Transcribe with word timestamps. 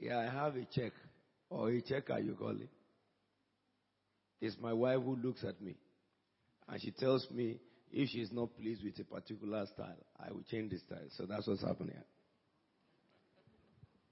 Yeah, 0.00 0.18
I 0.18 0.24
have 0.24 0.56
a 0.56 0.64
check. 0.64 0.92
Or 1.50 1.70
a 1.70 1.80
checker, 1.80 2.18
you 2.18 2.34
call 2.34 2.50
it. 2.50 2.68
It's 4.40 4.56
my 4.60 4.72
wife 4.72 5.00
who 5.02 5.16
looks 5.16 5.42
at 5.44 5.60
me. 5.60 5.76
And 6.68 6.80
she 6.80 6.90
tells 6.90 7.26
me 7.30 7.58
if 7.90 8.10
she's 8.10 8.30
not 8.30 8.56
pleased 8.56 8.84
with 8.84 8.98
a 9.00 9.04
particular 9.04 9.66
style, 9.66 9.96
I 10.20 10.30
will 10.30 10.44
change 10.50 10.70
the 10.70 10.78
style. 10.78 11.08
So 11.16 11.24
that's 11.26 11.46
what's 11.46 11.62
happening. 11.62 11.96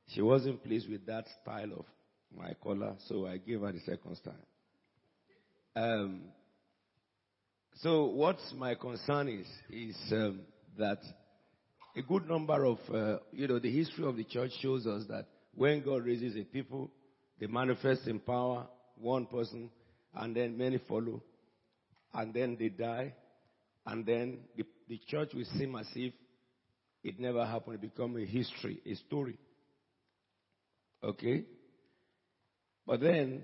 She 0.08 0.22
wasn't 0.22 0.64
pleased 0.64 0.88
with 0.90 1.04
that 1.06 1.26
style 1.42 1.72
of 1.72 1.84
my 2.36 2.54
collar, 2.62 2.94
so 3.08 3.26
I 3.26 3.36
gave 3.36 3.60
her 3.60 3.72
the 3.72 3.80
second 3.80 4.16
style. 4.16 4.34
Um, 5.74 6.22
so 7.76 8.06
what 8.06 8.38
my 8.56 8.74
concern 8.74 9.28
is, 9.28 9.46
is 9.70 9.96
um, 10.12 10.40
that 10.78 10.98
a 11.96 12.02
good 12.02 12.28
number 12.28 12.64
of, 12.64 12.78
uh, 12.92 13.18
you 13.32 13.46
know, 13.46 13.58
the 13.58 13.70
history 13.70 14.06
of 14.06 14.16
the 14.16 14.24
church 14.24 14.52
shows 14.62 14.86
us 14.86 15.04
that 15.08 15.26
when 15.56 15.82
God 15.82 16.04
raises 16.04 16.36
a 16.36 16.44
people, 16.44 16.90
they 17.40 17.46
manifest 17.46 18.06
in 18.06 18.20
power, 18.20 18.66
one 18.98 19.26
person, 19.26 19.70
and 20.14 20.36
then 20.36 20.56
many 20.56 20.78
follow, 20.86 21.22
and 22.14 22.32
then 22.32 22.56
they 22.58 22.68
die, 22.68 23.14
and 23.86 24.04
then 24.04 24.38
the, 24.56 24.64
the 24.88 25.00
church 25.08 25.30
will 25.34 25.44
seem 25.58 25.74
as 25.76 25.86
if 25.94 26.12
it 27.02 27.18
never 27.18 27.44
happened. 27.44 27.76
It 27.76 27.80
become 27.94 28.16
a 28.16 28.24
history, 28.24 28.80
a 28.84 28.94
story. 28.94 29.38
Okay? 31.02 31.44
But 32.86 33.00
then, 33.00 33.42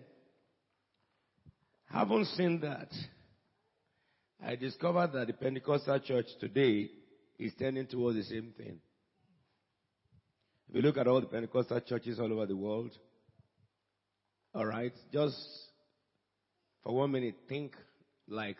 having 1.90 2.24
seen 2.36 2.60
that, 2.60 2.88
I 4.44 4.56
discovered 4.56 5.12
that 5.12 5.28
the 5.28 5.32
Pentecostal 5.32 6.00
church 6.00 6.26
today 6.40 6.90
is 7.38 7.52
tending 7.58 7.86
towards 7.86 8.16
the 8.16 8.24
same 8.24 8.52
thing. 8.56 8.80
If 10.72 10.76
you 10.76 10.82
look 10.84 10.96
at 10.96 11.06
all 11.06 11.20
the 11.20 11.26
Pentecostal 11.26 11.80
churches 11.82 12.18
all 12.18 12.32
over 12.32 12.46
the 12.46 12.56
world, 12.56 12.92
all 14.54 14.64
right, 14.64 14.94
just 15.12 15.36
for 16.82 16.94
one 16.94 17.12
minute, 17.12 17.34
think 17.46 17.74
like 18.26 18.56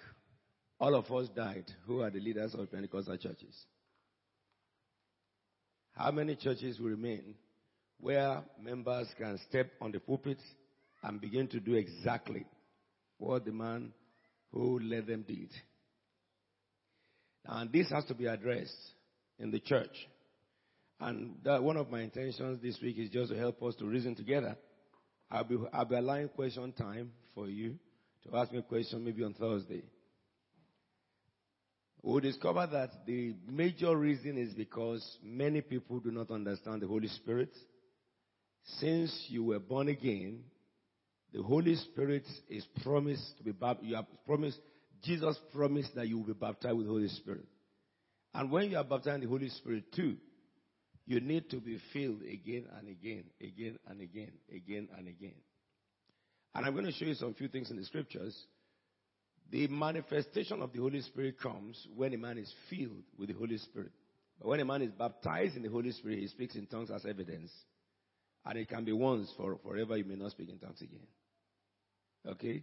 all 0.79 0.95
of 0.95 1.11
us 1.11 1.31
died 1.35 1.65
who 1.87 2.03
are 2.03 2.11
the 2.11 2.21
leaders 2.21 2.55
of 2.55 2.71
Pentecostal 2.71 3.17
churches. 3.17 3.57
How 5.93 6.11
many 6.11 6.37
churches 6.37 6.79
will 6.79 6.91
remain 6.91 7.35
where 7.99 8.43
members 8.61 9.09
can 9.17 9.39
step 9.49 9.71
on 9.81 9.93
the 9.93 10.01
pulpit 10.01 10.39
and 11.03 11.19
begin 11.19 11.49
to 11.49 11.61
do 11.61 11.77
exactly 11.77 12.45
what 13.17 13.47
the 13.47 13.53
man 13.53 13.91
who 14.51 14.79
led 14.81 15.07
them 15.07 15.25
did? 15.27 15.49
And 17.47 17.73
this 17.73 17.89
has 17.89 18.05
to 18.05 18.15
be 18.15 18.27
addressed 18.27 18.77
in 19.39 19.51
the 19.51 19.61
church. 19.61 19.97
And 21.03 21.35
one 21.43 21.77
of 21.77 21.91
my 21.91 22.03
intentions 22.03 22.63
this 22.63 22.79
week 22.81 22.97
is 22.97 23.11
just 23.11 23.33
to 23.33 23.37
help 23.37 23.61
us 23.65 23.75
to 23.77 23.85
reason 23.85 24.15
together. 24.15 24.57
I'll 25.29 25.43
be, 25.43 25.59
I'll 25.73 25.85
be 25.85 25.97
allowing 25.97 26.29
question 26.29 26.73
time 26.73 27.11
for 27.35 27.49
you 27.49 27.75
to 28.23 28.37
ask 28.37 28.53
me 28.53 28.59
a 28.59 28.63
question 28.63 29.05
maybe 29.05 29.25
on 29.25 29.35
Thursday. 29.35 29.83
We'll 32.03 32.21
discover 32.21 32.69
that 32.69 33.05
the 33.05 33.35
major 33.51 33.97
reason 33.97 34.39
is 34.39 34.55
because 34.55 35.19
many 35.25 35.61
people 35.61 35.99
do 35.99 36.13
not 36.13 36.31
understand 36.31 36.83
the 36.83 36.87
Holy 36.87 37.09
Spirit. 37.09 37.51
Since 38.79 39.27
you 39.29 39.43
were 39.43 39.59
born 39.59 39.89
again, 39.89 40.45
the 41.33 41.43
Holy 41.43 41.75
Spirit 41.75 42.27
is 42.49 42.65
promised 42.85 43.39
to 43.39 43.43
be 43.43 43.51
baptized. 43.51 43.89
You 43.89 43.97
have 43.97 44.07
promised, 44.25 44.61
Jesus 45.03 45.37
promised 45.53 45.97
that 45.97 46.07
you 46.07 46.19
will 46.19 46.27
be 46.27 46.33
baptized 46.33 46.77
with 46.77 46.87
the 46.87 46.93
Holy 46.93 47.09
Spirit. 47.09 47.47
And 48.35 48.53
when 48.53 48.71
you 48.71 48.77
are 48.77 48.85
baptized 48.85 49.17
in 49.17 49.21
the 49.23 49.29
Holy 49.29 49.49
Spirit 49.49 49.93
too, 49.93 50.17
you 51.07 51.21
need 51.21 51.51
to 51.51 51.57
be 51.57 51.79
filled 51.93 52.23
again 52.23 52.67
and 52.79 52.89
again, 52.89 53.25
again 53.41 53.79
and 53.89 54.01
again, 54.01 54.33
again 54.55 54.89
and 54.97 55.09
again. 55.09 55.35
And 56.55 56.67
I'm 56.67 56.73
going 56.73 56.87
to 56.87 56.93
show 56.93 57.07
you 57.07 57.15
some 57.15 57.35
few 57.35 57.49
things 57.49 57.71
in 57.71 57.77
the 57.77 57.85
scriptures. 57.85 58.37
The 59.51 59.67
manifestation 59.69 60.63
of 60.63 60.73
the 60.73 60.81
Holy 60.81 61.01
Spirit 61.03 61.41
comes 61.41 61.87
when 61.95 62.15
a 62.15 62.19
man 62.19 62.39
is 62.39 62.53
filled 62.71 63.05
with 63.19 63.29
the 63.29 63.35
Holy 63.35 63.59
Spirit. 63.59 63.91
But 64.39 64.49
when 64.49 64.61
a 64.61 64.65
man 64.65 64.83
is 64.83 64.91
baptized 64.93 65.57
in 65.57 65.63
the 65.63 65.69
Holy 65.69 65.93
Spirit, 65.93 66.21
he 66.21 66.29
speaks 66.29 66.55
in 66.55 66.67
tongues 66.67 66.91
as 66.91 67.05
evidence. 67.05 67.51
And 68.45 68.59
it 68.59 68.69
can 68.69 68.85
be 68.85 68.93
once 68.93 69.33
for 69.37 69.59
forever 69.63 69.97
you 69.97 70.05
may 70.05 70.17
not 70.17 70.31
speak 70.31 70.51
in 70.51 70.59
tongues 70.59 70.81
again. 70.81 71.07
Okay? 72.27 72.63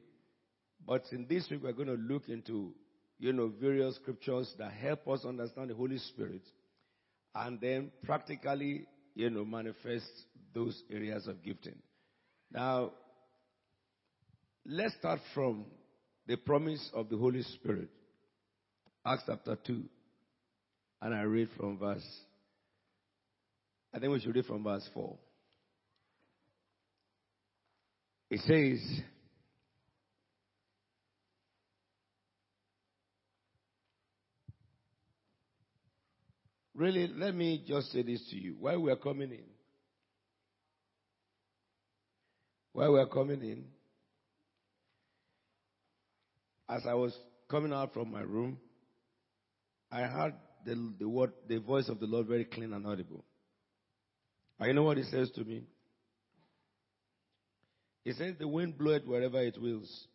But 0.85 1.03
in 1.11 1.25
this 1.27 1.47
week 1.49 1.61
we're 1.63 1.73
going 1.73 1.87
to 1.87 1.93
look 1.93 2.29
into, 2.29 2.73
you 3.17 3.33
know, 3.33 3.51
various 3.59 3.95
scriptures 3.95 4.53
that 4.57 4.71
help 4.71 5.07
us 5.07 5.25
understand 5.25 5.69
the 5.69 5.75
Holy 5.75 5.97
Spirit 5.97 6.41
and 7.35 7.59
then 7.61 7.91
practically, 8.03 8.85
you 9.15 9.29
know, 9.29 9.45
manifest 9.45 10.09
those 10.53 10.81
areas 10.91 11.27
of 11.27 11.43
gifting. 11.43 11.75
Now, 12.51 12.91
let's 14.65 14.95
start 14.95 15.19
from 15.33 15.65
the 16.27 16.35
promise 16.37 16.89
of 16.93 17.09
the 17.09 17.17
Holy 17.17 17.43
Spirit. 17.43 17.89
Acts 19.05 19.23
chapter 19.25 19.57
2. 19.65 19.83
And 21.01 21.13
I 21.13 21.21
read 21.21 21.49
from 21.57 21.77
verse, 21.77 22.05
I 23.93 23.99
think 23.99 24.11
we 24.11 24.19
should 24.19 24.35
read 24.35 24.45
from 24.45 24.63
verse 24.63 24.87
4. 24.93 25.17
It 28.31 28.41
says, 28.41 29.01
Really, 36.79 37.11
let 37.13 37.35
me 37.35 37.61
just 37.67 37.91
say 37.91 38.03
this 38.03 38.25
to 38.29 38.37
you. 38.37 38.55
While 38.57 38.79
we 38.79 38.89
are 38.89 38.95
coming 38.95 39.31
in, 39.31 39.43
while 42.71 42.93
we 42.93 42.99
are 42.99 43.05
coming 43.05 43.41
in, 43.41 43.65
as 46.69 46.83
I 46.87 46.93
was 46.93 47.13
coming 47.51 47.73
out 47.73 47.93
from 47.93 48.09
my 48.09 48.21
room, 48.21 48.59
I 49.91 50.03
heard 50.03 50.35
the, 50.65 50.93
the 50.97 51.09
word, 51.09 51.33
the 51.49 51.57
voice 51.57 51.89
of 51.89 51.99
the 51.99 52.05
Lord 52.05 52.27
very 52.27 52.45
clean 52.45 52.71
and 52.71 52.87
audible. 52.87 53.25
And 54.57 54.69
you 54.69 54.73
know 54.73 54.83
what 54.83 54.95
he 54.95 55.03
says 55.03 55.29
to 55.31 55.43
me? 55.43 55.63
He 58.05 58.13
says, 58.13 58.35
The 58.39 58.47
wind 58.47 58.77
bloweth 58.77 59.05
wherever 59.05 59.41
it 59.41 59.61
wills. 59.61 60.07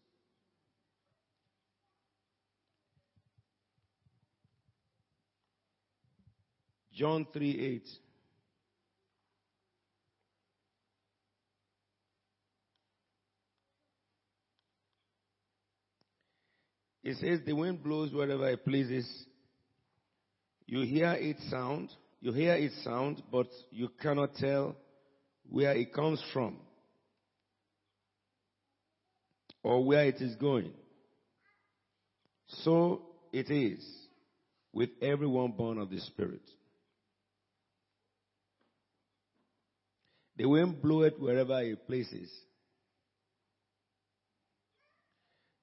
John 6.94 7.26
3 7.32 7.60
8. 7.60 7.88
It 17.04 17.16
says 17.18 17.40
the 17.44 17.52
wind 17.52 17.82
blows 17.82 18.12
wherever 18.12 18.48
it 18.48 18.64
pleases. 18.64 19.06
You 20.66 20.80
hear 20.80 21.12
its 21.12 21.50
sound, 21.50 21.90
you 22.20 22.32
hear 22.32 22.54
its 22.54 22.82
sound, 22.82 23.22
but 23.30 23.48
you 23.70 23.90
cannot 24.00 24.34
tell 24.36 24.74
where 25.50 25.76
it 25.76 25.92
comes 25.92 26.22
from 26.32 26.56
or 29.62 29.84
where 29.84 30.06
it 30.06 30.16
is 30.22 30.34
going. 30.36 30.72
So 32.46 33.02
it 33.32 33.50
is 33.50 33.84
with 34.72 34.90
everyone 35.02 35.52
born 35.52 35.78
of 35.78 35.90
the 35.90 36.00
Spirit. 36.00 36.42
The 40.36 40.46
wind 40.46 40.82
bloweth 40.82 41.18
wherever 41.18 41.60
it 41.62 41.86
places. 41.86 42.30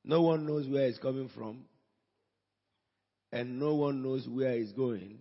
No 0.04 0.22
one 0.22 0.46
knows 0.46 0.68
where 0.68 0.88
it's 0.88 0.98
coming 0.98 1.30
from, 1.36 1.66
and 3.32 3.60
no 3.60 3.76
one 3.76 4.02
knows 4.02 4.28
where 4.28 4.54
it's 4.54 4.72
going. 4.72 5.20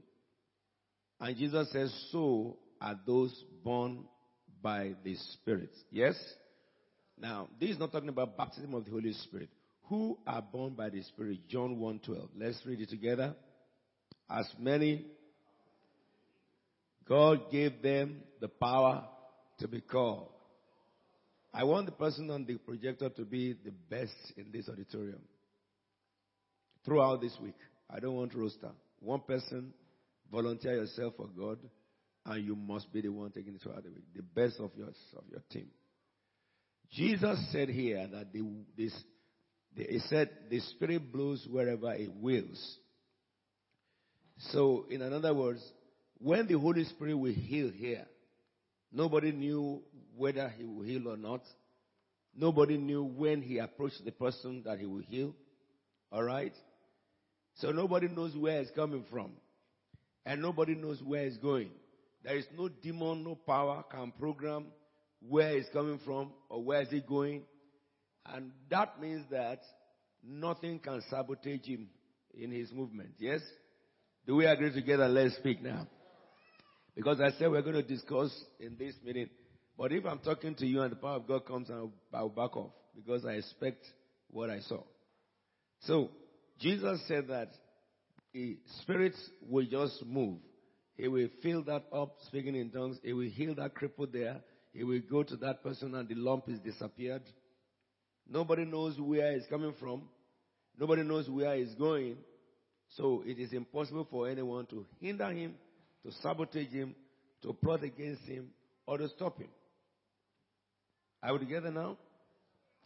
And 1.21 1.37
Jesus 1.37 1.71
says, 1.73 1.93
So 2.11 2.57
are 2.81 2.99
those 3.07 3.35
born 3.63 4.05
by 4.63 4.95
the 5.05 5.17
Spirit. 5.35 5.71
Yes? 5.91 6.15
Now, 7.19 7.49
this 7.61 7.71
is 7.71 7.79
not 7.79 7.93
talking 7.93 8.09
about 8.09 8.37
baptism 8.37 8.75
of 8.75 8.85
the 8.85 8.91
Holy 8.91 9.13
Spirit. 9.13 9.51
Who 9.89 10.19
are 10.27 10.41
born 10.41 10.75
by 10.75 10.89
the 10.89 11.03
Spirit? 11.03 11.49
John 11.49 11.77
1:12. 11.77 12.29
Let's 12.37 12.65
read 12.65 12.81
it 12.81 12.89
together. 12.89 13.35
As 14.31 14.47
many 14.59 15.05
God 17.07 17.51
gave 17.51 17.83
them 17.83 18.23
the 18.41 18.49
power 18.49 19.05
to 19.61 19.69
be 19.69 19.81
called. 19.81 20.29
I 21.53 21.65
want 21.65 21.87
the 21.87 21.93
person 21.93 22.31
on 22.31 22.45
the 22.45 22.57
projector 22.57 23.09
to 23.09 23.25
be 23.25 23.55
the 23.65 23.73
best 23.89 24.15
in 24.37 24.47
this 24.53 24.69
auditorium 24.69 25.21
throughout 26.85 27.21
this 27.21 27.37
week. 27.43 27.57
I 27.89 27.99
don't 27.99 28.15
want 28.15 28.35
roster. 28.35 28.71
One 29.01 29.21
person, 29.21 29.73
volunteer 30.31 30.77
yourself 30.77 31.15
for 31.17 31.27
God, 31.27 31.59
and 32.27 32.45
you 32.45 32.55
must 32.55 32.93
be 32.93 33.01
the 33.01 33.09
one 33.09 33.31
taking 33.31 33.55
it 33.55 33.63
throughout 33.63 33.83
the 33.83 33.91
week. 33.91 34.05
The 34.15 34.23
best 34.23 34.61
of 34.61 34.71
yours, 34.77 34.97
of 35.17 35.25
your 35.31 35.43
team. 35.51 35.69
Jesus 36.93 37.39
said 37.53 37.69
here 37.69 38.07
that 38.13 38.33
the, 38.33 38.43
this, 38.77 38.93
the, 39.77 39.85
he 39.85 39.99
said 40.01 40.31
the 40.49 40.61
Spirit 40.61 41.13
blows 41.13 41.47
wherever 41.51 41.93
it 41.95 42.13
wills. 42.15 42.77
So, 44.53 44.87
in 44.91 45.03
other 45.03 45.35
words, 45.35 45.63
when 46.19 46.47
the 46.47 46.59
Holy 46.59 46.85
Spirit 46.85 47.15
will 47.17 47.33
heal 47.33 47.71
here, 47.71 48.07
Nobody 48.93 49.33
knew 49.33 49.83
whether 50.17 50.49
he 50.49 50.65
will 50.65 50.83
heal 50.83 51.09
or 51.09 51.17
not. 51.17 51.43
Nobody 52.35 52.77
knew 52.77 53.05
when 53.05 53.43
he 53.43 53.59
approached 53.59 54.05
the 54.05 54.13
person 54.13 54.63
that 54.65 54.79
he 54.79 54.87
will 54.87 55.03
heal. 55.09 55.35
All 56.13 56.23
right? 56.23 56.55
So 57.57 57.71
nobody 57.71 58.09
knows 58.09 58.35
where 58.37 58.61
it's 58.61 58.71
coming 58.73 59.05
from. 59.11 59.33
And 60.27 60.43
nobody 60.43 60.75
knows 60.75 61.03
where 61.03 61.25
it's 61.25 61.37
going. 61.39 61.71
There 62.23 62.37
is 62.37 62.45
no 62.57 62.69
demon, 62.69 63.25
no 63.25 63.35
power 63.35 63.85
can 63.91 64.13
program 64.13 64.67
where 65.27 65.57
it's 65.57 65.69
coming 65.71 65.99
from 66.05 66.33
or 66.49 66.63
where 66.63 66.83
is 66.83 66.93
it 66.93 67.07
going. 67.07 67.43
And 68.27 68.53
that 68.71 69.01
means 69.01 69.25
that 69.31 69.61
nothing 70.23 70.79
can 70.79 71.03
sabotage 71.11 71.65
him 71.67 71.89
in 72.35 72.51
his 72.51 72.71
movement. 72.73 73.11
Yes? 73.19 73.41
Do 74.27 74.37
we 74.37 74.47
agree 74.47 74.73
together? 74.73 75.09
Let's 75.09 75.37
speak 75.37 75.63
now. 75.63 75.87
Because 76.95 77.21
I 77.21 77.31
said 77.39 77.51
we're 77.51 77.63
going 77.63 77.75
to 77.75 77.83
discuss 77.83 78.31
in 78.59 78.77
this 78.79 78.95
meeting. 79.05 79.29
But 79.79 79.93
if 79.93 80.05
I'm 80.05 80.19
talking 80.19 80.55
to 80.57 80.67
you 80.67 80.83
and 80.83 80.93
the 80.93 80.97
power 80.97 81.17
of 81.17 81.27
God 81.27 81.47
comes, 81.47 81.71
I'll, 81.71 81.93
I'll 82.13 82.29
back 82.29 82.57
off 82.57 82.73
because 82.95 83.25
I 83.25 83.33
expect 83.33 83.87
what 84.29 84.51
I 84.51 84.61
saw. 84.61 84.83
So, 85.81 86.11
Jesus 86.61 87.01
said 87.09 87.29
that 87.29 87.49
the 88.35 88.59
spirits 88.83 89.19
will 89.49 89.65
just 89.65 90.05
move. 90.05 90.39
He 90.97 91.09
will 91.09 91.29
fill 91.43 91.65
that 91.65 91.85
up, 91.93 92.17
speaking 92.27 92.55
in 92.55 92.71
tongues. 92.71 92.99
He 93.03 93.15
will 93.15 93.31
heal 93.31 93.55
that 93.55 93.75
cripple 93.75 94.13
there. 94.13 94.41
He 94.73 94.85
will 94.85 95.01
go 95.11 95.23
to 95.23 95.37
that 95.37 95.63
person 95.63 95.95
and 95.95 96.09
the 96.09 96.15
lump 96.15 96.49
is 96.49 96.61
disappeared. 96.61 97.23
Nobody 98.29 98.65
knows 98.65 99.01
where 99.01 99.33
it's 99.33 99.47
coming 99.47 99.75
from. 99.81 100.03
Nobody 100.79 101.03
knows 101.03 101.29
where 101.29 101.55
it's 101.55 101.75
going. 101.75 102.17
So 102.97 103.23
it 103.27 103.39
is 103.39 103.53
impossible 103.53 104.07
for 104.11 104.29
anyone 104.29 104.67
to 104.67 104.85
hinder 105.01 105.31
him, 105.31 105.55
to 106.05 106.13
sabotage 106.23 106.69
him, 106.69 106.95
to 107.43 107.53
plot 107.53 107.83
against 107.83 108.23
him, 108.23 108.49
or 108.87 108.99
to 108.99 109.09
stop 109.11 109.39
him. 109.39 109.49
Are 111.23 111.33
we 111.33 111.41
together 111.41 111.71
now? 111.71 111.97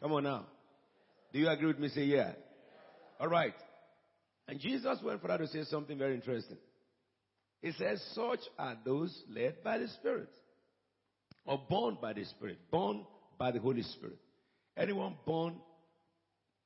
Come 0.00 0.12
on 0.12 0.24
now. 0.24 0.46
Do 1.32 1.38
you 1.38 1.48
agree 1.48 1.68
with 1.68 1.78
me? 1.78 1.88
Say 1.88 2.04
yeah. 2.04 2.32
All 3.20 3.28
right. 3.28 3.54
And 4.48 4.60
Jesus 4.60 4.98
went 5.02 5.22
further 5.22 5.38
to 5.38 5.46
say 5.48 5.64
something 5.64 5.96
very 5.96 6.14
interesting. 6.14 6.58
He 7.62 7.72
says, 7.72 8.04
such 8.14 8.40
are 8.58 8.76
those 8.84 9.16
led 9.28 9.62
by 9.64 9.78
the 9.78 9.88
Spirit. 9.88 10.28
Or 11.46 11.60
born 11.68 11.96
by 12.00 12.12
the 12.12 12.24
Spirit. 12.24 12.58
Born 12.70 13.06
by 13.38 13.52
the 13.52 13.60
Holy 13.60 13.82
Spirit. 13.82 14.18
Anyone 14.76 15.14
born 15.24 15.54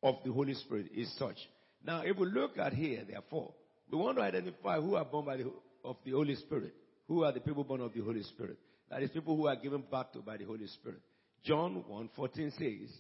of 0.02 0.16
the 0.24 0.32
Holy 0.32 0.54
Spirit 0.54 0.86
is 0.94 1.14
such. 1.18 1.36
Now, 1.84 2.02
if 2.04 2.16
we 2.16 2.26
look 2.26 2.58
at 2.58 2.72
here, 2.72 3.04
therefore, 3.08 3.52
we 3.90 3.98
want 3.98 4.18
to 4.18 4.24
identify 4.24 4.80
who 4.80 4.96
are 4.96 5.04
born 5.04 5.26
by 5.26 5.36
the, 5.36 5.52
of 5.84 5.96
the 6.04 6.12
Holy 6.12 6.34
Spirit. 6.36 6.74
Who 7.06 7.24
are 7.24 7.32
the 7.32 7.40
people 7.40 7.64
born 7.64 7.80
of 7.80 7.94
the 7.94 8.00
Holy 8.00 8.22
Spirit? 8.22 8.58
That 8.90 9.02
is 9.02 9.10
people 9.10 9.36
who 9.36 9.46
are 9.46 9.56
given 9.56 9.82
birth 9.90 10.12
to 10.12 10.20
by 10.20 10.36
the 10.36 10.44
Holy 10.44 10.66
Spirit. 10.66 11.00
John 11.44 11.84
1.14 11.90 12.52
says, 12.52 12.90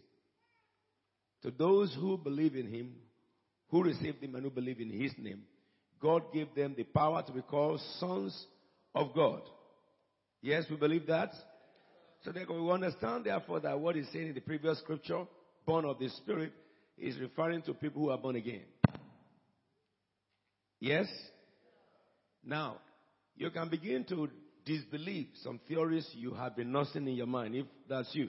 To 1.42 1.50
those 1.50 1.94
who 1.94 2.16
believe 2.16 2.54
in 2.54 2.66
him, 2.66 2.94
who 3.70 3.82
received 3.82 4.22
him 4.22 4.34
and 4.34 4.44
who 4.44 4.50
believe 4.50 4.80
in 4.80 4.90
his 4.90 5.12
name, 5.18 5.42
God 6.00 6.32
gave 6.32 6.54
them 6.54 6.74
the 6.76 6.84
power 6.84 7.22
to 7.22 7.32
be 7.32 7.42
called 7.42 7.80
sons 7.98 8.46
of 8.94 9.14
God. 9.14 9.42
Yes, 10.40 10.64
we 10.70 10.76
believe 10.76 11.06
that. 11.06 11.32
So 12.24 12.32
therefore 12.32 12.62
we 12.62 12.70
understand 12.70 13.24
therefore 13.24 13.60
that 13.60 13.78
what 13.78 13.96
is 13.96 14.06
saying 14.12 14.28
in 14.28 14.34
the 14.34 14.40
previous 14.40 14.78
scripture, 14.78 15.24
born 15.66 15.84
of 15.84 15.98
the 15.98 16.08
Spirit, 16.10 16.52
is 16.96 17.18
referring 17.18 17.62
to 17.62 17.74
people 17.74 18.02
who 18.02 18.10
are 18.10 18.18
born 18.18 18.36
again. 18.36 18.62
Yes? 20.80 21.06
Now, 22.44 22.78
you 23.36 23.50
can 23.50 23.68
begin 23.68 24.04
to 24.04 24.28
disbelieve 24.64 25.28
some 25.42 25.60
theories 25.68 26.08
you 26.14 26.34
have 26.34 26.56
been 26.56 26.72
nursing 26.72 27.06
in 27.06 27.14
your 27.14 27.26
mind, 27.26 27.54
if 27.54 27.66
that's 27.88 28.14
you. 28.14 28.28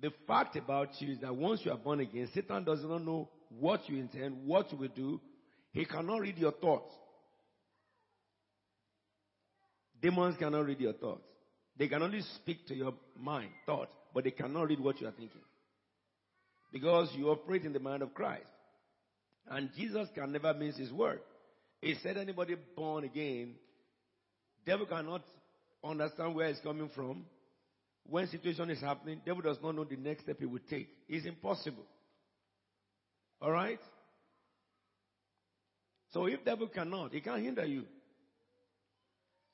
The 0.00 0.10
fact 0.26 0.56
about 0.56 0.88
you 1.00 1.12
is 1.12 1.20
that 1.20 1.34
once 1.34 1.60
you 1.64 1.70
are 1.70 1.78
born 1.78 2.00
again, 2.00 2.28
Satan 2.34 2.64
does 2.64 2.82
not 2.82 3.04
know 3.04 3.28
what 3.60 3.88
you 3.88 3.98
intend, 3.98 4.44
what 4.44 4.72
you 4.72 4.78
will 4.78 4.88
do. 4.88 5.20
He 5.72 5.84
cannot 5.84 6.20
read 6.20 6.38
your 6.38 6.52
thoughts. 6.52 6.92
Demons 10.00 10.36
cannot 10.36 10.66
read 10.66 10.80
your 10.80 10.94
thoughts. 10.94 11.22
They 11.78 11.86
can 11.86 12.02
only 12.02 12.22
speak 12.36 12.66
to 12.66 12.74
your 12.74 12.94
mind, 13.16 13.50
thought, 13.64 13.88
but 14.12 14.24
they 14.24 14.32
cannot 14.32 14.68
read 14.68 14.80
what 14.80 15.00
you 15.00 15.06
are 15.06 15.12
thinking. 15.12 15.40
Because 16.72 17.08
you 17.14 17.28
operate 17.28 17.64
in 17.64 17.72
the 17.72 17.78
mind 17.78 18.02
of 18.02 18.12
Christ. 18.12 18.42
And 19.48 19.70
Jesus 19.76 20.08
can 20.14 20.32
never 20.32 20.52
miss 20.52 20.76
his 20.76 20.92
word. 20.92 21.20
He 21.82 21.96
said 22.00 22.16
anybody 22.16 22.54
born 22.76 23.02
again, 23.02 23.56
devil 24.64 24.86
cannot 24.86 25.22
understand 25.82 26.36
where 26.36 26.46
it's 26.46 26.60
coming 26.60 26.88
from. 26.94 27.24
When 28.08 28.28
situation 28.28 28.70
is 28.70 28.80
happening, 28.80 29.20
devil 29.26 29.42
does 29.42 29.58
not 29.60 29.74
know 29.74 29.84
the 29.84 29.96
next 29.96 30.22
step 30.22 30.38
he 30.38 30.46
will 30.46 30.60
take. 30.70 30.88
It's 31.08 31.26
impossible. 31.26 31.84
Alright? 33.42 33.80
So 36.12 36.26
if 36.26 36.44
devil 36.44 36.68
cannot, 36.68 37.12
he 37.12 37.20
can't 37.20 37.42
hinder 37.42 37.64
you. 37.64 37.84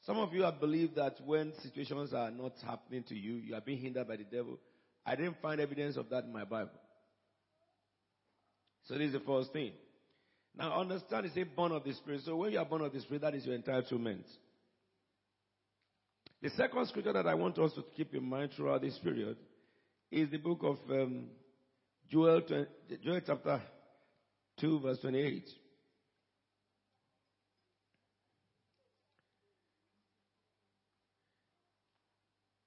Some 0.04 0.18
of 0.18 0.32
you 0.34 0.42
have 0.42 0.60
believed 0.60 0.96
that 0.96 1.16
when 1.24 1.52
situations 1.62 2.12
are 2.12 2.30
not 2.30 2.52
happening 2.64 3.04
to 3.04 3.14
you, 3.14 3.36
you 3.36 3.54
are 3.54 3.60
being 3.62 3.78
hindered 3.78 4.06
by 4.06 4.16
the 4.16 4.24
devil. 4.24 4.58
I 5.04 5.16
didn't 5.16 5.40
find 5.40 5.60
evidence 5.60 5.96
of 5.96 6.10
that 6.10 6.24
in 6.24 6.32
my 6.32 6.44
Bible. 6.44 6.70
So 8.84 8.94
this 8.94 9.08
is 9.08 9.12
the 9.14 9.20
first 9.20 9.52
thing. 9.52 9.72
Now 10.58 10.80
understand 10.80 11.26
it's 11.26 11.36
a 11.36 11.44
born 11.44 11.70
of 11.70 11.84
the 11.84 11.92
Spirit. 11.94 12.22
So 12.24 12.34
when 12.34 12.50
you 12.50 12.58
are 12.58 12.64
born 12.64 12.82
of 12.82 12.92
the 12.92 13.00
Spirit, 13.00 13.22
that 13.22 13.34
is 13.34 13.46
your 13.46 13.56
entitlement. 13.56 14.24
The 16.42 16.50
second 16.50 16.86
scripture 16.88 17.12
that 17.12 17.26
I 17.26 17.34
want 17.34 17.58
us 17.58 17.72
to 17.74 17.84
keep 17.96 18.12
in 18.12 18.24
mind 18.24 18.50
throughout 18.56 18.82
this 18.82 18.98
period 18.98 19.36
is 20.10 20.30
the 20.30 20.38
book 20.38 20.60
of 20.62 20.78
um, 20.90 21.26
Joel, 22.10 22.42
Joel 23.02 23.20
chapter 23.24 23.62
2 24.60 24.80
verse 24.80 24.98
28. 25.00 25.44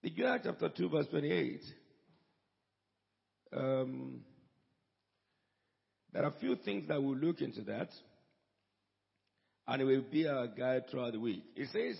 The 0.04 0.10
Joel 0.12 0.40
chapter 0.44 0.70
2 0.70 0.90
verse 0.90 1.08
28. 1.10 1.62
Um, 3.54 4.22
there 6.14 6.24
are 6.24 6.30
a 6.30 6.40
few 6.40 6.56
things 6.56 6.88
that 6.88 7.02
we'll 7.02 7.18
look 7.18 7.42
into 7.42 7.62
that, 7.62 7.90
and 9.68 9.82
it 9.82 9.86
will 9.86 10.04
be 10.12 10.28
our 10.28 10.48
guide 10.48 10.84
throughout 10.90 11.14
the 11.14 11.20
week. 11.20 11.44
It 11.56 11.70
says, 11.72 11.98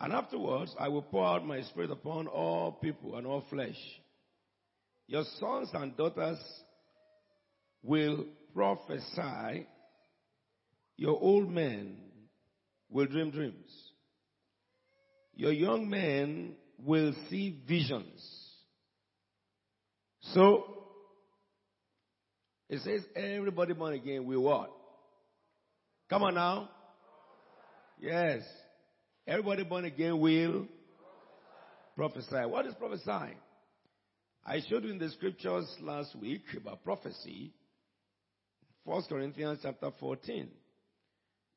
and 0.00 0.12
afterwards 0.12 0.74
I 0.78 0.88
will 0.88 1.02
pour 1.02 1.24
out 1.26 1.46
my 1.46 1.62
spirit 1.62 1.90
upon 1.90 2.26
all 2.26 2.72
people 2.72 3.16
and 3.16 3.26
all 3.26 3.44
flesh. 3.48 3.78
Your 5.06 5.24
sons 5.38 5.70
and 5.72 5.96
daughters 5.96 6.38
will 7.82 8.26
prophesy. 8.52 9.66
Your 10.96 11.18
old 11.20 11.48
men 11.50 11.96
will 12.90 13.06
dream 13.06 13.30
dreams. 13.30 13.70
Your 15.34 15.52
young 15.52 15.88
men 15.88 16.56
will 16.84 17.14
see 17.30 17.58
visions. 17.66 18.20
So, 20.32 20.75
it 22.68 22.80
says 22.82 23.02
everybody 23.14 23.74
born 23.74 23.94
again 23.94 24.26
will 24.26 24.42
what? 24.42 24.70
Come 26.10 26.22
on 26.22 26.34
now. 26.34 26.70
Yes. 28.00 28.42
Everybody 29.26 29.64
born 29.64 29.84
again 29.84 30.20
will 30.20 30.66
prophesy. 31.96 32.44
What 32.46 32.66
is 32.66 32.74
prophesying? 32.74 33.36
I 34.44 34.60
showed 34.68 34.84
you 34.84 34.90
in 34.90 34.98
the 34.98 35.10
scriptures 35.10 35.66
last 35.80 36.14
week 36.14 36.44
about 36.56 36.84
prophecy. 36.84 37.52
1 38.84 39.02
Corinthians 39.08 39.58
chapter 39.62 39.90
14. 39.98 40.48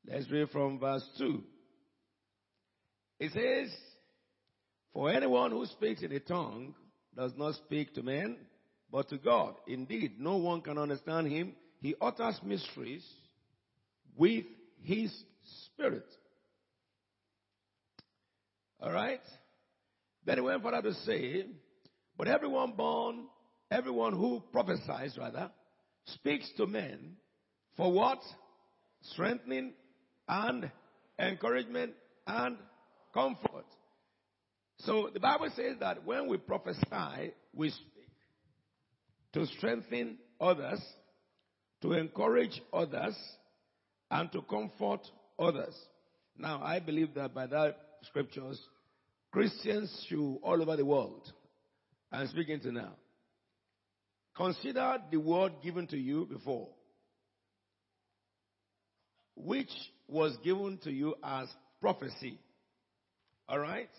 Let's 0.08 0.32
read 0.32 0.50
from 0.50 0.80
verse 0.80 1.08
2. 1.20 1.44
It 3.20 3.32
says, 3.34 3.76
For 4.94 5.12
anyone 5.12 5.52
who 5.52 5.66
speaks 5.68 6.02
in 6.02 6.12
a 6.12 6.20
tongue 6.20 6.74
does 7.16 7.34
not 7.38 7.56
speak 7.56 7.94
to 7.94 8.02
men, 8.02 8.38
but 8.92 9.10
to 9.10 9.18
God. 9.18 9.56
Indeed, 9.68 10.20
no 10.20 10.38
one 10.38 10.62
can 10.62 10.78
understand 10.78 11.28
him. 11.28 11.54
He 11.82 11.96
utters 12.02 12.40
mysteries 12.44 13.06
with 14.18 14.46
his 14.82 15.14
spirit. 15.66 16.06
All 18.82 18.92
right? 18.92 19.22
Then 20.26 20.38
he 20.38 20.42
went 20.42 20.64
further 20.64 20.82
to 20.82 20.94
say, 21.06 21.46
but 22.18 22.28
everyone 22.28 22.74
born, 22.74 23.26
everyone 23.72 24.14
who 24.14 24.44
prophesies 24.52 25.18
rather, 25.18 25.50
speaks 26.06 26.50
to 26.58 26.66
men 26.66 27.16
for 27.78 27.92
what? 27.92 28.20
Strengthening 29.14 29.74
and 30.28 30.70
encouragement 31.18 31.94
and 32.28 32.58
comfort. 33.14 33.66
So 34.80 35.10
the 35.14 35.20
Bible 35.20 35.50
says 35.56 35.78
that 35.80 36.06
when 36.06 36.28
we 36.28 36.38
prophesy, 36.38 37.34
we 37.54 37.72
to 39.34 39.46
strengthen 39.58 40.18
others, 40.40 40.82
to 41.82 41.94
encourage 41.94 42.62
others, 42.74 43.16
and 44.12 44.32
to 44.32 44.42
comfort 44.42 45.02
others. 45.38 45.76
Now, 46.38 46.62
I 46.64 46.80
believe 46.80 47.14
that 47.16 47.34
by 47.34 47.48
that 47.48 47.76
scriptures 48.04 48.60
Christians 49.32 50.06
should 50.08 50.38
all 50.42 50.62
over 50.62 50.76
the 50.76 50.86
world. 50.86 51.32
I'm 52.12 52.28
speaking 52.28 52.60
to 52.62 52.72
now. 52.72 52.94
Consider 54.36 54.98
the 55.12 55.18
word 55.18 55.54
given 55.62 55.86
to 55.88 55.98
you 55.98 56.26
before, 56.26 56.70
which 59.36 59.70
was 60.08 60.36
given 60.44 60.80
to 60.84 60.92
you 60.92 61.16
as 61.24 61.48
prophecy. 61.82 62.40
Alright? 63.52 63.90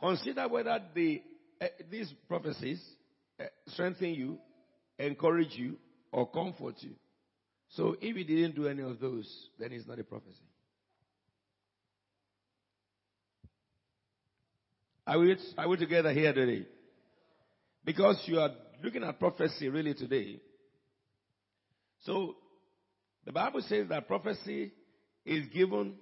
Consider 0.00 0.48
whether 0.48 0.80
the, 0.94 1.20
uh, 1.60 1.66
these 1.90 2.12
prophecies 2.28 2.80
strengthen 3.68 4.14
you, 4.14 4.38
encourage 4.98 5.54
you, 5.54 5.76
or 6.12 6.28
comfort 6.30 6.76
you. 6.80 6.92
So 7.70 7.96
if 8.00 8.16
he 8.16 8.24
didn't 8.24 8.56
do 8.56 8.66
any 8.66 8.82
of 8.82 8.98
those, 8.98 9.28
then 9.58 9.72
it's 9.72 9.86
not 9.86 9.98
a 9.98 10.04
prophecy. 10.04 10.36
Are 15.06 15.18
we, 15.18 15.36
are 15.56 15.68
we 15.68 15.76
together 15.76 16.12
here 16.12 16.32
today? 16.32 16.66
Because 17.84 18.22
you 18.26 18.38
are 18.40 18.50
looking 18.82 19.02
at 19.02 19.18
prophecy 19.18 19.68
really 19.68 19.94
today. 19.94 20.40
So 22.04 22.36
the 23.24 23.32
Bible 23.32 23.62
says 23.66 23.88
that 23.88 24.06
prophecy 24.06 24.72
is 25.24 25.46
given 25.48 25.94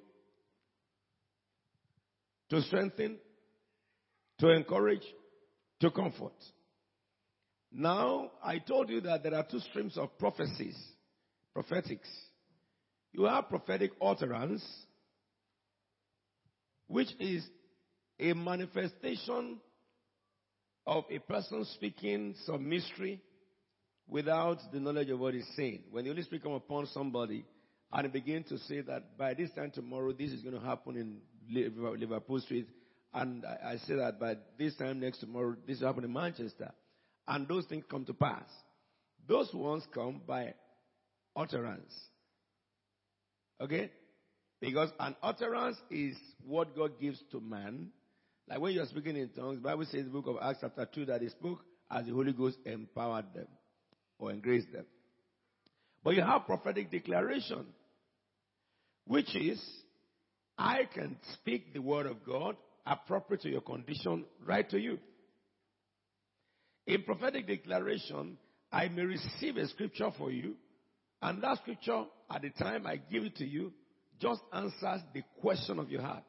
to 2.50 2.62
strengthen, 2.62 3.18
to 4.40 4.50
encourage, 4.50 5.02
to 5.80 5.90
comfort. 5.90 6.34
Now, 7.72 8.30
I 8.42 8.58
told 8.58 8.88
you 8.88 9.00
that 9.02 9.22
there 9.22 9.34
are 9.34 9.46
two 9.48 9.60
streams 9.60 9.98
of 9.98 10.16
prophecies, 10.18 10.76
prophetics. 11.52 12.08
You 13.12 13.24
have 13.24 13.48
prophetic 13.48 13.92
utterance, 14.00 14.64
which 16.86 17.08
is 17.18 17.46
a 18.18 18.32
manifestation 18.32 19.58
of 20.86 21.04
a 21.10 21.18
person 21.18 21.64
speaking 21.74 22.34
some 22.44 22.68
mystery 22.68 23.20
without 24.08 24.58
the 24.72 24.78
knowledge 24.78 25.10
of 25.10 25.18
what 25.18 25.34
he's 25.34 25.48
saying. 25.56 25.82
When 25.90 26.04
the 26.04 26.10
Holy 26.10 26.22
Spirit 26.22 26.44
come 26.44 26.52
upon 26.52 26.86
somebody 26.86 27.44
and 27.92 28.12
begin 28.12 28.44
to 28.44 28.58
say 28.58 28.80
that 28.82 29.18
by 29.18 29.34
this 29.34 29.50
time 29.50 29.70
tomorrow 29.70 30.12
this 30.12 30.30
is 30.30 30.42
going 30.42 30.54
to 30.54 30.64
happen 30.64 30.96
in 30.96 31.18
Liverpool 31.98 32.40
Street, 32.40 32.68
and 33.12 33.44
I, 33.44 33.72
I 33.72 33.76
say 33.78 33.96
that 33.96 34.20
by 34.20 34.36
this 34.58 34.76
time 34.76 35.00
next 35.00 35.18
tomorrow 35.18 35.56
this 35.66 35.80
will 35.80 35.88
happen 35.88 36.04
in 36.04 36.12
Manchester, 36.12 36.72
and 37.28 37.48
those 37.48 37.64
things 37.66 37.84
come 37.90 38.04
to 38.04 38.14
pass. 38.14 38.48
Those 39.28 39.52
ones 39.52 39.84
come 39.92 40.20
by 40.26 40.54
utterance. 41.34 41.92
Okay? 43.60 43.90
Because 44.60 44.90
an 45.00 45.16
utterance 45.22 45.76
is 45.90 46.16
what 46.44 46.76
God 46.76 47.00
gives 47.00 47.20
to 47.32 47.40
man 47.40 47.90
like 48.48 48.60
when 48.60 48.72
you're 48.72 48.86
speaking 48.86 49.16
in 49.16 49.28
tongues, 49.30 49.58
Bible 49.58 49.86
says 49.90 50.04
the 50.04 50.10
book 50.10 50.26
of 50.28 50.36
Acts 50.40 50.58
chapter 50.60 50.86
2 50.86 51.06
that 51.06 51.20
they 51.20 51.28
spoke 51.28 51.58
as 51.90 52.06
the 52.06 52.12
Holy 52.12 52.32
Ghost 52.32 52.58
empowered 52.64 53.26
them 53.34 53.48
or 54.18 54.30
engraced 54.30 54.72
them. 54.72 54.86
But 56.04 56.14
you 56.14 56.22
have 56.22 56.46
prophetic 56.46 56.90
declaration, 56.90 57.66
which 59.06 59.34
is, 59.34 59.60
I 60.56 60.88
can 60.94 61.16
speak 61.34 61.74
the 61.74 61.80
word 61.80 62.06
of 62.06 62.24
God 62.24 62.56
appropriate 62.86 63.42
to 63.42 63.50
your 63.50 63.62
condition 63.62 64.24
right 64.44 64.68
to 64.70 64.78
you. 64.78 64.98
In 66.86 67.02
prophetic 67.02 67.46
declaration, 67.46 68.38
I 68.70 68.88
may 68.88 69.02
receive 69.02 69.56
a 69.56 69.66
scripture 69.68 70.10
for 70.16 70.30
you, 70.30 70.54
and 71.20 71.42
that 71.42 71.58
scripture, 71.58 72.04
at 72.30 72.42
the 72.42 72.50
time 72.50 72.86
I 72.86 72.96
give 72.96 73.24
it 73.24 73.36
to 73.36 73.44
you, 73.44 73.72
just 74.20 74.40
answers 74.52 75.00
the 75.12 75.22
question 75.40 75.78
of 75.78 75.90
your 75.90 76.02
heart. 76.02 76.22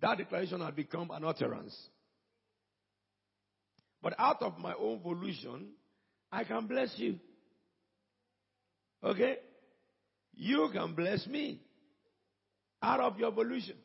That 0.00 0.18
declaration 0.18 0.60
has 0.60 0.74
become 0.74 1.10
an 1.10 1.24
utterance. 1.24 1.76
But 4.02 4.14
out 4.18 4.42
of 4.42 4.58
my 4.58 4.74
own 4.74 5.00
volition, 5.00 5.68
I 6.30 6.44
can 6.44 6.66
bless 6.66 6.92
you. 6.96 7.18
Okay? 9.04 9.36
You 10.34 10.70
can 10.72 10.94
bless 10.94 11.26
me 11.26 11.60
out 12.82 13.00
of 13.00 13.18
your 13.18 13.30
volition. 13.30 13.76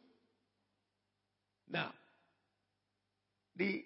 Now, 1.69 1.91
the, 3.55 3.83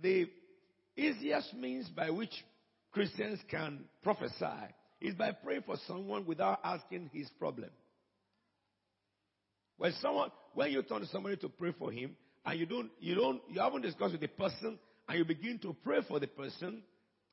the 0.00 0.28
easiest 1.00 1.54
means 1.54 1.88
by 1.88 2.10
which 2.10 2.32
Christians 2.92 3.40
can 3.50 3.84
prophesy 4.02 4.74
is 5.00 5.14
by 5.14 5.32
praying 5.32 5.62
for 5.64 5.76
someone 5.86 6.26
without 6.26 6.60
asking 6.62 7.10
his 7.12 7.28
problem. 7.38 7.70
When 9.78 9.92
someone, 10.00 10.30
when 10.54 10.72
you 10.72 10.82
turn 10.82 11.00
to 11.00 11.06
somebody 11.06 11.36
to 11.38 11.48
pray 11.48 11.72
for 11.78 11.90
him, 11.90 12.16
and 12.44 12.58
you 12.58 12.66
don't, 12.66 12.90
you 13.00 13.14
don't, 13.14 13.40
you 13.48 13.60
haven't 13.60 13.82
discussed 13.82 14.12
with 14.12 14.20
the 14.20 14.28
person, 14.28 14.78
and 15.08 15.18
you 15.18 15.24
begin 15.24 15.58
to 15.60 15.74
pray 15.84 16.00
for 16.06 16.20
the 16.20 16.26
person, 16.26 16.82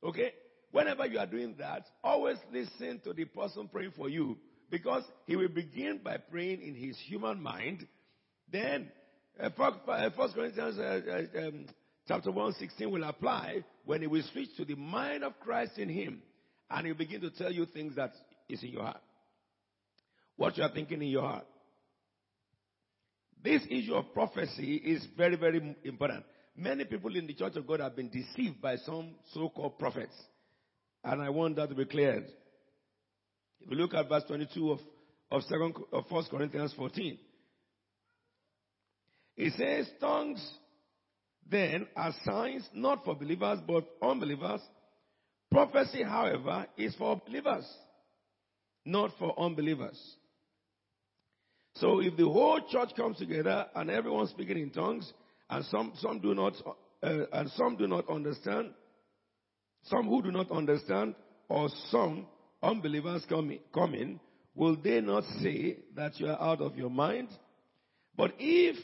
okay? 0.02 0.32
Whenever 0.70 1.06
you 1.06 1.18
are 1.18 1.26
doing 1.26 1.54
that, 1.58 1.84
always 2.02 2.36
listen 2.52 3.00
to 3.04 3.12
the 3.12 3.24
person 3.24 3.68
praying 3.68 3.92
for 3.96 4.08
you, 4.08 4.36
because 4.70 5.02
he 5.26 5.36
will 5.36 5.48
begin 5.48 6.00
by 6.02 6.16
praying 6.16 6.62
in 6.62 6.74
his 6.74 6.96
human 7.06 7.42
mind. 7.42 7.86
Then, 8.50 8.90
uh, 9.42 9.50
uh 9.58 10.10
First 10.16 10.34
Corinthians 10.34 10.78
uh, 10.78 11.00
uh, 11.10 11.48
um, 11.48 11.66
chapter 12.08 12.32
one 12.32 12.54
sixteen 12.54 12.90
will 12.90 13.04
apply 13.04 13.62
when 13.84 14.00
he 14.00 14.06
will 14.06 14.22
switch 14.32 14.48
to 14.56 14.64
the 14.64 14.74
mind 14.74 15.22
of 15.22 15.38
Christ 15.40 15.78
in 15.78 15.88
him, 15.88 16.22
and 16.70 16.86
he'll 16.86 16.96
begin 16.96 17.20
to 17.20 17.30
tell 17.30 17.52
you 17.52 17.66
things 17.66 17.94
that 17.96 18.12
is 18.48 18.62
in 18.62 18.70
your 18.70 18.82
heart, 18.82 19.00
what 20.36 20.56
you 20.56 20.64
are 20.64 20.72
thinking 20.72 21.02
in 21.02 21.08
your 21.08 21.22
heart. 21.22 21.46
This 23.44 23.62
issue 23.70 23.94
of 23.94 24.12
prophecy 24.12 24.76
is 24.76 25.06
very, 25.16 25.36
very 25.36 25.76
important. 25.84 26.24
Many 26.56 26.84
people 26.84 27.14
in 27.14 27.26
the 27.28 27.34
church 27.34 27.54
of 27.54 27.66
God 27.68 27.78
have 27.78 27.94
been 27.94 28.10
deceived 28.10 28.60
by 28.60 28.76
some 28.78 29.14
so-called 29.32 29.78
prophets. 29.78 30.14
And 31.04 31.22
I 31.22 31.30
want 31.30 31.54
that 31.54 31.68
to 31.68 31.74
be 31.76 31.84
cleared. 31.84 32.24
If 33.60 33.70
you 33.70 33.76
look 33.76 33.94
at 33.94 34.08
verse 34.08 34.24
22 34.26 34.72
of, 34.72 34.80
of, 35.30 35.42
second, 35.42 35.76
of 35.92 36.04
1 36.08 36.24
Corinthians 36.28 36.74
14, 36.76 37.16
it 39.36 39.52
says, 39.56 39.88
tongues 40.00 40.44
then 41.50 41.86
are 41.96 42.14
signs 42.24 42.68
not 42.74 43.04
for 43.04 43.14
believers 43.14 43.58
but 43.66 43.84
unbelievers. 44.02 44.60
Prophecy, 45.50 46.02
however, 46.02 46.66
is 46.76 46.94
for 46.96 47.20
believers, 47.26 47.66
not 48.84 49.10
for 49.18 49.38
unbelievers. 49.40 49.98
So 51.76 52.00
if 52.00 52.16
the 52.16 52.24
whole 52.24 52.60
church 52.68 52.90
comes 52.96 53.18
together 53.18 53.66
and 53.74 53.90
everyone 53.90 54.26
speaking 54.28 54.58
in 54.58 54.70
tongues, 54.70 55.10
and 55.48 55.64
some, 55.66 55.92
some 55.96 56.18
do 56.18 56.34
not, 56.34 56.54
uh, 57.02 57.24
and 57.32 57.50
some 57.52 57.76
do 57.76 57.86
not 57.86 58.10
understand, 58.10 58.70
some 59.84 60.06
who 60.06 60.22
do 60.22 60.30
not 60.30 60.50
understand, 60.50 61.14
or 61.48 61.68
some 61.90 62.26
unbelievers 62.62 63.24
come 63.28 63.50
in, 63.50 63.60
come 63.72 63.94
in, 63.94 64.20
will 64.54 64.76
they 64.76 65.00
not 65.00 65.24
say 65.40 65.78
that 65.94 66.18
you 66.20 66.26
are 66.26 66.40
out 66.40 66.60
of 66.60 66.76
your 66.76 66.90
mind? 66.90 67.28
But 68.16 68.34
if 68.38 68.76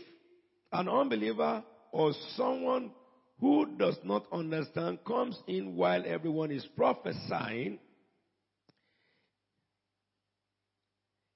an 0.72 0.88
unbeliever 0.88 1.62
or 1.94 2.12
someone 2.36 2.90
who 3.38 3.76
does 3.78 3.96
not 4.02 4.26
understand 4.32 4.98
comes 5.06 5.38
in 5.46 5.76
while 5.76 6.02
everyone 6.04 6.50
is 6.50 6.66
prophesying, 6.76 7.78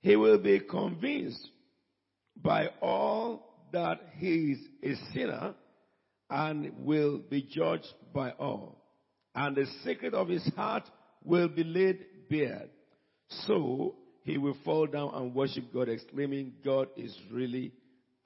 he 0.00 0.16
will 0.16 0.38
be 0.38 0.58
convinced 0.58 1.48
by 2.36 2.66
all 2.82 3.68
that 3.72 4.00
he 4.16 4.56
is 4.82 4.98
a 4.98 5.12
sinner 5.14 5.54
and 6.28 6.72
will 6.80 7.18
be 7.18 7.42
judged 7.42 7.94
by 8.12 8.32
all. 8.32 8.82
And 9.36 9.54
the 9.54 9.66
secret 9.84 10.12
of 10.12 10.28
his 10.28 10.44
heart 10.56 10.90
will 11.22 11.48
be 11.48 11.62
laid 11.62 12.04
bare. 12.28 12.66
So 13.46 13.94
he 14.24 14.38
will 14.38 14.56
fall 14.64 14.88
down 14.88 15.14
and 15.14 15.32
worship 15.36 15.72
God, 15.72 15.88
exclaiming, 15.88 16.54
God 16.64 16.88
is 16.96 17.16
really 17.30 17.72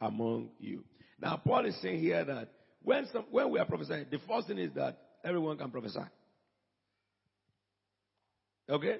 among 0.01 0.49
you. 0.59 0.83
Now, 1.23 1.37
Paul 1.37 1.67
is 1.67 1.81
saying 1.81 2.01
here 2.01 2.25
that 2.25 2.49
when, 2.83 3.07
some, 3.13 3.27
when 3.31 3.49
we 3.51 3.61
are 3.61 3.65
prophesying, 3.65 4.07
the 4.11 4.19
first 4.29 4.49
thing 4.49 4.59
is 4.59 4.73
that 4.75 4.99
everyone 5.25 5.57
can 5.57 5.71
prophesy. 5.71 6.01
Okay? 8.69 8.97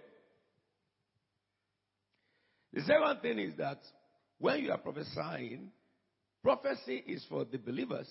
The 2.73 2.83
second 2.83 3.23
thing 3.23 3.41
is 3.41 3.57
that 3.59 3.81
when 4.39 4.63
you 4.63 4.71
are 4.71 4.79
prophesying, 4.79 5.73
prophecy 6.45 7.03
is 7.09 7.27
for 7.29 7.45
the 7.45 7.59
believers. 7.59 8.09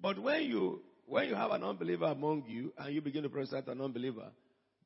But 0.00 0.18
when 0.18 0.44
you 0.44 0.80
when 1.06 1.28
you 1.28 1.34
have 1.34 1.50
an 1.50 1.62
unbeliever 1.62 2.06
among 2.06 2.44
you 2.48 2.72
and 2.78 2.94
you 2.94 3.02
begin 3.02 3.24
to 3.24 3.28
prophesy 3.28 3.60
to 3.60 3.72
an 3.72 3.80
unbeliever, 3.82 4.30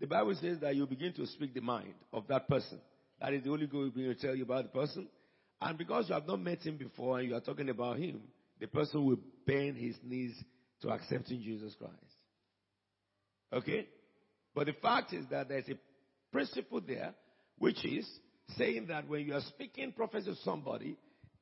the 0.01 0.07
Bible 0.07 0.35
says 0.41 0.59
that 0.61 0.75
you 0.75 0.85
begin 0.87 1.13
to 1.13 1.27
speak 1.29 1.55
the 1.55 1.61
mind 1.61 1.95
of 2.13 2.27
that 2.27 2.49
person. 2.49 2.81
That 3.21 3.33
is 3.35 3.45
the 3.45 3.51
Holy 3.51 3.67
Ghost 3.67 3.73
will 3.75 3.91
begin 3.91 4.15
to 4.17 4.21
tell 4.21 4.35
you 4.35 4.43
about 4.43 4.65
the 4.65 4.81
person. 4.81 5.09
And 5.61 5.79
because 5.79 6.09
you 6.09 6.15
have 6.15 6.27
not 6.27 6.41
met 6.41 6.63
him 6.63 6.77
before 6.77 7.19
and 7.19 7.29
you 7.29 7.35
are 7.35 7.41
talking 7.41 7.69
about 7.69 7.99
him, 7.99 8.21
the 8.61 8.67
person 8.67 9.05
will 9.05 9.19
bend 9.47 9.77
his 9.77 9.97
knees 10.03 10.35
to 10.83 10.91
accepting 10.91 11.43
Jesus 11.43 11.75
Christ. 11.79 11.95
Okay? 13.53 13.89
But 14.55 14.67
the 14.67 14.75
fact 14.75 15.13
is 15.13 15.25
that 15.31 15.49
there's 15.49 15.69
a 15.69 15.79
principle 16.33 16.81
there, 16.87 17.15
which 17.59 17.85
is 17.85 18.07
saying 18.57 18.87
that 18.89 19.09
when 19.09 19.27
you 19.27 19.35
are 19.35 19.43
speaking 19.49 19.93
prophecy 19.93 20.27
to 20.27 20.37
somebody, 20.45 20.97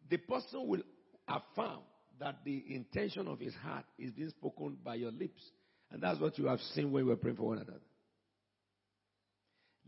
the 0.09 0.17
person 0.17 0.67
will 0.67 0.83
affirm 1.29 1.81
that 2.21 2.37
the 2.45 2.63
intention 2.69 3.27
of 3.27 3.41
his 3.41 3.55
heart 3.55 3.85
is 3.99 4.13
being 4.13 4.31
spoken 4.31 4.77
by 4.85 4.95
your 4.95 5.11
lips. 5.11 5.43
And 5.91 6.03
that's 6.03 6.21
what 6.21 6.39
you 6.39 6.47
have 6.47 6.61
seen 6.75 6.93
when 6.93 7.05
we 7.05 7.11
were 7.11 7.17
praying 7.17 7.37
for 7.37 7.49
one 7.49 7.59
another. 7.59 7.81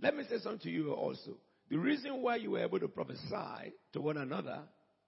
Let 0.02 0.16
me 0.16 0.24
say 0.28 0.38
something 0.38 0.60
to 0.60 0.70
you 0.70 0.92
also. 0.92 1.36
The 1.68 1.78
reason 1.78 2.22
why 2.22 2.36
you 2.36 2.52
were 2.52 2.62
able 2.62 2.78
to 2.78 2.88
prophesy 2.88 3.72
to 3.92 4.00
one 4.00 4.16
another 4.16 4.60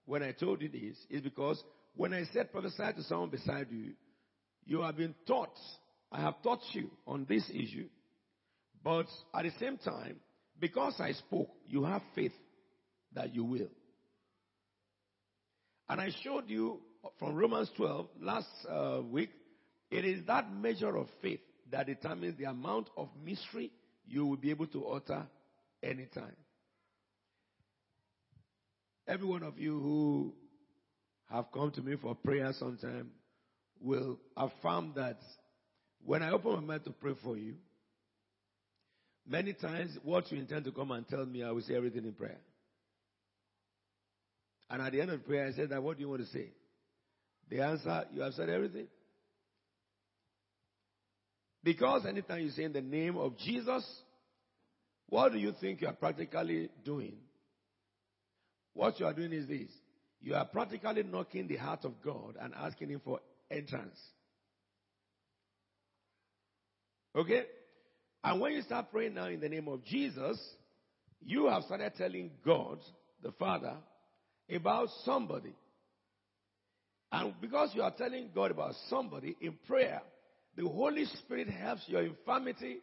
when 0.05 0.23
I 0.23 0.31
told 0.31 0.61
you 0.61 0.69
this 0.69 0.97
is 1.09 1.21
because 1.21 1.63
when 1.95 2.13
I 2.13 2.23
said 2.33 2.51
prophesy 2.51 2.93
to 2.95 3.03
someone 3.03 3.29
beside 3.29 3.67
you, 3.71 3.93
you 4.65 4.81
have 4.81 4.97
been 4.97 5.15
taught, 5.25 5.57
I 6.11 6.21
have 6.21 6.41
taught 6.43 6.61
you 6.73 6.89
on 7.07 7.25
this 7.29 7.49
issue, 7.49 7.87
but 8.83 9.07
at 9.33 9.43
the 9.43 9.51
same 9.59 9.77
time, 9.77 10.17
because 10.59 10.95
I 10.99 11.13
spoke, 11.13 11.49
you 11.65 11.85
have 11.85 12.01
faith 12.13 12.33
that 13.13 13.33
you 13.33 13.43
will. 13.43 13.69
And 15.87 15.99
I 15.99 16.09
showed 16.23 16.49
you 16.49 16.81
from 17.17 17.35
Romans 17.35 17.71
12 17.77 18.07
last 18.21 18.47
uh, 18.69 19.01
week, 19.01 19.31
it 19.89 20.05
is 20.05 20.25
that 20.27 20.53
measure 20.53 20.95
of 20.95 21.07
faith 21.21 21.39
that 21.71 21.87
determines 21.87 22.37
the 22.37 22.45
amount 22.45 22.89
of 22.97 23.09
mystery 23.23 23.71
you 24.05 24.25
will 24.25 24.37
be 24.37 24.51
able 24.51 24.67
to 24.67 24.85
utter 24.87 25.25
anytime. 25.81 26.35
Every 29.09 29.25
one 29.25 29.41
of 29.41 29.57
you 29.57 29.79
who 29.79 30.33
have 31.31 31.51
come 31.51 31.71
to 31.71 31.81
me 31.81 31.95
for 31.99 32.13
prayer 32.13 32.53
sometime 32.59 33.09
will 33.81 34.19
affirm 34.37 34.93
that 34.95 35.17
when 36.05 36.21
I 36.21 36.29
open 36.29 36.51
my 36.53 36.75
mouth 36.75 36.83
to 36.83 36.91
pray 36.91 37.13
for 37.23 37.35
you, 37.35 37.55
many 39.27 39.53
times 39.53 39.97
what 40.03 40.31
you 40.31 40.37
intend 40.37 40.65
to 40.65 40.71
come 40.71 40.91
and 40.91 41.07
tell 41.07 41.25
me, 41.25 41.43
I 41.43 41.49
will 41.49 41.63
say 41.63 41.75
everything 41.75 42.05
in 42.05 42.13
prayer. 42.13 42.37
And 44.69 44.79
at 44.79 44.91
the 44.91 45.01
end 45.01 45.09
of 45.09 45.25
prayer, 45.25 45.47
I 45.47 45.53
said 45.53 45.69
that, 45.69 45.81
what 45.81 45.97
do 45.97 46.03
you 46.03 46.09
want 46.09 46.21
to 46.21 46.27
say? 46.27 46.51
The 47.49 47.63
answer, 47.63 48.05
you 48.13 48.21
have 48.21 48.33
said 48.35 48.49
everything. 48.49 48.87
Because 51.63 52.05
anytime 52.05 52.41
you 52.41 52.51
say 52.51 52.65
in 52.65 52.73
the 52.73 52.81
name 52.81 53.17
of 53.17 53.39
Jesus, 53.39 53.83
what 55.07 55.31
do 55.31 55.39
you 55.39 55.53
think 55.59 55.81
you 55.81 55.87
are 55.87 55.93
practically 55.93 56.69
doing? 56.85 57.17
What 58.73 58.99
you 58.99 59.05
are 59.05 59.13
doing 59.13 59.33
is 59.33 59.47
this. 59.47 59.69
You 60.21 60.35
are 60.35 60.45
practically 60.45 61.03
knocking 61.03 61.47
the 61.47 61.55
heart 61.55 61.85
of 61.85 62.01
God 62.03 62.35
and 62.39 62.53
asking 62.53 62.89
Him 62.89 63.01
for 63.03 63.19
entrance. 63.49 63.97
Okay? 67.15 67.43
And 68.23 68.41
when 68.41 68.53
you 68.53 68.61
start 68.61 68.91
praying 68.91 69.15
now 69.15 69.27
in 69.27 69.39
the 69.39 69.49
name 69.49 69.67
of 69.67 69.83
Jesus, 69.85 70.39
you 71.21 71.47
have 71.47 71.63
started 71.63 71.93
telling 71.97 72.31
God, 72.45 72.79
the 73.23 73.31
Father, 73.33 73.75
about 74.53 74.89
somebody. 75.05 75.53
And 77.11 77.33
because 77.41 77.71
you 77.73 77.81
are 77.81 77.91
telling 77.91 78.29
God 78.35 78.51
about 78.51 78.73
somebody 78.89 79.35
in 79.41 79.57
prayer, 79.67 80.01
the 80.55 80.67
Holy 80.67 81.05
Spirit 81.05 81.49
helps 81.49 81.83
your 81.87 82.03
infirmity. 82.03 82.77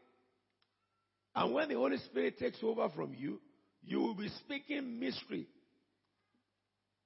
And 1.34 1.54
when 1.54 1.68
the 1.68 1.74
Holy 1.74 1.98
Spirit 1.98 2.38
takes 2.38 2.58
over 2.62 2.88
from 2.88 3.14
you, 3.14 3.40
you 3.84 4.00
will 4.00 4.14
be 4.14 4.28
speaking 4.44 4.98
mystery 4.98 5.46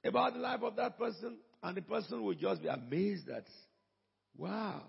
about 0.04 0.34
the 0.34 0.40
life 0.40 0.62
of 0.62 0.76
that 0.76 0.98
person, 0.98 1.36
and 1.62 1.76
the 1.76 1.82
person 1.82 2.22
will 2.22 2.34
just 2.34 2.62
be 2.62 2.68
amazed 2.68 3.26
that, 3.26 3.44
wow. 4.36 4.82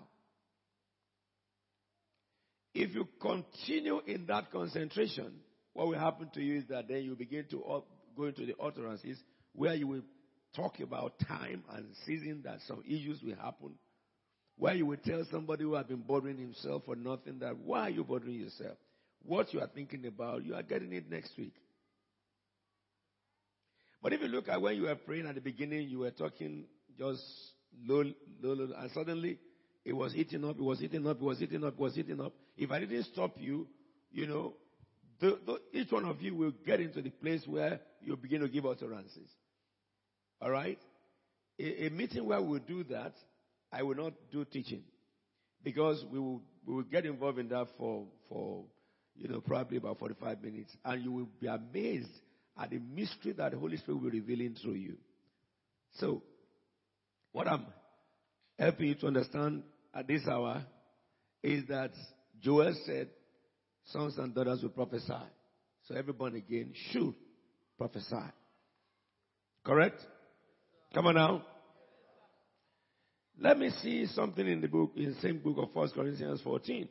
If 2.73 2.95
you 2.95 3.07
continue 3.19 3.99
in 4.07 4.25
that 4.27 4.51
concentration, 4.51 5.33
what 5.73 5.87
will 5.87 5.99
happen 5.99 6.29
to 6.33 6.41
you 6.41 6.59
is 6.59 6.63
that 6.69 6.87
then 6.87 7.03
you 7.03 7.15
begin 7.15 7.45
to 7.51 7.83
go 8.15 8.23
into 8.23 8.45
the 8.45 8.55
utterances 8.61 9.17
where 9.53 9.73
you 9.73 9.87
will 9.87 10.03
talk 10.55 10.79
about 10.79 11.19
time 11.27 11.63
and 11.73 11.85
season 12.05 12.41
that 12.45 12.59
some 12.67 12.81
issues 12.85 13.21
will 13.23 13.35
happen. 13.35 13.71
Where 14.57 14.75
you 14.75 14.85
will 14.85 14.97
tell 14.97 15.25
somebody 15.31 15.63
who 15.63 15.73
has 15.75 15.85
been 15.85 16.01
bothering 16.01 16.37
himself 16.37 16.83
for 16.85 16.95
nothing 16.95 17.39
that 17.39 17.57
why 17.57 17.87
are 17.87 17.89
you 17.89 18.03
bothering 18.03 18.35
yourself? 18.35 18.77
What 19.23 19.53
you 19.53 19.59
are 19.59 19.69
thinking 19.73 20.05
about, 20.05 20.45
you 20.45 20.55
are 20.55 20.63
getting 20.63 20.93
it 20.93 21.09
next 21.09 21.31
week. 21.37 21.53
But 24.01 24.13
if 24.13 24.21
you 24.21 24.27
look 24.27 24.49
at 24.49 24.61
when 24.61 24.75
you 24.75 24.83
were 24.83 24.95
praying 24.95 25.27
at 25.27 25.35
the 25.35 25.41
beginning, 25.41 25.87
you 25.87 25.99
were 25.99 26.11
talking 26.11 26.65
just 26.97 27.21
low, 27.85 28.03
low, 28.41 28.53
low, 28.53 28.73
and 28.77 28.91
suddenly 28.91 29.37
it 29.85 29.93
was 29.93 30.15
eating 30.15 30.43
up, 30.45 30.57
it 30.57 30.63
was 30.63 30.81
eating 30.81 31.05
up, 31.07 31.17
it 31.17 31.23
was 31.23 31.41
eating 31.41 31.63
up, 31.63 31.73
it 31.73 31.79
was 31.79 31.97
eating 31.97 32.19
up. 32.19 32.33
If 32.57 32.71
I 32.71 32.79
didn't 32.79 33.03
stop 33.05 33.35
you, 33.37 33.67
you 34.11 34.27
know, 34.27 34.53
the, 35.19 35.39
the, 35.45 35.79
each 35.79 35.91
one 35.91 36.05
of 36.05 36.21
you 36.21 36.35
will 36.35 36.53
get 36.65 36.79
into 36.79 37.01
the 37.01 37.11
place 37.11 37.45
where 37.45 37.79
you 38.01 38.15
begin 38.17 38.41
to 38.41 38.49
give 38.49 38.65
utterances. 38.65 39.29
All 40.41 40.49
right? 40.49 40.79
A, 41.59 41.85
a 41.85 41.89
meeting 41.91 42.25
where 42.25 42.41
we'll 42.41 42.59
do 42.59 42.83
that, 42.85 43.13
I 43.71 43.83
will 43.83 43.95
not 43.95 44.13
do 44.31 44.45
teaching 44.45 44.83
because 45.63 46.03
we 46.11 46.19
will, 46.19 46.41
we 46.65 46.73
will 46.75 46.83
get 46.83 47.05
involved 47.05 47.37
in 47.37 47.49
that 47.49 47.67
for, 47.77 48.07
for, 48.27 48.65
you 49.15 49.27
know, 49.27 49.41
probably 49.41 49.77
about 49.77 49.99
45 49.99 50.41
minutes 50.41 50.75
and 50.83 51.03
you 51.03 51.11
will 51.11 51.29
be 51.39 51.47
amazed 51.47 52.09
at 52.59 52.69
the 52.69 52.79
mystery 52.79 53.33
that 53.33 53.51
the 53.51 53.57
Holy 53.57 53.77
Spirit 53.77 54.01
will 54.01 54.11
be 54.11 54.19
revealing 54.19 54.55
through 54.61 54.73
you. 54.73 54.97
So, 55.95 56.21
what 57.31 57.47
I'm 57.47 57.65
helping 58.57 58.87
you 58.87 58.95
to 58.95 59.07
understand 59.07 59.63
at 59.93 60.07
this 60.07 60.27
hour 60.27 60.65
is 61.43 61.67
that 61.67 61.91
Joel 62.41 62.73
said, 62.85 63.09
sons 63.85 64.17
and 64.17 64.33
daughters 64.33 64.61
will 64.61 64.69
prophesy. 64.69 65.13
So 65.87 65.95
everyone 65.95 66.35
again 66.35 66.73
should 66.91 67.13
prophesy. 67.77 68.15
Correct? 69.65 69.99
Come 70.93 71.07
on 71.07 71.15
now. 71.15 71.45
Let 73.39 73.57
me 73.57 73.71
see 73.81 74.05
something 74.07 74.45
in 74.45 74.61
the 74.61 74.67
book, 74.67 74.91
in 74.95 75.13
the 75.13 75.21
same 75.21 75.39
book 75.39 75.57
of 75.57 75.73
1 75.73 75.89
Corinthians 75.91 76.41
14. 76.41 76.87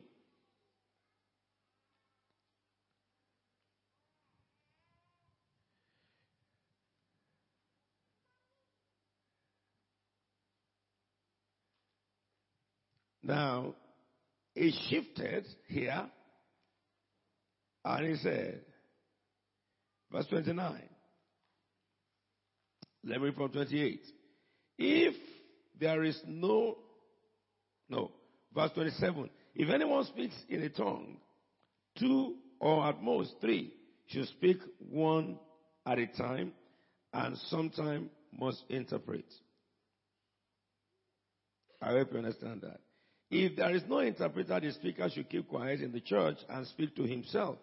Now, 13.23 13.75
it 14.55 14.73
shifted 14.89 15.45
here, 15.67 16.09
and 17.85 18.07
he 18.07 18.15
said, 18.17 18.61
verse 20.11 20.25
29. 20.27 20.81
Let 23.03 23.19
me 23.19 23.25
read 23.25 23.35
from 23.35 23.49
28. 23.49 24.01
If 24.77 25.15
there 25.79 26.03
is 26.03 26.19
no, 26.27 26.77
no, 27.89 28.11
verse 28.53 28.71
27. 28.73 29.29
If 29.55 29.69
anyone 29.69 30.05
speaks 30.05 30.35
in 30.49 30.61
a 30.63 30.69
tongue, 30.69 31.17
two 31.97 32.35
or 32.59 32.85
at 32.87 33.01
most 33.01 33.33
three 33.41 33.73
should 34.07 34.27
speak 34.27 34.57
one 34.77 35.37
at 35.85 35.97
a 35.97 36.07
time, 36.07 36.53
and 37.13 37.37
sometime 37.49 38.09
must 38.37 38.63
interpret. 38.69 39.25
I 41.81 41.89
hope 41.89 42.11
you 42.11 42.19
understand 42.19 42.61
that. 42.61 42.79
If 43.31 43.55
there 43.55 43.73
is 43.73 43.83
no 43.87 43.99
interpreter, 43.99 44.59
the 44.59 44.73
speaker 44.73 45.09
should 45.09 45.29
keep 45.29 45.47
quiet 45.47 45.79
in 45.79 45.93
the 45.93 46.01
church 46.01 46.35
and 46.49 46.67
speak 46.67 46.97
to 46.97 47.03
himself. 47.03 47.57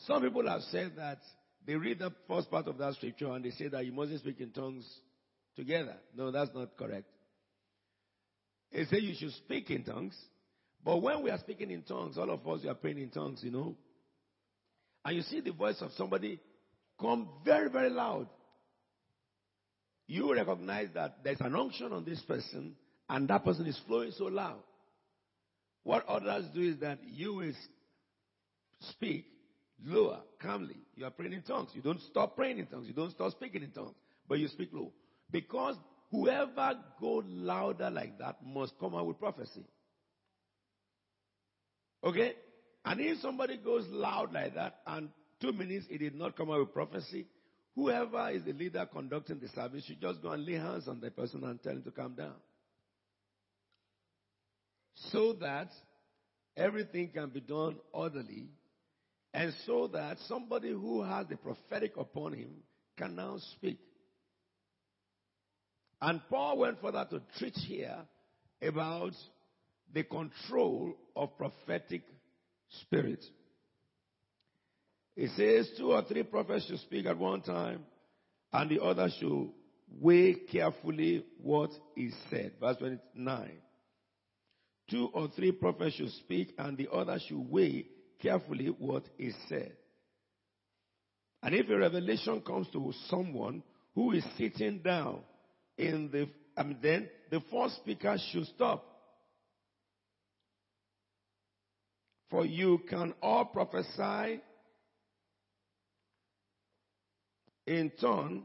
Some 0.00 0.20
people 0.22 0.46
have 0.46 0.60
said 0.70 0.92
that 0.96 1.20
they 1.66 1.74
read 1.74 2.00
the 2.00 2.12
first 2.28 2.50
part 2.50 2.68
of 2.68 2.76
that 2.76 2.94
scripture 2.94 3.32
and 3.32 3.42
they 3.42 3.50
say 3.50 3.68
that 3.68 3.86
you 3.86 3.92
mustn't 3.92 4.20
speak 4.20 4.40
in 4.40 4.50
tongues 4.50 4.86
together. 5.56 5.96
No, 6.14 6.30
that's 6.30 6.50
not 6.54 6.76
correct. 6.76 7.06
They 8.70 8.84
say 8.84 8.98
you 8.98 9.14
should 9.14 9.32
speak 9.32 9.70
in 9.70 9.84
tongues, 9.84 10.16
but 10.84 11.00
when 11.00 11.22
we 11.22 11.30
are 11.30 11.38
speaking 11.38 11.70
in 11.70 11.82
tongues, 11.82 12.18
all 12.18 12.30
of 12.30 12.46
us 12.46 12.60
we 12.62 12.68
are 12.68 12.74
praying 12.74 12.98
in 12.98 13.08
tongues, 13.08 13.40
you 13.42 13.50
know. 13.50 13.74
And 15.02 15.16
you 15.16 15.22
see 15.22 15.40
the 15.40 15.52
voice 15.52 15.80
of 15.80 15.92
somebody 15.96 16.40
come 17.00 17.26
very, 17.42 17.70
very 17.70 17.90
loud. 17.90 18.28
You 20.06 20.34
recognize 20.34 20.88
that 20.92 21.18
there's 21.24 21.40
an 21.40 21.56
unction 21.56 21.90
on 21.92 22.04
this 22.04 22.20
person 22.22 22.74
and 23.12 23.28
that 23.28 23.44
person 23.44 23.66
is 23.66 23.78
flowing 23.86 24.10
so 24.16 24.24
loud. 24.24 24.60
What 25.84 26.06
others 26.08 26.46
do 26.54 26.62
is 26.62 26.78
that 26.80 26.98
you 27.04 27.34
will 27.34 27.52
speak 28.80 29.26
lower, 29.84 30.20
calmly. 30.40 30.78
You 30.94 31.04
are 31.04 31.10
praying 31.10 31.34
in 31.34 31.42
tongues. 31.42 31.68
You 31.74 31.82
don't 31.82 32.00
stop 32.00 32.34
praying 32.34 32.58
in 32.58 32.66
tongues. 32.66 32.88
You 32.88 32.94
don't 32.94 33.10
stop 33.10 33.32
speaking 33.32 33.62
in 33.62 33.70
tongues, 33.70 33.94
but 34.26 34.38
you 34.38 34.48
speak 34.48 34.70
low. 34.72 34.92
Because 35.30 35.76
whoever 36.10 36.72
goes 37.02 37.24
louder 37.26 37.90
like 37.90 38.18
that 38.18 38.36
must 38.46 38.72
come 38.80 38.94
out 38.94 39.06
with 39.06 39.20
prophecy. 39.20 39.66
Okay? 42.02 42.32
And 42.86 42.98
if 42.98 43.18
somebody 43.18 43.58
goes 43.58 43.84
loud 43.90 44.32
like 44.32 44.54
that 44.54 44.78
and 44.86 45.10
two 45.38 45.52
minutes 45.52 45.84
he 45.90 45.98
did 45.98 46.14
not 46.14 46.34
come 46.34 46.50
out 46.50 46.60
with 46.60 46.72
prophecy, 46.72 47.26
whoever 47.74 48.30
is 48.30 48.42
the 48.44 48.54
leader 48.54 48.88
conducting 48.90 49.38
the 49.38 49.48
service 49.48 49.84
should 49.84 50.00
just 50.00 50.22
go 50.22 50.30
and 50.30 50.46
lay 50.46 50.54
hands 50.54 50.88
on 50.88 50.98
the 50.98 51.10
person 51.10 51.44
and 51.44 51.62
tell 51.62 51.72
him 51.74 51.82
to 51.82 51.90
calm 51.90 52.14
down 52.14 52.36
so 54.94 55.34
that 55.34 55.68
everything 56.56 57.10
can 57.12 57.30
be 57.30 57.40
done 57.40 57.76
orderly 57.92 58.48
And 59.34 59.54
so 59.66 59.88
that 59.88 60.18
somebody 60.28 60.70
who 60.70 61.02
has 61.02 61.26
the 61.28 61.36
prophetic 61.36 61.96
upon 61.96 62.34
him 62.34 62.50
can 62.98 63.16
now 63.16 63.38
speak. 63.56 63.78
And 66.00 66.20
Paul 66.28 66.58
went 66.58 66.80
further 66.82 67.06
to 67.10 67.22
treat 67.38 67.54
here 67.54 67.96
about 68.60 69.12
the 69.92 70.02
control 70.04 70.94
of 71.16 71.36
prophetic 71.38 72.02
spirit. 72.82 73.24
It 75.16 75.30
says 75.36 75.70
two 75.78 75.92
or 75.92 76.02
three 76.02 76.24
prophets 76.24 76.66
should 76.66 76.80
speak 76.80 77.06
at 77.06 77.18
one 77.18 77.42
time, 77.42 77.84
and 78.52 78.70
the 78.70 78.82
other 78.82 79.08
should 79.18 79.50
weigh 80.00 80.34
carefully 80.50 81.24
what 81.42 81.70
is 81.96 82.14
said. 82.30 82.52
Verse 82.60 82.76
29. 82.78 83.50
Two 84.92 85.08
or 85.14 85.28
three 85.34 85.52
prophets 85.52 85.96
should 85.96 86.10
speak, 86.10 86.52
and 86.58 86.76
the 86.76 86.86
other 86.92 87.18
should 87.26 87.50
weigh 87.50 87.86
carefully 88.20 88.66
what 88.66 89.04
is 89.18 89.34
said. 89.48 89.72
And 91.42 91.54
if 91.54 91.70
a 91.70 91.78
revelation 91.78 92.42
comes 92.42 92.68
to 92.74 92.92
someone 93.08 93.62
who 93.94 94.12
is 94.12 94.22
sitting 94.36 94.80
down 94.80 95.20
in 95.78 96.10
the, 96.12 96.28
I 96.54 96.64
mean, 96.64 96.76
then 96.82 97.08
the 97.30 97.40
first 97.50 97.76
speaker 97.76 98.18
should 98.30 98.46
stop. 98.48 98.84
For 102.28 102.44
you 102.44 102.82
can 102.86 103.14
all 103.22 103.46
prophesy 103.46 104.42
in 107.66 107.90
turn 107.98 108.44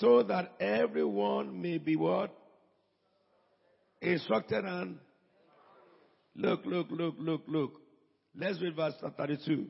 so 0.00 0.24
that 0.24 0.54
everyone 0.58 1.62
may 1.62 1.78
be 1.78 1.94
what? 1.94 2.34
Instructed 4.02 4.64
and 4.64 4.98
look, 6.34 6.60
look, 6.64 6.86
look, 6.90 7.14
look, 7.18 7.42
look. 7.46 7.72
Let's 8.36 8.60
read 8.60 8.76
verse 8.76 8.94
32. 9.16 9.66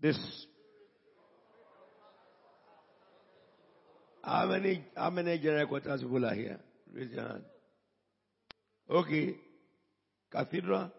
This. 0.00 0.18
How 4.22 4.46
many, 4.46 4.84
how 4.96 5.10
many 5.10 5.38
general 5.38 5.66
quarters 5.66 6.02
people 6.02 6.24
are 6.24 6.34
here? 6.34 6.60
Raise 6.92 7.10
your 7.10 7.26
hand. 7.26 7.44
Okay. 8.90 9.36
Cathedral. 10.30 10.90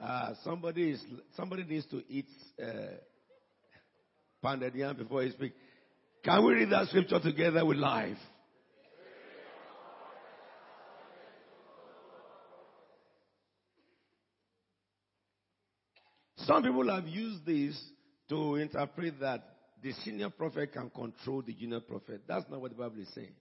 Uh, 0.00 0.34
somebody 0.44 0.90
is, 0.90 1.04
somebody 1.36 1.64
needs 1.64 1.86
to 1.86 2.02
eat, 2.08 2.26
uh, 2.62 2.96
before 4.94 5.22
he 5.22 5.30
speaks. 5.30 5.56
Can 6.24 6.44
we 6.44 6.54
read 6.54 6.70
that 6.70 6.88
scripture 6.88 7.20
together 7.20 7.64
with 7.64 7.78
life? 7.78 8.18
Some 16.46 16.62
people 16.62 16.88
have 16.94 17.08
used 17.08 17.44
this 17.44 17.76
to 18.28 18.54
interpret 18.54 19.18
that 19.20 19.42
the 19.82 19.92
senior 20.04 20.30
prophet 20.30 20.72
can 20.72 20.90
control 20.90 21.42
the 21.42 21.52
junior 21.52 21.80
prophet. 21.80 22.22
That's 22.28 22.44
not 22.48 22.60
what 22.60 22.70
the 22.70 22.76
Bible 22.76 23.00
is 23.00 23.12
saying. 23.14 23.34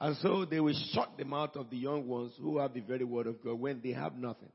And 0.00 0.16
so 0.22 0.46
they 0.46 0.60
will 0.60 0.78
shut 0.92 1.10
the 1.18 1.24
mouth 1.24 1.54
of 1.56 1.68
the 1.68 1.76
young 1.76 2.08
ones 2.08 2.32
who 2.40 2.58
have 2.58 2.72
the 2.72 2.80
very 2.80 3.04
word 3.04 3.26
of 3.26 3.42
God 3.44 3.60
when 3.60 3.80
they 3.82 3.92
have 3.92 4.16
nothing. 4.16 4.50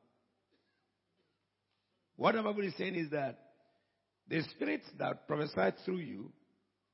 What 2.16 2.34
the 2.34 2.42
Bible 2.42 2.64
is 2.64 2.74
saying 2.78 2.96
is 2.96 3.12
that 3.12 3.40
the 4.28 4.42
spirits 4.56 4.86
that 4.98 5.28
prophesy 5.28 5.76
through 5.86 5.98
you, 5.98 6.32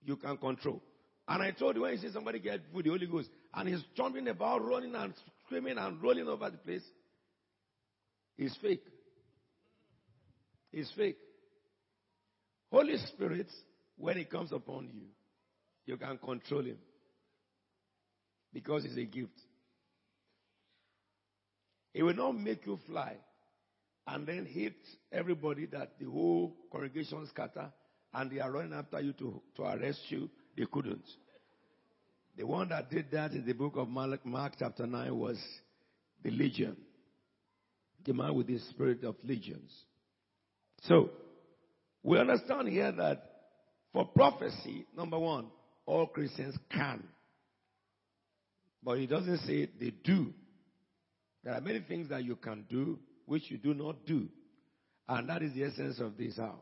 you 0.04 0.18
can 0.18 0.38
control. 0.38 0.82
And 1.30 1.44
I 1.44 1.52
told 1.52 1.76
you 1.76 1.84
when 1.84 1.94
you 1.94 1.98
see 1.98 2.12
somebody 2.12 2.40
get 2.40 2.62
with 2.74 2.86
the 2.86 2.92
Holy 2.92 3.08
Ghost 3.08 3.30
and 3.54 3.70
he's 3.70 3.84
jumping 3.96 4.28
about, 4.28 4.66
running 4.66 4.96
and 4.96 5.14
screaming 5.46 5.78
and 5.78 6.02
rolling 6.02 6.28
over 6.28 6.50
the 6.50 6.58
place, 6.58 6.84
it's 8.38 8.56
fake. 8.58 8.84
It's 10.72 10.92
fake. 10.96 11.18
Holy 12.72 12.98
Spirit, 13.14 13.48
when 13.98 14.18
it 14.18 14.30
comes 14.30 14.52
upon 14.52 14.90
you, 14.94 15.04
you 15.86 15.98
can 15.98 16.18
control 16.18 16.64
him. 16.64 16.78
Because 18.54 18.86
it's 18.86 18.98
a 18.98 19.06
gift. 19.06 19.40
It 21.94 22.04
will 22.04 22.14
not 22.14 22.34
make 22.38 22.66
you 22.66 22.78
fly 22.86 23.18
and 24.06 24.28
then 24.28 24.46
hit 24.46 24.76
everybody 25.12 25.66
that 25.68 25.94
the 26.00 26.06
whole 26.06 26.56
congregation 26.72 27.26
scatter 27.28 27.72
and 28.14 28.32
they 28.32 28.40
are 28.40 28.52
running 28.52 28.74
after 28.74 29.00
you 29.02 29.14
to, 29.14 29.42
to 29.56 29.64
arrest 29.64 30.00
you. 30.10 30.30
They 30.56 30.66
couldn't. 30.72 31.06
The 32.38 32.46
one 32.46 32.70
that 32.70 32.90
did 32.90 33.12
that 33.12 33.32
in 33.32 33.46
the 33.46 33.54
book 33.54 33.74
of 33.78 33.90
Mark, 33.90 34.26
Mark 34.26 34.54
chapter 34.60 34.86
9 34.86 35.18
was 35.18 35.38
the 36.24 36.32
legion. 36.32 36.78
The 38.06 38.14
man 38.14 38.36
with 38.36 38.48
the 38.48 38.60
spirit 38.60 39.04
of 39.04 39.16
legions. 39.24 39.72
So, 40.84 41.10
we 42.04 42.20
understand 42.20 42.70
here 42.70 42.92
that 42.92 43.24
for 43.94 44.06
prophecy, 44.06 44.86
number 44.96 45.18
one, 45.18 45.48
all 45.86 46.08
Christians 46.08 46.56
can. 46.72 47.04
But 48.84 49.00
it 49.00 49.08
doesn't 49.08 49.40
say 49.40 49.70
they 49.80 49.92
do. 50.04 50.34
There 51.44 51.54
are 51.54 51.62
many 51.62 51.80
things 51.80 52.10
that 52.10 52.24
you 52.24 52.36
can 52.36 52.66
do 52.70 53.00
which 53.26 53.50
you 53.50 53.58
do 53.58 53.74
not 53.74 54.06
do. 54.06 54.28
And 55.08 55.30
that 55.30 55.42
is 55.42 55.54
the 55.54 55.64
essence 55.64 56.00
of 56.00 56.18
this 56.18 56.38
hour. 56.40 56.60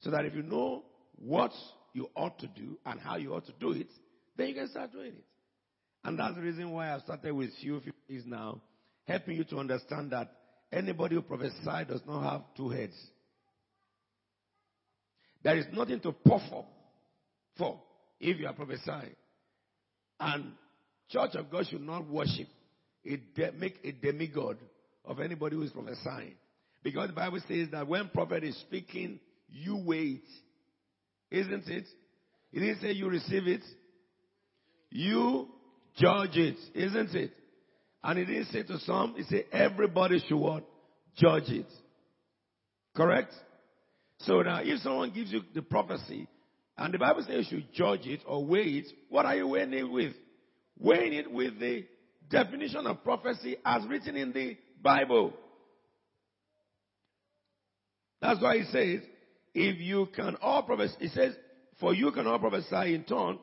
So 0.00 0.10
that 0.10 0.24
if 0.24 0.34
you 0.34 0.42
know 0.42 0.84
what 1.16 1.52
you 1.94 2.10
ought 2.14 2.38
to 2.40 2.46
do 2.46 2.78
and 2.84 3.00
how 3.00 3.16
you 3.16 3.34
ought 3.34 3.46
to 3.46 3.54
do 3.58 3.72
it, 3.72 3.88
then 4.36 4.48
you 4.48 4.54
can 4.54 4.68
start 4.68 4.92
doing 4.92 5.12
it. 5.12 5.24
And 6.04 6.18
that's 6.18 6.34
the 6.34 6.42
reason 6.42 6.70
why 6.70 6.94
I 6.94 6.98
started 7.00 7.32
with 7.32 7.50
you 7.60 7.82
is 8.08 8.24
now, 8.26 8.60
helping 9.06 9.36
you 9.36 9.44
to 9.44 9.58
understand 9.58 10.12
that 10.12 10.30
anybody 10.72 11.16
who 11.16 11.22
prophesies 11.22 11.86
does 11.88 12.02
not 12.06 12.22
have 12.30 12.42
two 12.56 12.68
heads. 12.68 12.94
There 15.46 15.58
is 15.58 15.66
nothing 15.72 16.00
to 16.00 16.10
puff 16.10 16.42
up 16.52 16.66
for 17.56 17.78
if 18.18 18.40
you 18.40 18.48
are 18.48 18.52
prophesying. 18.52 19.14
And 20.18 20.54
Church 21.08 21.36
of 21.36 21.52
God 21.52 21.68
should 21.68 21.82
not 21.82 22.10
worship, 22.10 22.48
a 23.06 23.16
de- 23.16 23.52
make 23.52 23.78
a 23.84 23.92
demigod 23.92 24.58
of 25.04 25.20
anybody 25.20 25.54
who 25.54 25.62
is 25.62 25.70
prophesying. 25.70 26.34
Because 26.82 27.10
the 27.10 27.14
Bible 27.14 27.38
says 27.46 27.68
that 27.70 27.86
when 27.86 28.08
prophet 28.08 28.42
is 28.42 28.58
speaking, 28.62 29.20
you 29.48 29.80
wait. 29.86 30.24
Isn't 31.30 31.68
it? 31.68 31.84
It 32.52 32.58
didn't 32.58 32.80
say 32.80 32.90
you 32.90 33.08
receive 33.08 33.46
it. 33.46 33.62
You 34.90 35.46
judge 35.96 36.34
it. 36.34 36.56
Isn't 36.74 37.14
it? 37.14 37.30
And 38.02 38.18
it 38.18 38.24
didn't 38.24 38.46
say 38.46 38.64
to 38.64 38.80
some, 38.80 39.14
it 39.16 39.26
said 39.28 39.44
everybody 39.52 40.20
should 40.26 40.38
what? 40.38 40.64
Judge 41.16 41.50
it. 41.50 41.66
Correct? 42.96 43.32
So 44.26 44.42
now, 44.42 44.60
if 44.62 44.80
someone 44.80 45.12
gives 45.12 45.30
you 45.30 45.42
the 45.54 45.62
prophecy, 45.62 46.26
and 46.76 46.92
the 46.92 46.98
Bible 46.98 47.24
says 47.26 47.46
you 47.50 47.60
should 47.60 47.72
judge 47.72 48.06
it 48.06 48.20
or 48.26 48.44
weigh 48.44 48.64
it, 48.64 48.86
what 49.08 49.24
are 49.24 49.36
you 49.36 49.46
weighing 49.46 49.72
it 49.72 49.88
with? 49.88 50.12
Weighing 50.78 51.12
it 51.12 51.30
with 51.30 51.58
the 51.60 51.86
definition 52.28 52.86
of 52.86 53.04
prophecy 53.04 53.56
as 53.64 53.86
written 53.86 54.16
in 54.16 54.32
the 54.32 54.56
Bible. 54.82 55.32
That's 58.20 58.42
why 58.42 58.58
he 58.58 58.64
says, 58.64 59.00
if 59.54 59.80
you 59.80 60.08
can 60.14 60.36
all 60.42 60.64
prophesy, 60.64 60.96
he 60.98 61.08
says, 61.08 61.34
for 61.78 61.94
you 61.94 62.10
can 62.10 62.26
all 62.26 62.40
prophesy 62.40 62.94
in 62.94 63.04
turn, 63.04 63.38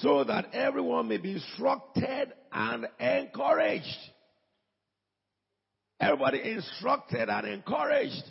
so 0.00 0.24
that 0.24 0.52
everyone 0.52 1.06
may 1.06 1.18
be 1.18 1.34
instructed 1.34 2.32
and 2.52 2.86
encouraged. 2.98 3.84
Everybody 6.00 6.42
instructed 6.50 7.28
and 7.28 7.46
encouraged. 7.46 8.24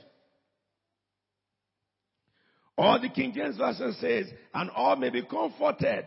Or 2.77 2.99
the 2.99 3.09
King 3.09 3.33
James 3.33 3.57
Version 3.57 3.95
says, 3.99 4.25
and 4.53 4.69
all 4.71 4.95
may 4.95 5.09
be 5.09 5.23
comforted. 5.23 6.05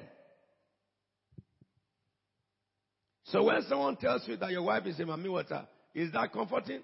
So 3.25 3.45
when 3.45 3.63
someone 3.69 3.97
tells 3.97 4.27
you 4.27 4.37
that 4.37 4.51
your 4.51 4.63
wife 4.63 4.87
is 4.87 4.99
a 5.01 5.07
mommy 5.07 5.29
water, 5.29 5.67
is 5.95 6.13
that 6.13 6.33
comforting? 6.33 6.83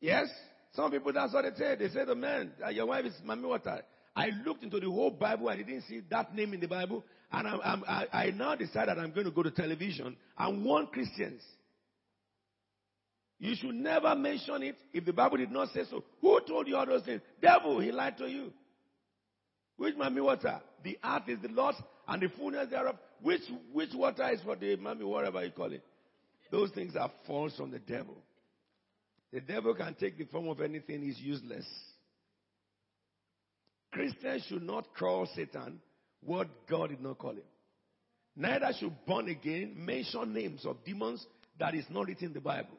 Yes? 0.00 0.26
Some 0.74 0.90
people, 0.90 1.12
that's 1.12 1.32
what 1.32 1.42
they 1.42 1.58
say. 1.58 1.76
They 1.76 1.88
say 1.88 2.04
the 2.04 2.14
man, 2.14 2.52
your 2.72 2.86
wife 2.86 3.04
is 3.04 3.14
mommy 3.24 3.46
water. 3.46 3.82
I 4.14 4.30
looked 4.44 4.62
into 4.62 4.80
the 4.80 4.86
whole 4.86 5.10
Bible. 5.10 5.48
I 5.48 5.56
didn't 5.56 5.82
see 5.88 6.00
that 6.10 6.34
name 6.34 6.54
in 6.54 6.60
the 6.60 6.68
Bible. 6.68 7.04
And 7.32 7.46
I'm, 7.46 7.60
I'm, 7.62 7.84
I, 7.86 8.06
I 8.12 8.30
now 8.30 8.54
decided 8.54 8.96
that 8.96 8.98
I'm 8.98 9.12
going 9.12 9.26
to 9.26 9.32
go 9.32 9.42
to 9.42 9.50
television 9.50 10.16
and 10.38 10.64
warn 10.64 10.86
Christians. 10.86 11.42
You 13.38 13.54
should 13.54 13.74
never 13.74 14.14
mention 14.14 14.62
it 14.62 14.76
if 14.92 15.04
the 15.04 15.12
Bible 15.12 15.36
did 15.36 15.50
not 15.50 15.68
say 15.72 15.82
so. 15.90 16.02
Who 16.20 16.40
told 16.46 16.68
you 16.68 16.76
all 16.76 16.86
those 16.86 17.02
things? 17.04 17.20
Devil, 17.40 17.80
he 17.80 17.92
lied 17.92 18.16
to 18.18 18.26
you. 18.26 18.52
Which 19.76 19.94
mommy 19.96 20.22
water? 20.22 20.60
The 20.82 20.98
earth 21.04 21.28
is 21.28 21.40
the 21.42 21.48
Lord's 21.48 21.78
and 22.08 22.22
the 22.22 22.28
fullness 22.36 22.70
thereof. 22.70 22.96
Which, 23.20 23.42
which 23.72 23.90
water 23.94 24.28
is 24.30 24.40
for 24.40 24.56
the 24.56 24.76
mommy, 24.76 25.04
whatever 25.04 25.44
you 25.44 25.50
call 25.50 25.72
it? 25.72 25.82
Those 26.50 26.70
things 26.70 26.96
are 26.96 27.10
false 27.26 27.54
from 27.56 27.70
the 27.70 27.78
devil. 27.78 28.16
The 29.32 29.40
devil 29.40 29.74
can 29.74 29.94
take 29.94 30.16
the 30.16 30.24
form 30.24 30.48
of 30.48 30.60
anything, 30.60 31.02
he's 31.02 31.18
useless. 31.18 31.66
Christians 33.92 34.44
should 34.48 34.62
not 34.62 34.86
call 34.98 35.26
Satan 35.34 35.80
what 36.20 36.48
God 36.68 36.90
did 36.90 37.02
not 37.02 37.18
call 37.18 37.32
him. 37.32 37.42
Neither 38.36 38.70
should 38.78 38.92
born 39.06 39.28
again 39.28 39.74
mention 39.76 40.32
names 40.32 40.64
of 40.64 40.84
demons 40.84 41.24
that 41.58 41.74
is 41.74 41.84
not 41.90 42.06
written 42.06 42.28
in 42.28 42.32
the 42.34 42.40
Bible. 42.40 42.78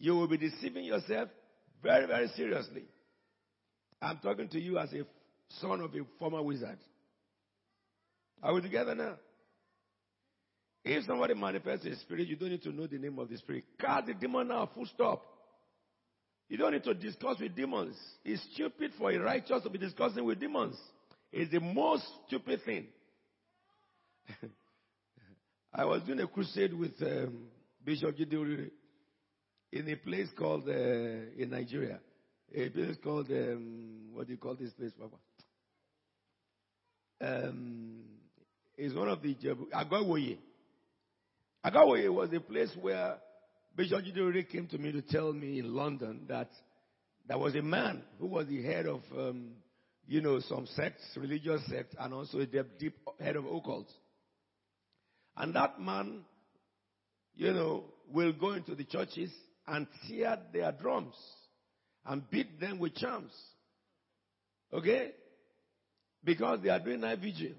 You 0.00 0.16
will 0.16 0.26
be 0.26 0.38
deceiving 0.38 0.84
yourself 0.84 1.28
very, 1.82 2.06
very 2.06 2.28
seriously. 2.28 2.84
I'm 4.00 4.18
talking 4.18 4.48
to 4.48 4.58
you 4.58 4.78
as 4.78 4.90
a 4.94 5.04
son 5.60 5.80
of 5.82 5.94
a 5.94 5.98
former 6.18 6.42
wizard. 6.42 6.78
Are 8.42 8.54
we 8.54 8.62
together 8.62 8.94
now? 8.94 9.16
If 10.82 11.04
somebody 11.04 11.34
manifests 11.34 11.84
a 11.84 11.94
spirit, 11.96 12.26
you 12.28 12.36
don't 12.36 12.48
need 12.48 12.62
to 12.62 12.72
know 12.72 12.86
the 12.86 12.96
name 12.96 13.18
of 13.18 13.28
the 13.28 13.36
spirit. 13.36 13.64
Cast 13.78 14.06
the 14.06 14.14
demon 14.14 14.50
out, 14.50 14.74
full 14.74 14.86
stop. 14.86 15.22
You 16.48 16.56
don't 16.56 16.72
need 16.72 16.84
to 16.84 16.94
discuss 16.94 17.38
with 17.38 17.54
demons. 17.54 17.94
It's 18.24 18.42
stupid 18.54 18.92
for 18.98 19.12
a 19.12 19.18
righteous 19.18 19.62
to 19.62 19.70
be 19.70 19.78
discussing 19.78 20.24
with 20.24 20.40
demons. 20.40 20.76
It's 21.30 21.52
the 21.52 21.60
most 21.60 22.04
stupid 22.26 22.64
thing. 22.64 22.86
I 25.74 25.84
was 25.84 26.02
doing 26.02 26.20
a 26.20 26.26
crusade 26.26 26.72
with 26.72 26.94
um, 27.02 27.48
Bishop 27.84 28.16
Gideon 28.16 28.70
in 29.72 29.88
a 29.88 29.96
place 29.96 30.28
called, 30.36 30.68
uh, 30.68 30.72
in 30.72 31.50
Nigeria, 31.50 32.00
a 32.54 32.68
place 32.70 32.96
called, 33.02 33.30
um, 33.30 34.10
what 34.12 34.26
do 34.26 34.32
you 34.32 34.38
call 34.38 34.56
this 34.56 34.72
place, 34.72 34.92
Papa? 34.98 35.16
Um, 37.22 38.00
it's 38.76 38.94
one 38.94 39.08
of 39.08 39.22
the, 39.22 39.34
Agawoye. 39.74 40.38
Agawoye 41.64 42.12
was 42.12 42.32
a 42.32 42.40
place 42.40 42.70
where 42.80 43.18
Bishop 43.76 44.04
Gideon 44.04 44.46
came 44.50 44.66
to 44.68 44.78
me 44.78 44.92
to 44.92 45.02
tell 45.02 45.32
me 45.32 45.58
in 45.58 45.74
London 45.74 46.22
that 46.28 46.48
there 47.28 47.38
was 47.38 47.54
a 47.54 47.62
man 47.62 48.02
who 48.18 48.26
was 48.26 48.46
the 48.48 48.62
head 48.62 48.86
of, 48.86 49.02
um, 49.16 49.50
you 50.08 50.20
know, 50.20 50.40
some 50.40 50.66
sects, 50.74 51.02
religious 51.16 51.60
sects, 51.68 51.94
and 51.98 52.12
also 52.12 52.40
a 52.40 52.46
deep, 52.46 52.78
deep 52.78 52.96
head 53.20 53.36
of 53.36 53.44
occults. 53.44 53.92
And 55.36 55.54
that 55.54 55.80
man, 55.80 56.22
you 57.36 57.52
know, 57.52 57.84
will 58.12 58.32
go 58.32 58.52
into 58.52 58.74
the 58.74 58.84
churches 58.84 59.30
and 59.70 59.86
tear 60.08 60.36
their 60.52 60.72
drums 60.72 61.14
and 62.04 62.28
beat 62.30 62.60
them 62.60 62.78
with 62.78 62.94
charms. 62.96 63.32
Okay? 64.72 65.12
Because 66.24 66.60
they 66.62 66.68
are 66.68 66.80
doing 66.80 67.00
night 67.00 67.20
vigil. 67.20 67.52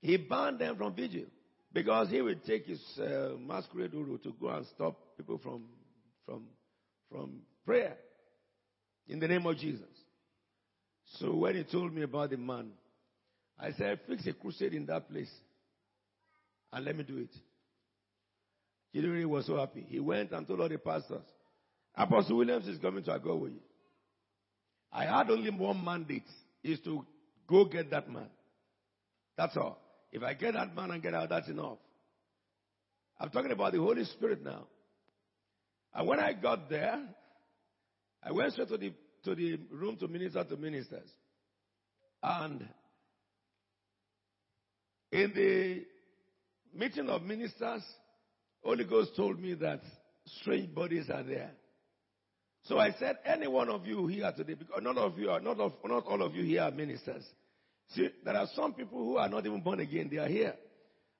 He 0.00 0.16
banned 0.16 0.58
them 0.58 0.76
from 0.76 0.94
vigil 0.94 1.26
because 1.72 2.08
he 2.08 2.20
will 2.20 2.34
take 2.46 2.66
his 2.66 2.82
uh, 2.98 3.32
masquerade 3.38 3.92
to 3.92 4.34
go 4.40 4.48
and 4.48 4.66
stop 4.74 4.98
people 5.16 5.38
from, 5.38 5.64
from, 6.26 6.44
from 7.10 7.40
prayer 7.64 7.96
in 9.06 9.20
the 9.20 9.28
name 9.28 9.46
of 9.46 9.56
Jesus. 9.58 9.86
So 11.18 11.34
when 11.34 11.54
he 11.54 11.64
told 11.64 11.94
me 11.94 12.02
about 12.02 12.30
the 12.30 12.36
man, 12.38 12.70
I 13.58 13.72
said, 13.72 14.00
fix 14.08 14.26
a 14.26 14.32
crusade 14.32 14.74
in 14.74 14.86
that 14.86 15.08
place 15.08 15.30
and 16.72 16.84
let 16.84 16.96
me 16.96 17.04
do 17.04 17.18
it. 17.18 17.30
Gideon 18.92 19.28
was 19.28 19.46
so 19.46 19.56
happy. 19.56 19.86
He 19.88 20.00
went 20.00 20.32
and 20.32 20.46
told 20.46 20.60
all 20.60 20.68
the 20.68 20.78
pastors, 20.78 21.24
Apostle 21.94 22.36
Williams 22.36 22.66
is 22.66 22.78
coming 22.78 23.02
to 23.04 23.18
Agawoye. 23.18 23.58
I 24.92 25.04
had 25.04 25.30
only 25.30 25.50
one 25.50 25.82
mandate, 25.82 26.26
is 26.62 26.78
to 26.80 27.04
go 27.46 27.64
get 27.64 27.90
that 27.90 28.10
man. 28.10 28.28
That's 29.36 29.56
all. 29.56 29.78
If 30.12 30.22
I 30.22 30.34
get 30.34 30.54
that 30.54 30.76
man 30.76 30.90
and 30.90 31.02
get 31.02 31.14
out, 31.14 31.30
that's 31.30 31.48
enough. 31.48 31.78
I'm 33.18 33.30
talking 33.30 33.52
about 33.52 33.72
the 33.72 33.78
Holy 33.78 34.04
Spirit 34.04 34.44
now. 34.44 34.66
And 35.94 36.06
when 36.06 36.20
I 36.20 36.32
got 36.34 36.68
there, 36.68 37.02
I 38.22 38.32
went 38.32 38.52
straight 38.52 38.68
to 38.68 38.76
the, 38.76 38.92
to 39.24 39.34
the 39.34 39.58
room 39.70 39.96
to 39.98 40.08
minister 40.08 40.44
to 40.44 40.56
ministers. 40.56 41.08
And 42.22 42.68
in 45.10 45.32
the 45.34 45.84
meeting 46.78 47.08
of 47.08 47.22
ministers, 47.22 47.82
Holy 48.62 48.84
Ghost 48.84 49.16
told 49.16 49.40
me 49.40 49.54
that 49.54 49.80
strange 50.40 50.72
bodies 50.74 51.10
are 51.10 51.22
there. 51.22 51.50
So 52.64 52.78
I 52.78 52.92
said, 52.92 53.18
any 53.24 53.48
one 53.48 53.68
of 53.68 53.86
you 53.86 54.06
here 54.06 54.32
today, 54.36 54.54
because 54.54 54.82
none 54.82 54.96
of 54.96 55.18
you 55.18 55.30
are, 55.30 55.40
not, 55.40 55.58
of, 55.58 55.72
not 55.84 56.06
all 56.06 56.22
of 56.22 56.34
you 56.34 56.44
here 56.44 56.62
are 56.62 56.70
ministers. 56.70 57.24
See, 57.88 58.08
there 58.24 58.36
are 58.36 58.46
some 58.54 58.72
people 58.74 58.98
who 58.98 59.16
are 59.16 59.28
not 59.28 59.44
even 59.46 59.60
born 59.60 59.80
again, 59.80 60.08
they 60.10 60.18
are 60.18 60.28
here. 60.28 60.54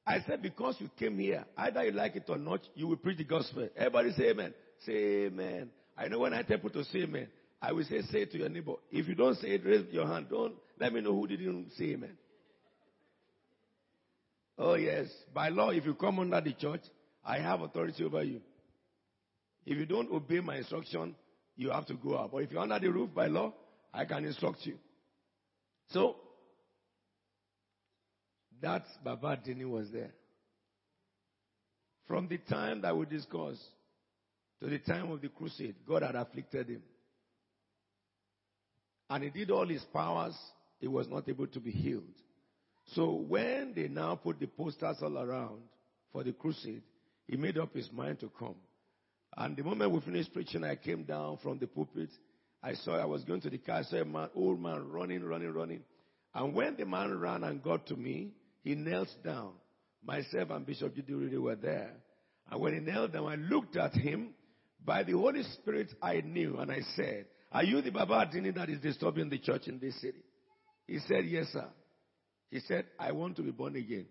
I 0.07 0.21
said, 0.27 0.41
because 0.43 0.77
you 0.79 0.89
came 0.99 1.19
here, 1.19 1.45
either 1.57 1.85
you 1.85 1.93
like 1.93 2.17
it 2.17 2.25
or 2.29 2.39
not, 2.39 2.61
you 2.75 2.87
will 2.87 2.97
preach 2.97 3.19
the 3.19 3.25
gospel. 3.25 3.69
Everybody 3.77 4.13
say 4.13 4.31
amen. 4.31 4.55
Say 4.87 5.27
amen. 5.27 5.71
I 5.97 6.09
know 6.09 6.21
when 6.21 6.33
I 6.33 6.43
tell 6.43 6.59
people 6.59 6.71
to 6.71 6.85
say 6.85 7.01
amen, 7.01 7.29
I 7.61 7.73
will 7.73 7.85
say, 7.85 8.03
say 8.03 8.25
to 8.25 8.39
your 8.39 8.49
neighbor. 8.49 8.75
If 8.91 9.07
you 9.09 9.15
don't 9.15 9.37
say 9.39 9.49
it, 9.49 9.65
raise 9.65 9.87
your 9.93 10.07
hand. 10.07 10.27
Don't 10.31 10.55
let 10.81 10.93
me 10.93 11.01
know 11.01 11.15
who 11.15 11.27
didn't 11.27 11.73
say 11.77 11.93
amen. 11.93 12.17
Oh, 14.59 14.75
yes. 14.75 15.07
By 15.35 15.49
law, 15.49 15.71
if 15.71 15.85
you 15.85 15.95
come 15.95 16.19
under 16.19 16.41
the 16.41 16.53
church, 16.53 16.83
I 17.25 17.39
have 17.39 17.61
authority 17.61 18.05
over 18.05 18.23
you. 18.23 18.41
If 19.65 19.79
you 19.79 19.87
don't 19.87 20.11
obey 20.11 20.41
my 20.41 20.57
instruction, 20.57 21.15
you 21.57 21.71
have 21.71 21.87
to 21.87 21.95
go 21.95 22.19
out. 22.19 22.33
But 22.33 22.39
if 22.39 22.51
you're 22.51 22.61
under 22.61 22.79
the 22.79 22.89
roof 22.89 23.11
by 23.15 23.27
law, 23.27 23.53
I 23.95 24.05
can 24.05 24.25
instruct 24.25 24.59
you. 24.67 24.77
So, 25.91 26.17
that 28.61 28.85
Baba 29.05 29.39
Dini 29.47 29.69
was 29.69 29.91
there. 29.91 30.13
From 32.09 32.29
the 32.29 32.39
time 32.39 32.81
that 32.83 32.97
we 32.97 33.07
discussed 33.07 33.63
to 34.61 34.69
the 34.69 34.79
time 34.79 35.11
of 35.11 35.21
the 35.21 35.29
crusade, 35.29 35.75
God 35.87 36.03
had 36.03 36.15
afflicted 36.15 36.69
him. 36.69 36.83
And 39.11 39.25
he 39.25 39.31
did 39.31 39.51
all 39.51 39.67
his 39.67 39.85
powers, 39.93 40.35
he 40.81 40.89
was 40.89 41.07
not 41.09 41.29
able 41.29 41.47
to 41.49 41.61
be 41.61 41.71
healed. 41.71 42.03
So 42.95 43.13
when 43.13 43.73
they 43.75 43.89
now 43.89 44.17
put 44.17 44.41
the 44.41 44.47
posters 44.47 44.97
all 45.03 45.19
around 45.19 45.61
for 46.13 46.25
the 46.25 46.33
crusade, 46.33 46.83
he 47.33 47.39
made 47.39 47.57
up 47.57 47.75
his 47.75 47.91
mind 47.91 48.21
to 48.21 48.31
come. 48.39 48.57
And 49.39 49.57
the 49.57 49.63
moment 49.63 49.91
we 49.91 50.01
finished 50.01 50.35
preaching, 50.35 50.65
I 50.65 50.77
came 50.77 51.05
down 51.05 51.39
from 51.43 51.59
the 51.59 51.67
pulpit. 51.67 52.11
I 52.63 52.75
saw 52.75 53.01
I 53.01 53.07
was 53.07 53.25
going 53.25 53.41
to 53.41 53.49
the 53.49 53.57
car. 53.57 53.77
I 53.77 53.83
saw 53.85 53.97
a 53.97 54.05
man, 54.05 54.29
old 54.35 54.61
man 54.61 54.87
running, 54.91 55.25
running, 55.25 55.51
running. 55.51 55.81
And 56.35 56.55
when 56.55 56.77
the 56.77 56.85
man 56.85 57.19
ran 57.19 57.43
and 57.43 57.63
got 57.63 57.87
to 57.87 57.97
me, 57.97 58.33
he 58.63 58.75
knelt 58.75 59.09
down. 59.25 59.53
Myself 60.05 60.51
and 60.51 60.67
Bishop 60.67 60.95
Judy 60.95 61.39
were 61.39 61.57
there. 61.57 61.93
And 62.51 62.61
when 62.61 62.75
he 62.75 62.81
knelt 62.81 63.15
down, 63.15 63.25
I 63.25 63.37
looked 63.37 63.79
at 63.79 63.95
him. 63.95 64.35
By 64.85 65.03
the 65.03 65.13
Holy 65.13 65.43
Spirit, 65.55 65.89
I 66.03 66.21
knew 66.21 66.59
and 66.59 66.71
I 66.71 66.81
said, 66.97 67.25
Are 67.51 67.65
you 67.65 67.81
the 67.81 67.93
Baba 67.93 68.27
Adini 68.27 68.55
that 68.57 68.69
is 68.69 68.81
disturbing 68.81 69.31
the 69.31 69.39
church 69.39 69.69
in 69.69 69.79
this 69.79 69.99
city? 70.03 70.23
He 70.87 70.99
said, 71.09 71.25
Yes, 71.25 71.47
sir. 71.51 71.69
He 72.51 72.61
said, 72.61 72.85
I 72.99 73.13
want 73.13 73.37
to 73.37 73.43
be 73.43 73.53
born 73.53 73.75
again. 73.77 74.05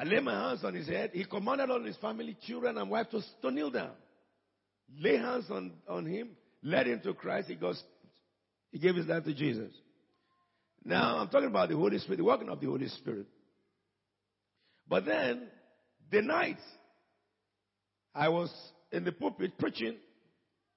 I 0.00 0.04
laid 0.04 0.22
my 0.22 0.32
hands 0.32 0.64
on 0.64 0.72
his 0.72 0.88
head. 0.88 1.10
He 1.12 1.26
commanded 1.26 1.68
all 1.68 1.84
his 1.84 1.96
family, 1.98 2.34
children, 2.46 2.78
and 2.78 2.88
wife 2.88 3.10
to, 3.10 3.20
to 3.42 3.50
kneel 3.50 3.70
down. 3.70 3.90
Lay 4.98 5.18
hands 5.18 5.44
on, 5.50 5.72
on 5.86 6.06
him, 6.06 6.30
led 6.62 6.86
him 6.86 7.00
to 7.04 7.12
Christ. 7.12 7.48
He 7.48 7.54
goes, 7.54 7.82
he 8.72 8.78
gave 8.78 8.94
his 8.94 9.06
life 9.06 9.24
to 9.24 9.34
Jesus. 9.34 9.70
Now, 10.82 11.18
I'm 11.18 11.28
talking 11.28 11.50
about 11.50 11.68
the 11.68 11.76
Holy 11.76 11.98
Spirit, 11.98 12.16
the 12.16 12.24
working 12.24 12.48
of 12.48 12.60
the 12.60 12.66
Holy 12.66 12.88
Spirit. 12.88 13.26
But 14.88 15.04
then, 15.04 15.48
the 16.10 16.22
night, 16.22 16.60
I 18.14 18.30
was 18.30 18.50
in 18.90 19.04
the 19.04 19.12
pulpit 19.12 19.58
preaching, 19.58 19.96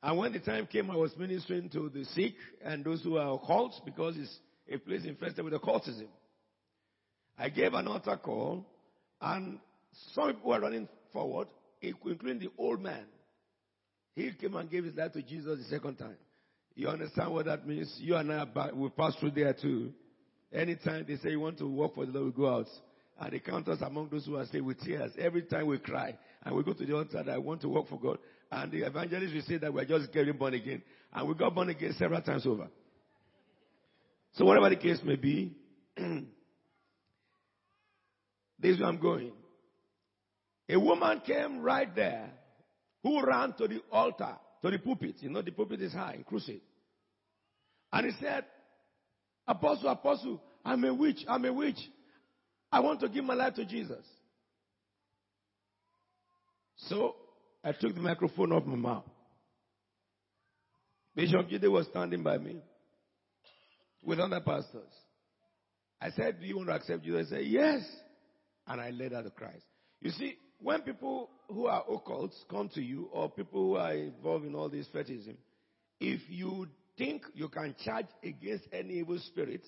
and 0.01 0.17
when 0.17 0.33
the 0.33 0.39
time 0.39 0.67
came, 0.67 0.91
I 0.91 0.97
was 0.97 1.15
ministering 1.17 1.69
to 1.69 1.87
the 1.87 2.03
sick 2.13 2.33
and 2.61 2.83
those 2.83 3.01
who 3.01 3.15
are 3.15 3.39
occults 3.39 3.83
because 3.85 4.17
it's 4.17 4.37
a 4.69 4.77
place 4.79 5.05
infested 5.05 5.45
with 5.45 5.53
occultism. 5.53 6.09
I 7.39 7.47
gave 7.47 7.73
an 7.73 7.87
altar 7.87 8.17
call, 8.17 8.67
and 9.23 9.59
some 10.13 10.33
people 10.33 10.49
were 10.49 10.59
running 10.59 10.87
forward, 11.13 11.47
including 11.81 12.39
the 12.39 12.49
old 12.57 12.81
man. 12.81 13.05
He 14.15 14.31
came 14.33 14.55
and 14.55 14.69
gave 14.69 14.83
his 14.83 14.95
life 14.95 15.13
to 15.13 15.21
Jesus 15.21 15.59
the 15.59 15.75
second 15.75 15.95
time. 15.95 16.17
You 16.75 16.89
understand 16.89 17.31
what 17.31 17.45
that 17.45 17.65
means? 17.65 17.95
You 17.99 18.15
and 18.15 18.31
I 18.31 18.45
will 18.73 18.89
pass 18.89 19.15
through 19.15 19.31
there 19.31 19.53
too. 19.53 19.93
Anytime 20.51 21.05
they 21.07 21.15
say 21.17 21.31
you 21.31 21.39
want 21.39 21.57
to 21.59 21.67
work 21.67 21.95
for 21.95 22.05
the 22.05 22.11
Lord, 22.11 22.25
we 22.25 22.31
go 22.31 22.53
out. 22.53 22.67
And 23.19 23.31
they 23.31 23.39
count 23.39 23.67
us 23.69 23.79
among 23.81 24.09
those 24.09 24.25
who 24.25 24.35
are 24.35 24.45
saved 24.45 24.65
with 24.65 24.81
tears. 24.81 25.11
Every 25.17 25.43
time 25.43 25.67
we 25.67 25.77
cry 25.77 26.17
and 26.43 26.55
we 26.55 26.63
go 26.63 26.73
to 26.73 26.85
the 26.85 26.95
altar 26.95 27.23
that 27.23 27.29
I 27.29 27.37
want 27.37 27.61
to 27.61 27.69
work 27.69 27.87
for 27.87 27.99
God. 27.99 28.17
And 28.51 28.71
the 28.71 28.85
evangelists 28.85 29.33
will 29.33 29.41
say 29.43 29.57
that 29.57 29.73
we're 29.73 29.85
just 29.85 30.11
getting 30.11 30.35
born 30.35 30.53
again. 30.53 30.81
And 31.13 31.27
we 31.27 31.35
got 31.35 31.55
born 31.55 31.69
again 31.69 31.95
several 31.97 32.21
times 32.21 32.45
over. 32.45 32.67
So 34.33 34.45
whatever 34.45 34.69
the 34.69 34.75
case 34.75 34.99
may 35.03 35.15
be, 35.15 35.55
this 38.59 38.75
is 38.75 38.79
where 38.79 38.89
I'm 38.89 38.99
going. 38.99 39.31
A 40.69 40.79
woman 40.79 41.21
came 41.25 41.59
right 41.61 41.93
there 41.93 42.31
who 43.03 43.25
ran 43.25 43.53
to 43.53 43.67
the 43.67 43.81
altar, 43.91 44.35
to 44.61 44.71
the 44.71 44.79
pulpit. 44.79 45.15
You 45.19 45.29
know, 45.29 45.41
the 45.41 45.51
pulpit 45.51 45.81
is 45.81 45.93
high 45.93 46.13
in 46.13 46.23
crusade. 46.23 46.61
And 47.91 48.07
he 48.07 48.13
said, 48.19 48.45
Apostle, 49.47 49.89
Apostle, 49.89 50.41
I'm 50.63 50.83
a 50.85 50.93
witch, 50.93 51.19
I'm 51.27 51.45
a 51.45 51.53
witch. 51.53 51.79
I 52.71 52.79
want 52.79 53.01
to 53.01 53.09
give 53.09 53.25
my 53.25 53.33
life 53.33 53.55
to 53.55 53.65
Jesus. 53.65 54.05
So 56.77 57.15
I 57.63 57.71
took 57.73 57.93
the 57.93 58.01
microphone 58.01 58.51
off 58.51 58.65
my 58.65 58.75
mouth. 58.75 59.03
Bishop 61.15 61.47
Jide 61.49 61.69
was 61.69 61.85
standing 61.87 62.23
by 62.23 62.37
me 62.37 62.57
with 64.01 64.19
other 64.19 64.39
pastors. 64.39 64.91
I 66.01 66.09
said, 66.11 66.39
Do 66.39 66.47
you 66.47 66.57
want 66.57 66.69
to 66.69 66.75
accept 66.75 67.03
Jesus? 67.03 67.27
I 67.27 67.35
said, 67.35 67.45
Yes. 67.45 67.81
And 68.67 68.79
I 68.79 68.91
led 68.91 69.11
her 69.11 69.23
to 69.23 69.29
Christ. 69.29 69.65
You 70.01 70.11
see, 70.11 70.37
when 70.61 70.81
people 70.81 71.29
who 71.49 71.67
are 71.67 71.83
occults 71.85 72.35
come 72.49 72.69
to 72.69 72.81
you, 72.81 73.09
or 73.11 73.29
people 73.29 73.61
who 73.61 73.75
are 73.75 73.93
involved 73.93 74.45
in 74.45 74.55
all 74.55 74.69
this 74.69 74.87
fetishism, 74.91 75.37
if 75.99 76.21
you 76.29 76.67
think 76.97 77.23
you 77.33 77.49
can 77.49 77.75
charge 77.83 78.07
against 78.23 78.65
any 78.71 78.99
evil 78.99 79.19
spirits 79.27 79.67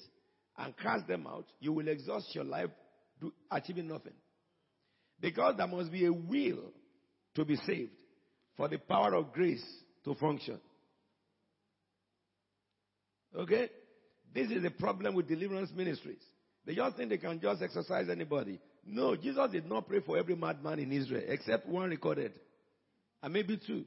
and 0.58 0.76
cast 0.78 1.08
them 1.08 1.28
out, 1.28 1.46
you 1.60 1.74
will 1.74 1.88
exhaust 1.88 2.34
your 2.34 2.44
life 2.46 2.70
do, 3.20 3.34
achieving 3.52 3.88
nothing. 3.88 4.14
Because 5.20 5.56
there 5.58 5.68
must 5.68 5.92
be 5.92 6.06
a 6.06 6.14
will 6.14 6.72
to 7.36 7.46
be 7.46 7.56
saved 7.58 7.92
for 8.58 8.68
the 8.68 8.78
power 8.78 9.14
of 9.16 9.34
grace 9.34 9.66
to 10.06 10.16
function. 10.16 10.60
Okay? 13.38 13.70
This 14.34 14.50
is 14.52 14.64
the 14.64 14.72
problem 14.72 15.16
with 15.16 15.28
deliverance 15.28 15.72
ministries. 15.76 16.24
They 16.66 16.76
just 16.76 16.98
think 16.98 17.10
they 17.10 17.18
can 17.18 17.40
just 17.40 17.62
exercise 17.62 18.08
anybody. 18.10 18.60
No, 18.86 19.16
Jesus 19.16 19.52
did 19.52 19.68
not 19.68 19.88
pray 19.88 20.00
for 20.00 20.18
every 20.18 20.36
madman 20.36 20.80
in 20.80 20.92
Israel, 20.92 21.24
except 21.28 21.68
one 21.68 21.90
recorded. 21.90 22.34
And 23.24 23.34
maybe 23.34 23.58
two. 23.58 23.86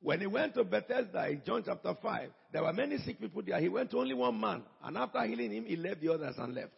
When 0.00 0.20
he 0.20 0.26
went 0.26 0.54
to 0.54 0.64
Bethesda 0.64 1.28
in 1.28 1.42
John 1.44 1.62
chapter 1.64 1.94
5, 2.00 2.30
there 2.52 2.62
were 2.62 2.72
many 2.72 2.96
sick 2.98 3.20
people 3.20 3.42
there. 3.42 3.60
He 3.60 3.68
went 3.68 3.90
to 3.90 3.98
only 3.98 4.14
one 4.14 4.40
man. 4.40 4.62
And 4.82 4.96
after 4.96 5.22
healing 5.24 5.52
him, 5.52 5.66
he 5.66 5.76
left 5.76 6.00
the 6.00 6.14
others 6.14 6.36
and 6.38 6.54
left. 6.54 6.72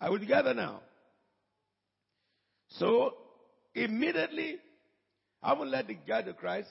Are 0.00 0.10
we 0.10 0.18
together 0.18 0.52
now? 0.52 0.80
So, 2.70 3.14
immediately, 3.74 4.56
I 5.40 5.52
will 5.52 5.66
let 5.68 5.86
the 5.86 5.94
guy 5.94 6.22
to 6.22 6.32
Christ. 6.32 6.68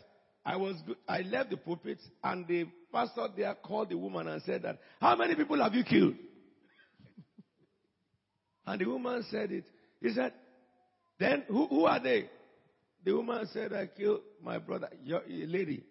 I 0.48 0.56
was, 0.56 0.78
I 1.10 1.24
left 1.24 1.50
the 1.50 1.58
pulpit 1.58 2.00
and 2.24 2.48
the 2.48 2.68
pastor 2.90 3.28
there 3.36 3.54
called 3.56 3.90
the 3.90 3.98
woman 3.98 4.30
and 4.30 4.42
said 4.44 4.62
that, 4.62 4.80
how 5.02 5.14
many 5.18 5.36
people 5.36 5.62
have 5.62 5.74
you 5.74 5.84
killed? 5.84 6.14
and 8.66 8.80
the 8.80 8.86
woman 8.86 9.26
said 9.30 9.52
it. 9.52 9.66
He 10.02 10.14
said, 10.14 10.32
then 11.20 11.44
who, 11.50 11.68
who 11.68 11.84
are 11.84 12.00
they? 12.00 12.30
The 13.04 13.12
woman 13.12 13.46
said, 13.52 13.74
I 13.74 13.88
killed 13.88 14.22
my 14.42 14.58
brother, 14.58 14.88
your, 15.04 15.22
your 15.28 15.50
lady. 15.50 15.84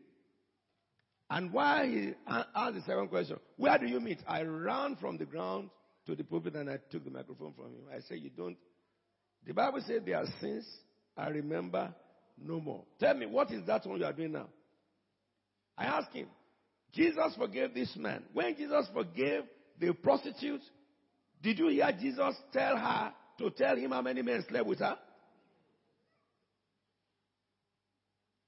And 1.28 1.52
why 1.52 1.86
he 1.86 2.14
asked 2.26 2.76
the 2.76 2.82
second 2.86 3.08
question, 3.08 3.38
where 3.58 3.76
do 3.76 3.86
you 3.86 4.00
meet? 4.00 4.20
I 4.26 4.40
ran 4.40 4.96
from 4.96 5.18
the 5.18 5.26
ground 5.26 5.68
to 6.06 6.14
the 6.14 6.24
pulpit 6.24 6.54
and 6.54 6.70
I 6.70 6.78
took 6.90 7.04
the 7.04 7.10
microphone 7.10 7.52
from 7.52 7.66
him. 7.66 7.84
I 7.94 8.00
said, 8.08 8.20
you 8.20 8.30
don't. 8.30 8.56
The 9.46 9.52
Bible 9.52 9.82
said 9.86 10.06
there 10.06 10.16
are 10.16 10.26
sins 10.40 10.66
I 11.14 11.28
remember 11.28 11.94
no 12.42 12.60
more. 12.60 12.84
Tell 12.98 13.14
me, 13.14 13.26
what 13.26 13.50
is 13.50 13.66
that 13.66 13.86
one 13.86 13.98
you 13.98 14.04
are 14.04 14.12
doing 14.12 14.32
now? 14.32 14.48
I 15.76 15.84
ask 15.84 16.10
him, 16.12 16.28
Jesus 16.94 17.34
forgave 17.36 17.74
this 17.74 17.94
man. 17.96 18.24
When 18.32 18.56
Jesus 18.56 18.86
forgave 18.92 19.42
the 19.78 19.92
prostitute, 19.92 20.62
did 21.42 21.58
you 21.58 21.68
hear 21.68 21.90
Jesus 21.98 22.34
tell 22.52 22.76
her 22.76 23.12
to 23.38 23.50
tell 23.50 23.76
him 23.76 23.90
how 23.90 24.02
many 24.02 24.22
men 24.22 24.44
slept 24.48 24.66
with 24.66 24.78
her? 24.78 24.96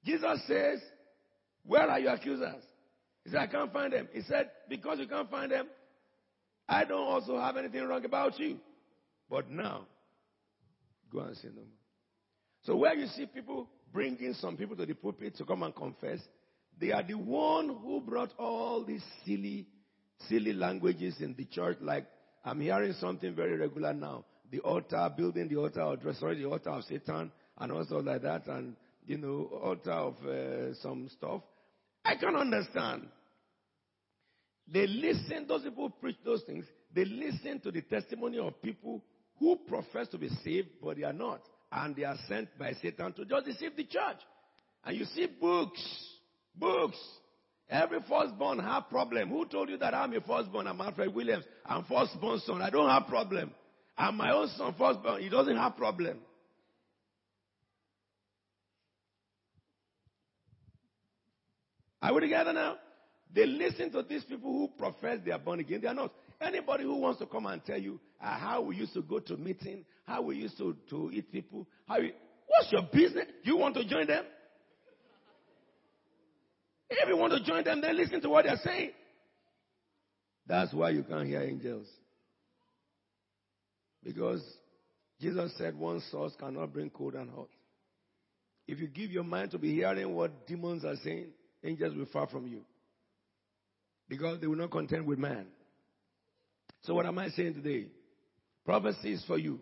Jesus 0.04 0.40
says, 0.46 0.80
Where 1.66 1.88
are 1.88 2.00
your 2.00 2.14
accusers? 2.14 2.62
He 3.24 3.30
said, 3.30 3.40
I 3.40 3.46
can't 3.46 3.72
find 3.72 3.92
them. 3.92 4.08
He 4.12 4.22
said, 4.22 4.50
Because 4.68 4.98
you 4.98 5.06
can't 5.06 5.30
find 5.30 5.52
them, 5.52 5.66
I 6.66 6.84
don't 6.84 7.06
also 7.06 7.38
have 7.38 7.56
anything 7.56 7.82
wrong 7.84 8.04
about 8.04 8.38
you. 8.38 8.58
But 9.28 9.50
now, 9.50 9.86
go 11.12 11.20
and 11.20 11.36
no 11.44 11.50
more. 11.52 11.64
So 12.62 12.76
where 12.76 12.94
you 12.94 13.06
see 13.08 13.26
people 13.26 13.68
bringing 13.92 14.34
some 14.34 14.56
people 14.56 14.76
to 14.76 14.86
the 14.86 14.94
pulpit 14.94 15.36
to 15.36 15.44
come 15.44 15.62
and 15.62 15.74
confess, 15.74 16.20
they 16.80 16.92
are 16.92 17.02
the 17.02 17.14
one 17.14 17.68
who 17.68 18.00
brought 18.00 18.32
all 18.38 18.84
these 18.84 19.02
silly, 19.24 19.66
silly 20.28 20.52
languages 20.52 21.16
in 21.20 21.34
the 21.36 21.44
church. 21.46 21.78
Like 21.80 22.06
I'm 22.44 22.60
hearing 22.60 22.94
something 22.94 23.34
very 23.34 23.56
regular 23.56 23.92
now: 23.92 24.24
the 24.50 24.60
altar, 24.60 25.10
building 25.16 25.48
the 25.48 25.56
altar, 25.56 25.82
or 25.82 25.96
sorry, 26.14 26.40
the 26.40 26.48
altar 26.48 26.70
of 26.70 26.84
Satan, 26.84 27.32
and 27.58 27.72
also 27.72 28.00
like 28.00 28.22
that, 28.22 28.46
and 28.46 28.76
you 29.06 29.18
know, 29.18 29.48
altar 29.62 29.92
of 29.92 30.14
uh, 30.24 30.74
some 30.82 31.08
stuff. 31.16 31.42
I 32.04 32.16
can 32.16 32.36
understand. 32.36 33.08
They 34.70 34.86
listen, 34.86 35.46
those 35.48 35.62
people 35.62 35.88
preach 35.88 36.16
those 36.24 36.42
things, 36.42 36.66
they 36.94 37.04
listen 37.06 37.60
to 37.60 37.70
the 37.70 37.80
testimony 37.82 38.38
of 38.38 38.60
people 38.62 39.02
who 39.38 39.56
profess 39.66 40.08
to 40.08 40.18
be 40.18 40.28
saved, 40.44 40.68
but 40.82 40.96
they 40.96 41.04
are 41.04 41.12
not. 41.12 41.40
And 41.70 41.94
they 41.94 42.04
are 42.04 42.16
sent 42.28 42.56
by 42.58 42.72
Satan 42.80 43.12
to 43.14 43.24
just 43.24 43.46
deceive 43.46 43.76
the 43.76 43.84
church. 43.84 44.18
And 44.84 44.96
you 44.96 45.04
see 45.04 45.26
books, 45.26 45.80
books. 46.54 46.96
Every 47.70 47.98
firstborn 48.08 48.58
have 48.60 48.88
problem. 48.88 49.28
Who 49.28 49.44
told 49.44 49.68
you 49.68 49.76
that 49.78 49.92
I'm 49.92 50.14
a 50.14 50.20
firstborn? 50.22 50.66
I'm 50.66 50.80
Alfred 50.80 51.14
Williams. 51.14 51.44
I'm 51.66 51.84
firstborn 51.84 52.40
son. 52.46 52.62
I 52.62 52.70
don't 52.70 52.88
have 52.88 53.06
problem. 53.06 53.50
I'm 53.96 54.16
my 54.16 54.32
own 54.32 54.48
son 54.56 54.74
firstborn. 54.78 55.20
He 55.20 55.28
doesn't 55.28 55.56
have 55.56 55.76
problem. 55.76 56.18
Are 62.00 62.14
we 62.14 62.20
together 62.20 62.52
now? 62.52 62.76
They 63.34 63.44
listen 63.44 63.90
to 63.92 64.02
these 64.02 64.24
people 64.24 64.50
who 64.50 64.68
profess 64.78 65.18
they 65.24 65.32
are 65.32 65.38
born 65.38 65.60
again. 65.60 65.80
They 65.82 65.88
are 65.88 65.94
not. 65.94 66.12
Anybody 66.40 66.84
who 66.84 66.96
wants 66.96 67.18
to 67.18 67.26
come 67.26 67.46
and 67.46 67.62
tell 67.64 67.78
you 67.78 68.00
uh, 68.22 68.38
how 68.38 68.62
we 68.62 68.76
used 68.76 68.94
to 68.94 69.02
go 69.02 69.18
to 69.18 69.36
meeting, 69.36 69.84
how 70.08 70.22
we 70.22 70.36
used 70.36 70.56
to, 70.56 70.74
to 70.88 71.10
eat 71.12 71.30
people, 71.30 71.68
how 71.86 72.00
we, 72.00 72.12
what's 72.46 72.72
your 72.72 72.82
business? 72.90 73.26
You 73.44 73.58
want 73.58 73.74
to 73.74 73.84
join 73.84 74.06
them? 74.06 74.24
If 76.88 77.06
you 77.06 77.16
want 77.18 77.34
to 77.34 77.44
join 77.44 77.62
them, 77.62 77.82
then 77.82 77.94
listen 77.94 78.22
to 78.22 78.30
what 78.30 78.46
they're 78.46 78.58
saying. 78.64 78.92
That's 80.46 80.72
why 80.72 80.90
you 80.90 81.02
can't 81.02 81.26
hear 81.26 81.42
angels. 81.42 81.86
Because 84.02 84.42
Jesus 85.20 85.52
said 85.58 85.78
one 85.78 86.00
source 86.10 86.32
cannot 86.40 86.72
bring 86.72 86.88
cold 86.88 87.14
and 87.14 87.30
hot. 87.30 87.48
If 88.66 88.80
you 88.80 88.86
give 88.86 89.10
your 89.10 89.24
mind 89.24 89.50
to 89.50 89.58
be 89.58 89.74
hearing 89.74 90.14
what 90.14 90.46
demons 90.46 90.86
are 90.86 90.96
saying, 91.04 91.26
angels 91.62 91.94
will 91.94 92.06
far 92.10 92.26
from 92.26 92.46
you. 92.46 92.62
Because 94.08 94.40
they 94.40 94.46
will 94.46 94.56
not 94.56 94.70
contend 94.70 95.06
with 95.06 95.18
man. 95.18 95.48
So 96.84 96.94
what 96.94 97.04
am 97.04 97.18
I 97.18 97.28
saying 97.28 97.54
today? 97.54 97.88
Prophecy 98.64 99.12
is 99.12 99.24
for 99.26 99.36
you. 99.36 99.60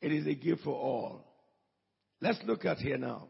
It 0.00 0.12
is 0.12 0.26
a 0.26 0.34
gift 0.34 0.62
for 0.62 0.74
all. 0.74 1.24
Let's 2.20 2.38
look 2.44 2.64
at 2.64 2.78
here 2.78 2.98
now. 2.98 3.28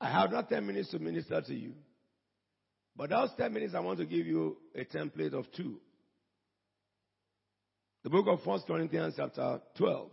I 0.00 0.10
have 0.10 0.32
not 0.32 0.48
10 0.48 0.66
minutes 0.66 0.90
to 0.90 0.98
minister 0.98 1.40
to 1.40 1.54
you. 1.54 1.74
But 2.96 3.10
those 3.10 3.30
10 3.38 3.52
minutes, 3.52 3.74
I 3.74 3.80
want 3.80 3.98
to 4.00 4.04
give 4.06 4.26
you 4.26 4.56
a 4.74 4.84
template 4.84 5.32
of 5.32 5.46
two. 5.52 5.80
The 8.04 8.10
book 8.10 8.26
of 8.28 8.44
1 8.44 8.60
Corinthians, 8.66 9.14
chapter 9.16 9.60
12. 9.76 10.10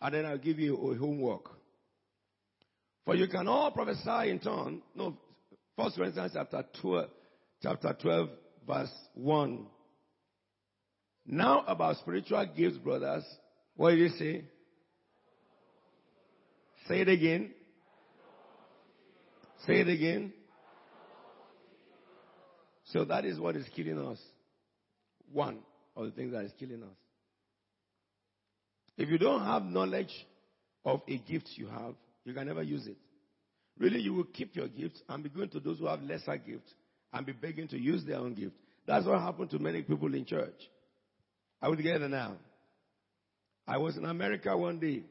And 0.00 0.14
then 0.14 0.26
I'll 0.26 0.38
give 0.38 0.58
you 0.58 0.76
a 0.76 0.96
homework. 0.96 1.50
For 3.04 3.14
you 3.14 3.28
can 3.28 3.48
all 3.48 3.70
prophesy 3.70 4.30
in 4.30 4.40
tongues. 4.40 4.82
No, 4.94 5.16
First 5.76 5.96
Corinthians 5.96 6.32
chapter 6.34 6.64
12, 6.80 7.08
chapter 7.62 7.96
12, 8.02 8.28
verse 8.66 8.90
1. 9.14 9.66
Now 11.30 11.62
about 11.66 11.98
spiritual 11.98 12.46
gifts, 12.56 12.78
brothers. 12.78 13.22
What 13.76 13.90
did 13.90 14.10
he 14.10 14.18
say? 14.18 14.44
Say 16.88 17.00
it 17.02 17.08
again. 17.08 17.50
Say 19.66 19.80
it 19.80 19.88
again. 19.88 20.32
So 22.86 23.04
that 23.04 23.26
is 23.26 23.38
what 23.38 23.56
is 23.56 23.66
killing 23.76 23.98
us. 23.98 24.18
One 25.30 25.58
of 25.94 26.06
the 26.06 26.12
things 26.12 26.32
that 26.32 26.44
is 26.44 26.52
killing 26.58 26.82
us. 26.82 26.96
If 28.96 29.10
you 29.10 29.18
don't 29.18 29.44
have 29.44 29.64
knowledge 29.64 30.26
of 30.86 31.02
a 31.06 31.18
gift 31.18 31.50
you 31.56 31.66
have, 31.66 31.94
you 32.24 32.32
can 32.32 32.46
never 32.46 32.62
use 32.62 32.86
it. 32.86 32.96
Really, 33.78 34.00
you 34.00 34.14
will 34.14 34.24
keep 34.24 34.56
your 34.56 34.68
gift 34.68 35.02
and 35.10 35.22
be 35.22 35.28
going 35.28 35.50
to 35.50 35.60
those 35.60 35.78
who 35.78 35.86
have 35.86 36.02
lesser 36.02 36.38
gifts 36.38 36.72
and 37.12 37.26
be 37.26 37.32
begging 37.32 37.68
to 37.68 37.78
use 37.78 38.02
their 38.06 38.16
own 38.16 38.32
gift. 38.32 38.56
That's 38.86 39.04
what 39.04 39.20
happened 39.20 39.50
to 39.50 39.58
many 39.58 39.82
people 39.82 40.12
in 40.14 40.24
church. 40.24 40.56
Are 41.60 41.70
we 41.70 41.76
together 41.76 42.08
now? 42.08 42.36
I 43.66 43.78
was 43.78 43.96
in 43.96 44.04
America 44.04 44.56
one 44.56 44.78
day, 44.78 45.02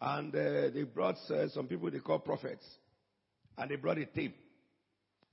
and 0.00 0.34
uh, 0.34 0.70
they 0.72 0.84
brought 0.84 1.16
uh, 1.30 1.48
some 1.48 1.66
people 1.66 1.90
they 1.90 1.98
call 1.98 2.20
prophets, 2.20 2.64
and 3.58 3.70
they 3.70 3.76
brought 3.76 3.98
a 3.98 4.06
tape. 4.06 4.36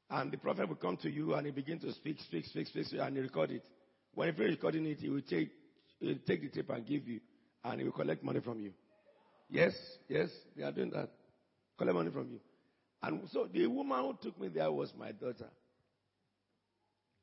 And 0.10 0.32
the 0.32 0.38
prophet 0.38 0.70
will 0.70 0.76
come 0.76 0.97
to 0.97 1.10
you 1.10 1.34
and 1.34 1.45
he 1.45 1.51
begin 1.51 1.80
to 1.80 1.91
speak, 1.93 2.20
speak, 2.20 2.45
speak, 2.45 2.68
speak, 2.68 2.86
speak 2.86 2.99
and 2.99 3.16
he 3.16 3.22
record 3.22 3.49
it. 3.49 3.64
When 4.14 4.28
he 4.28 4.36
finished 4.36 4.58
recording 4.58 4.86
it, 4.86 4.99
he 4.99 5.10
will 5.10 5.22
take, 5.22 5.49
he 5.99 6.08
will 6.08 6.20
take 6.28 6.41
the 6.41 6.49
tape 6.49 6.70
and 6.70 6.86
give 6.86 7.08
you, 7.08 7.20
and 7.64 7.80
he 7.80 7.86
will 7.86 7.93
collect 7.93 8.24
money 8.24 8.39
from 8.39 8.60
you. 8.60 8.74
Yes, 9.49 9.74
yes, 10.08 10.30
they 10.56 10.64
are 10.64 10.72
doing 10.72 10.91
that. 10.91 11.10
Collect 11.78 11.95
money 11.95 12.12
from 12.12 12.30
you. 12.30 12.39
And 13.01 13.28
so 13.32 13.47
the 13.51 13.66
woman 13.68 13.99
who 14.01 14.18
took 14.22 14.39
me 14.39 14.49
there 14.49 14.72
was 14.72 14.93
my 14.97 15.12
daughter. 15.14 15.49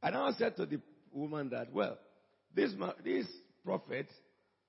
And 0.02 0.16
I 0.16 0.32
said 0.32 0.56
to 0.56 0.66
the 0.66 0.80
woman 1.12 1.50
that, 1.50 1.72
well, 1.72 1.96
this, 2.54 2.72
this 3.04 3.26
prophet, 3.64 4.08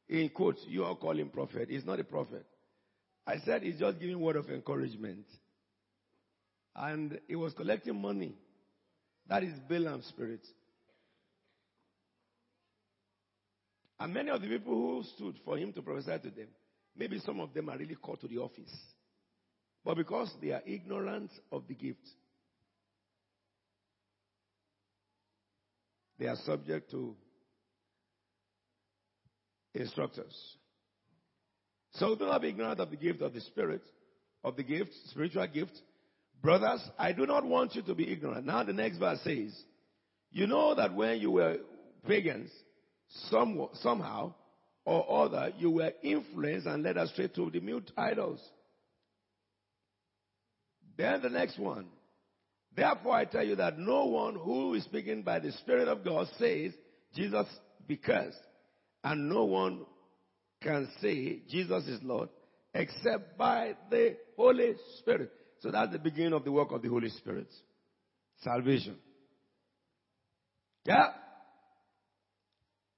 in 0.10 0.30
quotes, 0.30 0.62
you 0.68 0.84
all 0.84 0.96
call 0.96 1.18
him 1.18 1.30
prophet, 1.30 1.70
he's 1.70 1.86
not 1.86 2.00
a 2.00 2.04
prophet. 2.04 2.46
I 3.26 3.38
said 3.46 3.64
he's 3.64 3.80
just 3.80 4.00
giving 4.00 4.20
word 4.20 4.36
of 4.36 4.50
encouragement. 4.50 5.26
And 6.76 7.20
he 7.28 7.36
was 7.36 7.54
collecting 7.54 8.02
money 8.02 8.36
That 9.32 9.44
is 9.44 9.54
Balaam's 9.70 10.06
spirit. 10.08 10.46
And 14.00 14.14
many 14.14 14.30
of 14.30 14.42
the 14.42 14.48
people 14.48 14.74
who 14.74 15.04
stood 15.16 15.36
for 15.46 15.58
him 15.58 15.72
to 15.74 15.82
prophesy 15.82 16.18
to 16.24 16.36
them, 16.36 16.48
maybe 16.98 17.20
some 17.20 17.40
of 17.40 17.54
them 17.54 17.70
are 17.70 17.78
really 17.78 17.96
called 17.96 18.20
to 18.22 18.28
the 18.28 18.40
office. 18.40 18.76
But 19.86 19.96
because 19.96 20.34
they 20.42 20.52
are 20.52 20.62
ignorant 20.66 21.32
of 21.52 21.64
the 21.68 21.76
gift, 21.76 22.06
they 26.20 26.28
are 26.28 26.36
subject 26.46 26.92
to 26.92 27.16
instructors. 29.74 30.36
So 31.93 32.15
do 32.15 32.26
not 32.26 32.41
be 32.41 32.49
ignorant 32.49 32.80
of 32.80 32.89
the 32.89 32.97
gift 32.97 33.22
of 33.22 33.34
the 33.34 33.41
Spirit, 33.41 33.82
of 34.43 34.55
the 34.55 34.63
gift, 34.63 34.91
spiritual 35.09 35.47
gift. 35.47 35.78
Brothers, 36.41 36.82
I 36.97 37.11
do 37.11 37.26
not 37.26 37.45
want 37.45 37.76
you 37.76 37.82
to 37.84 37.93
be 37.93 38.11
ignorant. 38.11 38.45
Now 38.45 38.63
the 38.63 38.74
next 38.74 38.97
verse 38.97 39.19
says, 39.24 39.55
You 40.32 40.47
know 40.47 40.74
that 40.76 40.95
when 40.95 41.19
you 41.19 41.32
were 41.32 41.57
pagans, 42.07 42.49
some, 43.30 43.67
somehow 43.82 44.34
or 44.86 45.26
other, 45.26 45.51
you 45.57 45.69
were 45.69 45.91
influenced 46.01 46.65
and 46.65 46.84
led 46.84 46.97
astray 46.97 47.28
to 47.28 47.49
the 47.51 47.59
mute 47.59 47.91
idols. 47.97 48.39
Then 50.97 51.22
the 51.22 51.30
next 51.30 51.59
one. 51.59 51.88
Therefore 52.76 53.13
I 53.13 53.26
tell 53.26 53.45
you 53.45 53.55
that 53.57 53.78
no 53.78 54.05
one 54.05 54.36
who 54.36 54.74
is 54.76 54.84
speaking 54.86 55.24
by 55.24 55.39
the 55.39 55.51
Spirit 55.51 55.88
of 55.88 56.05
God 56.05 56.28
says 56.39 56.72
Jesus 57.13 57.47
because, 57.88 58.34
and 59.04 59.30
no 59.30 59.45
one 59.45 59.86
can 60.62 60.89
say 61.02 61.39
Jesus 61.49 61.88
is 61.88 61.99
Lord 62.04 62.30
except 62.74 63.38
by 63.38 63.76
the 63.89 64.18
Holy 64.38 64.74
Spirit. 64.99 65.32
So 65.60 65.72
that's 65.72 65.91
the 65.91 65.99
beginning 65.99 66.34
of 66.34 66.43
the 66.43 66.52
work 66.52 66.72
of 66.72 66.82
the 66.82 66.89
Holy 66.89 67.10
Spirit. 67.10 67.47
Salvation. 68.43 68.95
Yeah? 70.86 71.08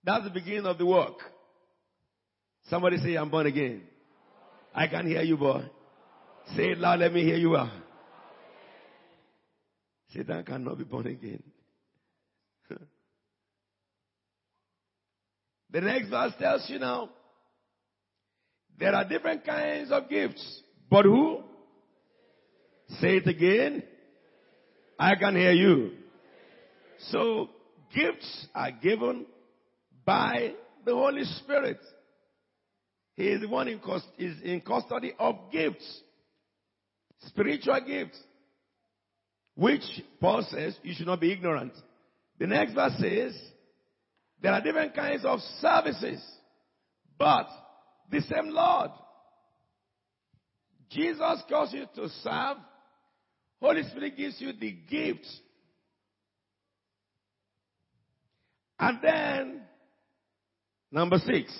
That's 0.03 0.23
the 0.23 0.29
beginning 0.29 0.65
of 0.65 0.77
the 0.77 0.85
work. 0.85 1.17
Somebody 2.69 2.97
say, 2.97 3.15
I'm 3.15 3.29
born 3.29 3.45
again. 3.45 3.83
I 4.73 4.87
can 4.87 5.07
hear 5.07 5.21
you, 5.21 5.37
boy. 5.37 5.63
Say 6.55 6.71
it 6.71 6.77
loud, 6.77 6.99
let 6.99 7.13
me 7.13 7.23
hear 7.23 7.37
you. 7.37 7.57
Satan 10.13 10.43
cannot 10.43 10.77
be 10.77 10.83
born 10.83 11.07
again. 11.07 11.43
The 15.73 15.81
next 15.81 16.09
verse 16.09 16.31
tells 16.39 16.69
you 16.69 16.79
now 16.79 17.09
there 18.79 18.95
are 18.95 19.07
different 19.07 19.43
kinds 19.43 19.91
of 19.91 20.07
gifts. 20.07 20.61
But 20.89 21.05
who? 21.05 21.41
Say 23.01 23.17
it 23.17 23.27
again. 23.27 23.83
I 24.99 25.15
can 25.15 25.35
hear 25.35 25.51
you. 25.51 25.91
So 27.09 27.49
gifts 27.93 28.47
are 28.53 28.71
given 28.71 29.25
by 30.05 30.53
the 30.85 30.93
Holy 30.93 31.23
Spirit. 31.23 31.79
He 33.15 33.27
is 33.27 33.41
the 33.41 33.47
one 33.47 33.67
in, 33.67 33.79
cost, 33.79 34.05
is 34.17 34.37
in 34.43 34.61
custody 34.61 35.13
of 35.17 35.35
gifts, 35.51 36.01
spiritual 37.27 37.79
gifts, 37.85 38.19
which 39.55 39.83
Paul 40.19 40.45
says 40.49 40.77
you 40.83 40.93
should 40.93 41.07
not 41.07 41.19
be 41.19 41.31
ignorant. 41.31 41.73
The 42.39 42.47
next 42.47 42.73
verse 42.73 42.93
says 42.99 43.39
there 44.43 44.51
are 44.51 44.61
different 44.61 44.93
kinds 44.93 45.23
of 45.23 45.39
services, 45.61 46.21
but 47.17 47.47
the 48.11 48.19
same 48.19 48.49
Lord. 48.49 48.91
Jesus 50.89 51.41
calls 51.49 51.73
you 51.73 51.85
to 51.95 52.09
serve. 52.21 52.57
Holy 53.61 53.83
Spirit 53.83 54.17
gives 54.17 54.35
you 54.41 54.51
the 54.51 54.71
gift. 54.71 55.25
And 58.77 58.99
then, 59.01 59.61
number 60.91 61.19
six, 61.19 61.51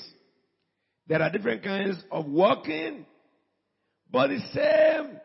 there 1.08 1.22
are 1.22 1.32
different 1.32 1.64
kinds 1.64 2.04
of 2.12 2.26
working, 2.28 3.06
but 4.12 4.28
the 4.28 4.40
same 4.54 5.20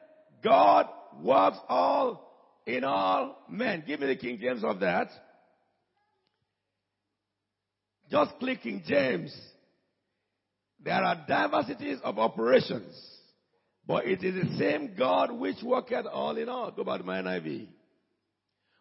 God 0.44 0.86
works 1.20 1.58
all 1.68 2.62
in 2.66 2.84
all 2.84 3.36
men. 3.50 3.82
Give 3.84 3.98
me 3.98 4.06
the 4.06 4.16
King 4.16 4.38
James 4.40 4.62
of 4.62 4.78
that. 4.78 5.08
Just 8.10 8.38
click 8.38 8.62
King 8.62 8.82
James. 8.86 9.34
There 10.82 10.94
are 10.94 11.24
diversities 11.26 11.98
of 12.02 12.18
operations, 12.18 12.94
but 13.86 14.06
it 14.06 14.22
is 14.22 14.34
the 14.34 14.56
same 14.58 14.94
God 14.96 15.32
which 15.32 15.56
worketh 15.62 16.06
all 16.06 16.36
in 16.36 16.48
all. 16.48 16.70
Go 16.70 16.84
back 16.84 16.98
to 16.98 17.04
my 17.04 17.20
NIV. 17.20 17.66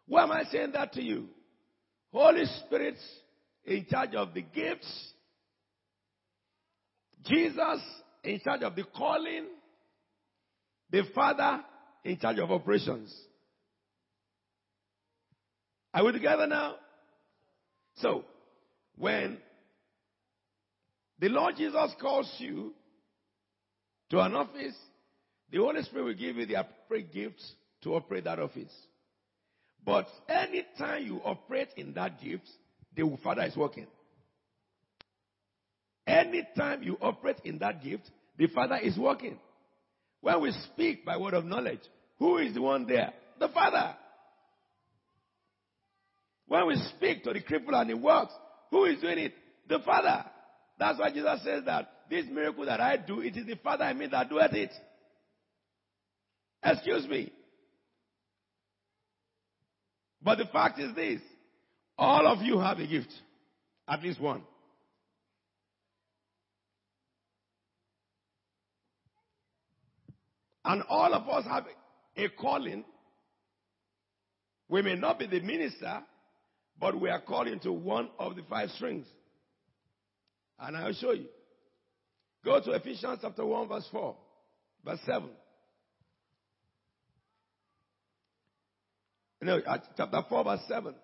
Why 0.08 0.24
am 0.24 0.32
I 0.32 0.44
saying 0.44 0.72
that 0.74 0.94
to 0.94 1.02
you? 1.02 1.28
Holy 2.14 2.46
Spirit 2.66 2.96
in 3.66 3.86
charge 3.90 4.14
of 4.16 4.34
the 4.34 4.42
gifts. 4.42 5.12
Jesus 7.26 7.82
in 8.24 8.40
charge 8.40 8.62
of 8.62 8.76
the 8.76 8.84
calling. 8.96 9.48
The 10.92 11.04
Father 11.14 11.64
in 12.06 12.18
charge 12.18 12.40
of 12.40 12.50
operations. 12.50 13.14
Are 15.94 16.06
we 16.06 16.14
together 16.14 16.48
now? 16.48 16.76
So, 17.98 18.24
when 18.98 19.38
the 21.20 21.30
Lord 21.30 21.56
Jesus 21.58 21.92
calls 22.00 22.32
you 22.38 22.74
to 24.10 24.20
an 24.20 24.36
office. 24.36 24.76
The 25.52 25.58
Holy 25.58 25.82
Spirit 25.84 26.04
will 26.04 26.14
give 26.14 26.36
you 26.36 26.46
the 26.46 26.56
appropriate 26.56 27.14
gifts 27.14 27.52
to 27.84 27.96
operate 27.96 28.26
that 28.26 28.40
office. 28.40 28.74
But 29.86 30.08
anytime 30.28 31.06
you 31.06 31.22
operate 31.24 31.70
in 31.78 31.94
that 31.94 32.22
gift, 32.22 32.50
the 32.96 33.18
Father 33.24 33.44
is 33.44 33.56
working. 33.56 33.88
Anytime 36.06 36.84
you 36.84 36.98
operate 37.02 37.38
in 37.46 37.60
that 37.60 37.82
gift, 37.84 38.10
the 38.38 38.48
Father 38.48 38.78
is 38.78 38.98
working. 38.98 39.38
When 40.22 40.42
we 40.42 40.52
speak 40.74 41.06
by 41.06 41.18
word 41.18 41.34
of 41.34 41.46
knowledge, 41.46 41.82
who 42.20 42.38
is 42.38 42.54
the 42.54 42.62
one 42.62 42.86
there? 42.88 43.14
The 43.40 43.50
Father. 43.50 43.96
When 46.48 46.68
we 46.68 46.76
speak 46.98 47.24
to 47.24 47.34
the 47.34 47.42
cripple 47.42 47.80
and 47.80 47.90
it 47.90 48.00
works, 48.00 48.34
who 48.72 48.86
is 48.86 49.00
doing 49.02 49.20
it? 49.20 49.34
The 49.68 49.80
Father. 49.80 50.26
That's 50.80 51.00
why 51.00 51.12
Jesus 51.12 51.44
says 51.44 51.64
that 51.66 51.90
this 52.10 52.26
miracle 52.32 52.66
that 52.66 52.80
I 52.80 52.98
do, 52.98 53.22
it 53.22 53.36
is 53.36 53.46
the 53.46 53.56
Father 53.56 53.86
in 53.86 53.98
me 53.98 54.08
that 54.08 54.30
doeth 54.30 54.54
it. 54.54 54.72
Excuse 56.64 57.08
me. 57.08 57.32
But 60.22 60.38
the 60.38 60.46
fact 60.46 60.80
is 60.80 60.94
this 60.96 61.22
all 61.98 62.28
of 62.28 62.42
you 62.42 62.60
have 62.60 62.80
a 62.80 62.88
gift, 62.88 63.14
at 63.88 64.04
least 64.04 64.20
one. 64.22 64.44
And 70.64 70.84
all 70.90 71.14
of 71.14 71.28
us 71.30 71.46
have 71.46 71.66
a 72.18 72.30
calling. 72.30 72.84
We 74.68 74.82
may 74.82 74.96
not 74.96 75.18
be 75.18 75.28
the 75.28 75.40
minister, 75.40 76.02
but 76.80 77.00
we 77.00 77.10
are 77.10 77.22
called 77.22 77.48
into 77.48 77.72
one 77.72 78.10
of 78.20 78.36
the 78.36 78.44
five 78.50 78.70
strings. 78.72 79.06
And 80.60 80.76
I'll 80.76 80.94
show 80.94 81.12
you. 81.12 81.26
Go 82.44 82.62
to 82.62 82.72
Ephesians 82.72 83.20
chapter 83.22 83.46
1, 83.46 83.68
verse 83.68 83.88
4, 83.92 84.16
verse 84.86 85.00
7. 85.06 85.30
No, 89.42 89.62
chapter 89.96 90.22
4, 90.30 90.44
verse 90.44 90.62
7. 90.68 90.96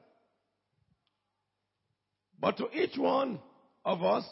But 2.39 2.57
to 2.57 2.67
each 2.73 2.97
one 2.97 3.39
of 3.85 4.03
us, 4.03 4.25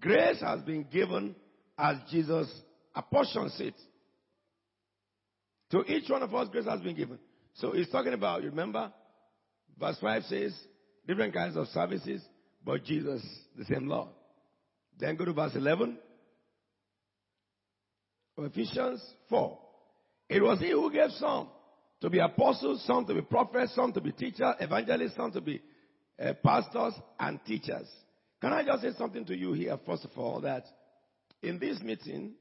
grace 0.00 0.40
has 0.40 0.60
been 0.62 0.86
given 0.90 1.34
as 1.78 1.96
Jesus 2.10 2.48
apportions 2.94 3.56
it. 3.60 3.74
To 5.70 5.84
each 5.84 6.08
one 6.08 6.22
of 6.22 6.34
us, 6.34 6.48
grace 6.50 6.66
has 6.66 6.80
been 6.80 6.96
given. 6.96 7.18
So 7.54 7.72
he's 7.72 7.88
talking 7.88 8.12
about, 8.12 8.42
remember, 8.42 8.92
verse 9.78 9.96
5 10.00 10.24
says, 10.24 10.54
different 11.10 11.34
kinds 11.34 11.56
of 11.56 11.66
services, 11.68 12.22
but 12.64 12.84
Jesus, 12.84 13.20
the 13.58 13.64
same 13.64 13.88
Lord. 13.88 14.10
Then 14.96 15.16
go 15.16 15.24
to 15.24 15.32
verse 15.32 15.56
11 15.56 15.98
of 18.38 18.44
Ephesians 18.44 19.04
4. 19.28 19.58
It 20.28 20.40
was 20.40 20.60
he 20.60 20.70
who 20.70 20.92
gave 20.92 21.10
some 21.18 21.48
to 22.00 22.08
be 22.08 22.20
apostles, 22.20 22.84
some 22.86 23.06
to 23.06 23.14
be 23.14 23.22
prophets, 23.22 23.74
some 23.74 23.92
to 23.92 24.00
be 24.00 24.12
teachers, 24.12 24.54
evangelists, 24.60 25.16
some 25.16 25.32
to 25.32 25.40
be 25.40 25.60
uh, 26.22 26.32
pastors 26.44 26.94
and 27.18 27.40
teachers. 27.44 27.88
Can 28.40 28.52
I 28.52 28.64
just 28.64 28.82
say 28.82 28.90
something 28.96 29.24
to 29.24 29.36
you 29.36 29.52
here, 29.52 29.76
first 29.84 30.04
of 30.04 30.12
all, 30.16 30.40
that 30.42 30.64
in 31.42 31.58
this 31.58 31.80
meeting, 31.80 32.34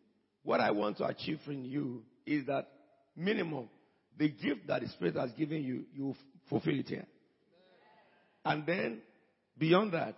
what 0.43 0.59
I 0.59 0.69
want 0.69 0.97
to 0.97 1.05
achieve 1.05 1.39
from 1.43 1.65
you 1.65 2.03
is 2.27 2.45
that 2.45 2.67
minimum, 3.15 3.67
the 4.15 4.29
gift 4.29 4.67
that 4.67 4.81
the 4.81 4.89
Spirit 4.89 5.15
has 5.15 5.31
given 5.31 5.63
you, 5.63 5.85
you 5.91 6.15
fulfill 6.47 6.79
it 6.79 6.87
here. 6.87 7.07
And 8.49 8.65
then, 8.65 9.01
beyond 9.59 9.93
that, 9.93 10.15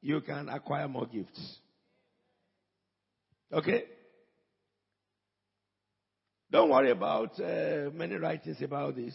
you 0.00 0.20
can 0.20 0.48
acquire 0.48 0.86
more 0.86 1.06
gifts. 1.06 1.58
Okay? 3.52 3.82
Don't 6.52 6.70
worry 6.70 6.92
about 6.92 7.32
uh, 7.40 7.90
many 7.92 8.14
writings 8.14 8.62
about 8.62 8.94
this. 8.94 9.14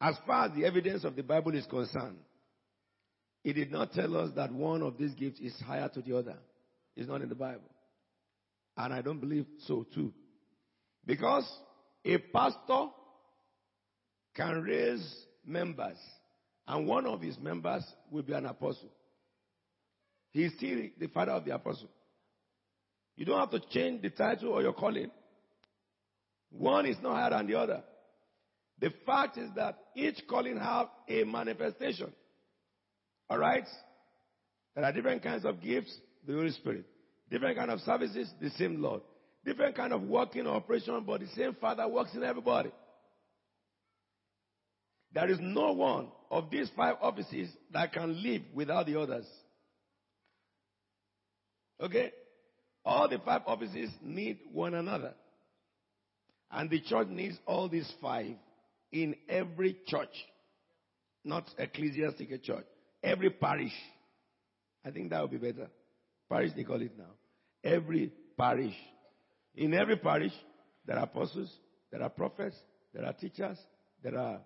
As 0.00 0.16
far 0.26 0.46
as 0.46 0.52
the 0.52 0.64
evidence 0.64 1.04
of 1.04 1.14
the 1.14 1.22
Bible 1.22 1.54
is 1.54 1.64
concerned, 1.66 2.16
it 3.44 3.52
did 3.52 3.70
not 3.70 3.92
tell 3.92 4.16
us 4.16 4.30
that 4.34 4.50
one 4.50 4.82
of 4.82 4.98
these 4.98 5.14
gifts 5.14 5.38
is 5.38 5.54
higher 5.64 5.88
to 5.90 6.00
the 6.00 6.18
other. 6.18 6.38
It's 6.96 7.08
not 7.08 7.22
in 7.22 7.28
the 7.28 7.36
Bible. 7.36 7.70
And 8.76 8.92
I 8.92 9.00
don't 9.00 9.20
believe 9.20 9.46
so 9.68 9.86
too. 9.94 10.12
Because 11.06 11.48
a 12.04 12.18
pastor 12.18 12.86
can 14.34 14.60
raise 14.62 15.24
members, 15.46 15.98
and 16.66 16.86
one 16.86 17.06
of 17.06 17.20
his 17.20 17.38
members 17.38 17.84
will 18.10 18.22
be 18.22 18.32
an 18.32 18.46
apostle. 18.46 18.90
He 20.30 20.44
is 20.44 20.52
still 20.56 20.78
the 20.98 21.08
father 21.08 21.32
of 21.32 21.44
the 21.44 21.54
apostle. 21.54 21.88
You 23.16 23.26
don't 23.26 23.38
have 23.38 23.50
to 23.50 23.60
change 23.70 24.02
the 24.02 24.10
title 24.10 24.50
or 24.50 24.62
your 24.62 24.72
calling. 24.72 25.10
One 26.50 26.86
is 26.86 26.96
not 27.02 27.16
higher 27.16 27.30
than 27.30 27.46
the 27.46 27.58
other. 27.58 27.82
The 28.80 28.92
fact 29.06 29.38
is 29.38 29.50
that 29.56 29.78
each 29.94 30.22
calling 30.28 30.58
have 30.58 30.88
a 31.08 31.24
manifestation. 31.24 32.12
All 33.28 33.38
right? 33.38 33.66
There 34.74 34.84
are 34.84 34.92
different 34.92 35.22
kinds 35.22 35.44
of 35.44 35.60
gifts, 35.60 35.94
the 36.26 36.32
Holy 36.32 36.50
Spirit. 36.50 36.84
Different 37.30 37.56
kind 37.56 37.70
of 37.70 37.80
services, 37.80 38.30
the 38.40 38.50
same 38.50 38.82
Lord. 38.82 39.02
Different 39.44 39.76
kind 39.76 39.92
of 39.92 40.02
working 40.02 40.46
operation, 40.46 41.02
but 41.06 41.20
the 41.20 41.28
same 41.36 41.54
Father 41.60 41.86
works 41.86 42.14
in 42.14 42.22
everybody. 42.22 42.70
There 45.14 45.30
is 45.30 45.38
no 45.40 45.72
one 45.72 46.08
of 46.30 46.50
these 46.50 46.70
five 46.76 46.96
offices 47.02 47.50
that 47.72 47.92
can 47.92 48.22
live 48.22 48.42
without 48.54 48.86
the 48.86 48.98
others. 48.98 49.26
Okay? 51.80 52.12
All 52.84 53.08
the 53.08 53.18
five 53.18 53.42
offices 53.46 53.90
need 54.02 54.38
one 54.52 54.74
another. 54.74 55.14
And 56.50 56.70
the 56.70 56.80
church 56.80 57.08
needs 57.08 57.36
all 57.46 57.68
these 57.68 57.90
five 58.00 58.34
in 58.90 59.14
every 59.28 59.76
church. 59.86 60.14
Not 61.24 61.48
ecclesiastical 61.58 62.38
church. 62.38 62.66
Every 63.02 63.30
parish. 63.30 63.72
I 64.84 64.90
think 64.90 65.10
that 65.10 65.20
would 65.22 65.30
be 65.30 65.52
better. 65.52 65.68
Parish, 66.30 66.52
they 66.56 66.64
call 66.64 66.80
it 66.80 66.96
now. 66.96 67.12
Every 67.62 68.12
parish. 68.38 68.74
In 69.54 69.74
every 69.74 69.96
parish, 69.96 70.32
there 70.86 70.96
are 70.96 71.04
apostles, 71.04 71.50
there 71.90 72.02
are 72.02 72.08
prophets, 72.08 72.56
there 72.94 73.04
are 73.04 73.12
teachers, 73.12 73.58
there 74.02 74.18
are 74.18 74.40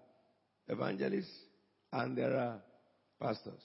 evangelists, 0.69 1.33
and 1.93 2.17
there 2.17 2.37
are 2.37 2.59
pastors. 3.21 3.61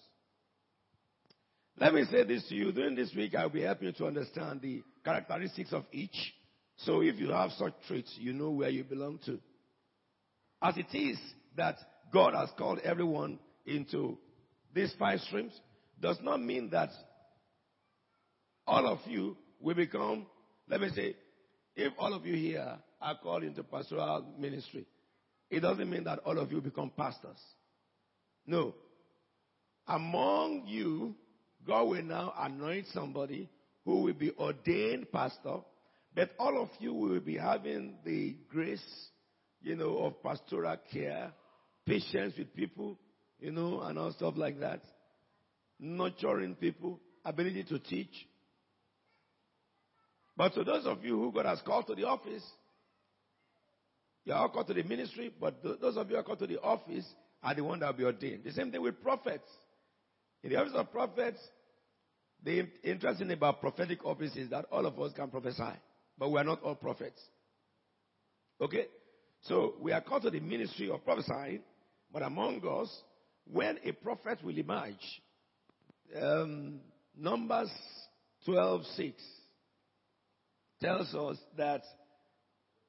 Let 1.78 1.94
me 1.94 2.04
say 2.12 2.24
this 2.24 2.48
to 2.50 2.56
you. 2.56 2.72
During 2.72 2.96
this 2.96 3.14
week, 3.16 3.34
I'll 3.36 3.50
be 3.50 3.62
helping 3.62 3.88
you 3.88 3.94
to 3.94 4.06
understand 4.06 4.62
the 4.62 4.84
characteristics 5.04 5.74
of 5.74 5.86
each. 5.92 6.34
So 6.78 7.02
if 7.02 7.16
you 7.18 7.32
have 7.32 7.52
such 7.52 7.74
traits, 7.88 8.16
you 8.20 8.34
know 8.34 8.52
where 8.52 8.70
you 8.70 8.84
belong 8.84 9.20
to. 9.26 9.40
As 10.62 10.76
it 10.78 10.96
is 10.96 11.18
that 11.58 11.78
God 12.14 12.34
has 12.34 12.50
called 12.58 12.80
everyone 12.84 13.40
into 13.66 14.18
these 14.74 14.94
five 15.00 15.20
streams, 15.22 15.54
does 16.00 16.18
not 16.22 16.42
mean 16.42 16.70
that 16.72 16.90
all 18.68 18.88
of 18.88 19.00
you 19.06 19.38
will 19.60 19.76
become, 19.76 20.26
let 20.68 20.82
me 20.82 20.90
say, 20.96 21.16
if 21.76 21.94
all 21.98 22.14
of 22.14 22.26
you 22.26 22.36
here 22.36 22.78
are 23.02 23.18
called 23.22 23.44
into 23.44 23.64
pastoral 23.64 24.26
ministry, 24.38 24.86
it 25.52 25.60
doesn't 25.60 25.90
mean 25.90 26.06
that 26.06 26.20
all 26.20 26.40
of 26.40 26.52
you 26.52 26.62
become 26.62 26.92
pastors. 26.98 27.40
No. 28.48 28.74
Among 29.86 30.64
you, 30.66 31.14
God 31.68 31.84
will 31.84 32.04
now 32.04 32.34
anoint 32.40 32.88
somebody 32.94 33.50
who 33.84 34.02
will 34.02 34.14
be 34.14 34.32
ordained 34.40 35.12
pastor, 35.12 35.58
but 36.16 36.32
all 36.40 36.62
of 36.62 36.70
you 36.80 36.94
will 36.94 37.20
be 37.20 37.38
having 37.38 37.96
the 38.06 38.36
grace, 38.50 38.84
you 39.62 39.76
know, 39.76 39.98
of 40.00 40.24
pastoral 40.24 40.78
care, 40.92 41.32
patience 41.86 42.34
with 42.38 42.56
people, 42.56 42.98
you 43.40 43.52
know, 43.52 43.82
and 43.82 44.00
all 44.00 44.14
stuff 44.14 44.36
like 44.38 44.60
that. 44.60 44.82
Nurturing 45.80 46.56
people, 46.56 47.00
ability 47.26 47.64
to 47.66 47.80
teach. 47.80 48.28
But 50.38 50.54
to 50.54 50.64
those 50.64 50.86
of 50.86 51.04
you 51.04 51.18
who 51.18 51.32
God 51.32 51.46
has 51.46 51.62
called 51.66 51.88
to 51.88 51.96
the 51.96 52.06
office, 52.06 52.44
you 54.26 54.34
are 54.34 54.40
all 54.40 54.50
called 54.50 54.68
to 54.68 54.74
the 54.74 54.84
ministry, 54.84 55.32
but 55.40 55.64
those 55.64 55.98
of 55.98 56.10
you 56.10 56.16
who 56.16 56.20
are 56.20 56.24
called 56.24 56.40
to 56.40 56.48
the 56.48 56.62
office 56.62 57.06
are 57.42 57.56
the 57.56 57.64
ones 57.64 57.82
that 57.82 57.88
will 57.88 57.98
be 57.98 58.04
ordained. 58.04 58.44
The 58.44 58.52
same 58.52 58.72
thing 58.72 58.82
with 58.82 59.02
prophets. 59.02 59.50
In 60.44 60.52
the 60.52 60.58
office 60.58 60.74
of 60.76 60.92
prophets, 60.92 61.40
the 62.44 62.68
interesting 62.84 63.28
thing 63.28 63.38
about 63.38 63.62
prophetic 63.62 64.06
office 64.06 64.36
is 64.36 64.50
that 64.50 64.66
all 64.72 64.86
of 64.86 65.00
us 65.00 65.12
can 65.16 65.30
prophesy, 65.30 65.74
but 66.18 66.32
we 66.32 66.40
are 66.40 66.44
not 66.44 66.62
all 66.64 66.76
prophets. 66.76 67.20
Okay? 68.60 68.86
So 69.42 69.76
we 69.82 69.92
are 69.92 70.02
called 70.02 70.24
to 70.24 70.30
the 70.30 70.40
ministry 70.40 70.90
of 70.90 71.04
prophesying, 71.04 71.62
but 72.12 72.22
among 72.22 72.62
us, 72.68 72.90
when 73.52 73.80
a 73.84 73.92
prophet 73.92 74.44
will 74.44 74.58
emerge, 74.58 75.22
um, 76.22 76.80
Numbers 77.18 77.72
12:6 78.48 79.14
tells 80.82 81.14
us 81.14 81.38
that 81.58 81.82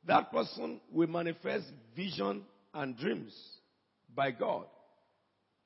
that 0.07 0.33
person 0.33 0.81
will 0.91 1.09
manifest 1.09 1.65
vision 1.95 2.43
and 2.75 2.97
dreams 2.97 3.35
by 4.15 4.31
God. 4.31 4.67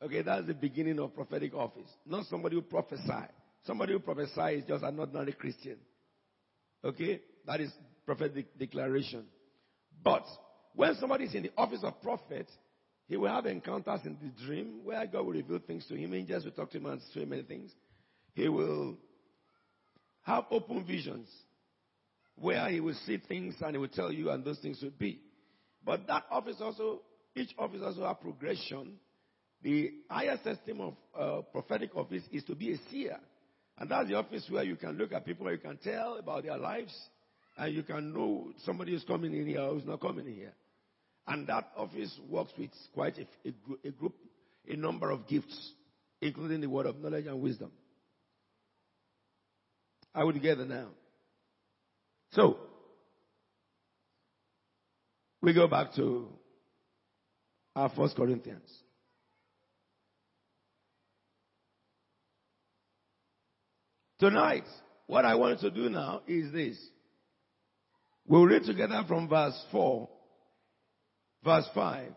Okay, 0.03 0.23
that's 0.23 0.47
the 0.47 0.55
beginning 0.55 0.99
of 0.99 1.15
prophetic 1.15 1.55
office. 1.55 1.89
Not 2.05 2.27
somebody 2.27 2.57
who 2.57 2.63
prophesy. 2.63 3.27
Somebody 3.65 3.95
who 3.95 3.99
prophesies 3.99 4.63
is 4.63 4.69
just 4.69 4.85
an 4.85 4.99
ordinary 4.99 5.33
Christian. 5.33 5.77
Okay? 6.85 7.21
That 7.47 7.61
is 7.61 7.73
prophetic 8.05 8.59
declaration. 8.59 9.25
But 10.05 10.25
when 10.75 10.95
somebody 10.97 11.25
is 11.25 11.35
in 11.35 11.45
the 11.45 11.53
office 11.57 11.81
of 11.83 12.01
prophet, 12.03 12.49
he 13.09 13.17
will 13.17 13.29
have 13.29 13.47
encounters 13.47 14.01
in 14.05 14.17
the 14.23 14.45
dream 14.45 14.81
where 14.85 15.07
God 15.07 15.25
will 15.25 15.33
reveal 15.33 15.61
things 15.67 15.87
to 15.87 15.95
him. 15.95 16.13
Angels 16.13 16.45
will 16.45 16.53
talk 16.53 16.71
to 16.73 16.79
him 16.79 16.87
and 16.87 17.01
him 17.15 17.29
many 17.29 17.43
things. 17.43 17.73
He 18.35 18.49
will 18.49 18.99
have 20.23 20.45
open 20.51 20.85
visions 20.85 21.29
where 22.39 22.69
he 22.69 22.81
will 22.81 22.97
see 23.07 23.19
things 23.29 23.55
and 23.61 23.73
he 23.73 23.79
will 23.79 23.89
tell 23.89 24.13
you 24.13 24.31
and 24.31 24.45
those 24.45 24.59
things 24.59 24.81
will 24.83 24.93
be. 24.99 25.21
But 25.85 26.07
that 26.07 26.25
office 26.31 26.57
also, 26.61 27.03
each 27.35 27.55
office 27.59 27.81
also 27.83 28.07
have 28.07 28.21
progression. 28.21 28.95
The 29.63 29.91
highest 30.11 30.45
system 30.45 30.81
of 30.81 30.95
uh, 31.19 31.43
prophetic 31.53 31.97
office 31.97 32.23
is 32.31 32.45
to 32.45 32.55
be 32.55 32.73
a 32.73 32.77
seer. 32.91 33.17
And 33.79 33.91
that's 33.91 34.09
the 34.09 34.15
office 34.15 34.47
where 34.49 34.65
you 34.65 34.77
can 34.77 34.93
look 34.93 35.13
at 35.13 35.25
people, 35.25 35.51
you 35.51 35.59
can 35.59 35.79
tell 35.79 36.17
about 36.17 36.45
their 36.45 36.57
lives, 36.57 36.95
and 37.59 37.75
you 37.75 37.83
can 37.83 38.13
know 38.13 38.49
somebody 38.65 38.93
who's 38.93 39.05
coming 39.05 39.35
in 39.35 39.47
here 39.47 39.61
or 39.61 39.75
who's 39.75 39.87
not 39.87 40.01
coming 40.01 40.27
in 40.27 40.35
here. 40.35 40.53
And 41.27 41.47
that 41.49 41.71
office 41.77 42.19
works 42.29 42.53
with 42.59 42.71
quite 42.95 43.19
a, 43.19 43.49
a, 43.49 43.89
a 43.89 43.91
group, 43.91 44.15
a 44.69 44.77
number 44.77 45.11
of 45.11 45.27
gifts, 45.27 45.73
including 46.21 46.61
the 46.61 46.69
word 46.69 46.87
of 46.87 46.99
knowledge 46.99 47.27
and 47.27 47.41
wisdom. 47.41 47.71
Are 50.15 50.25
we 50.25 50.33
together 50.33 50.65
now? 50.65 50.89
So, 52.33 52.59
we 55.41 55.55
go 55.55 55.69
back 55.69 55.95
to 55.95 56.29
our 57.75 57.91
First 57.91 58.17
Corinthians. 58.17 58.69
Tonight, 64.19 64.65
what 65.07 65.25
I 65.25 65.35
want 65.35 65.61
to 65.61 65.71
do 65.71 65.91
now 65.91 66.23
is 66.27 66.53
this. 66.53 66.77
We'll 68.27 68.47
read 68.47 68.65
together 68.65 69.05
from 69.07 69.29
verse 69.29 69.57
4, 69.71 70.09
verse 71.45 71.69
5, 71.75 72.09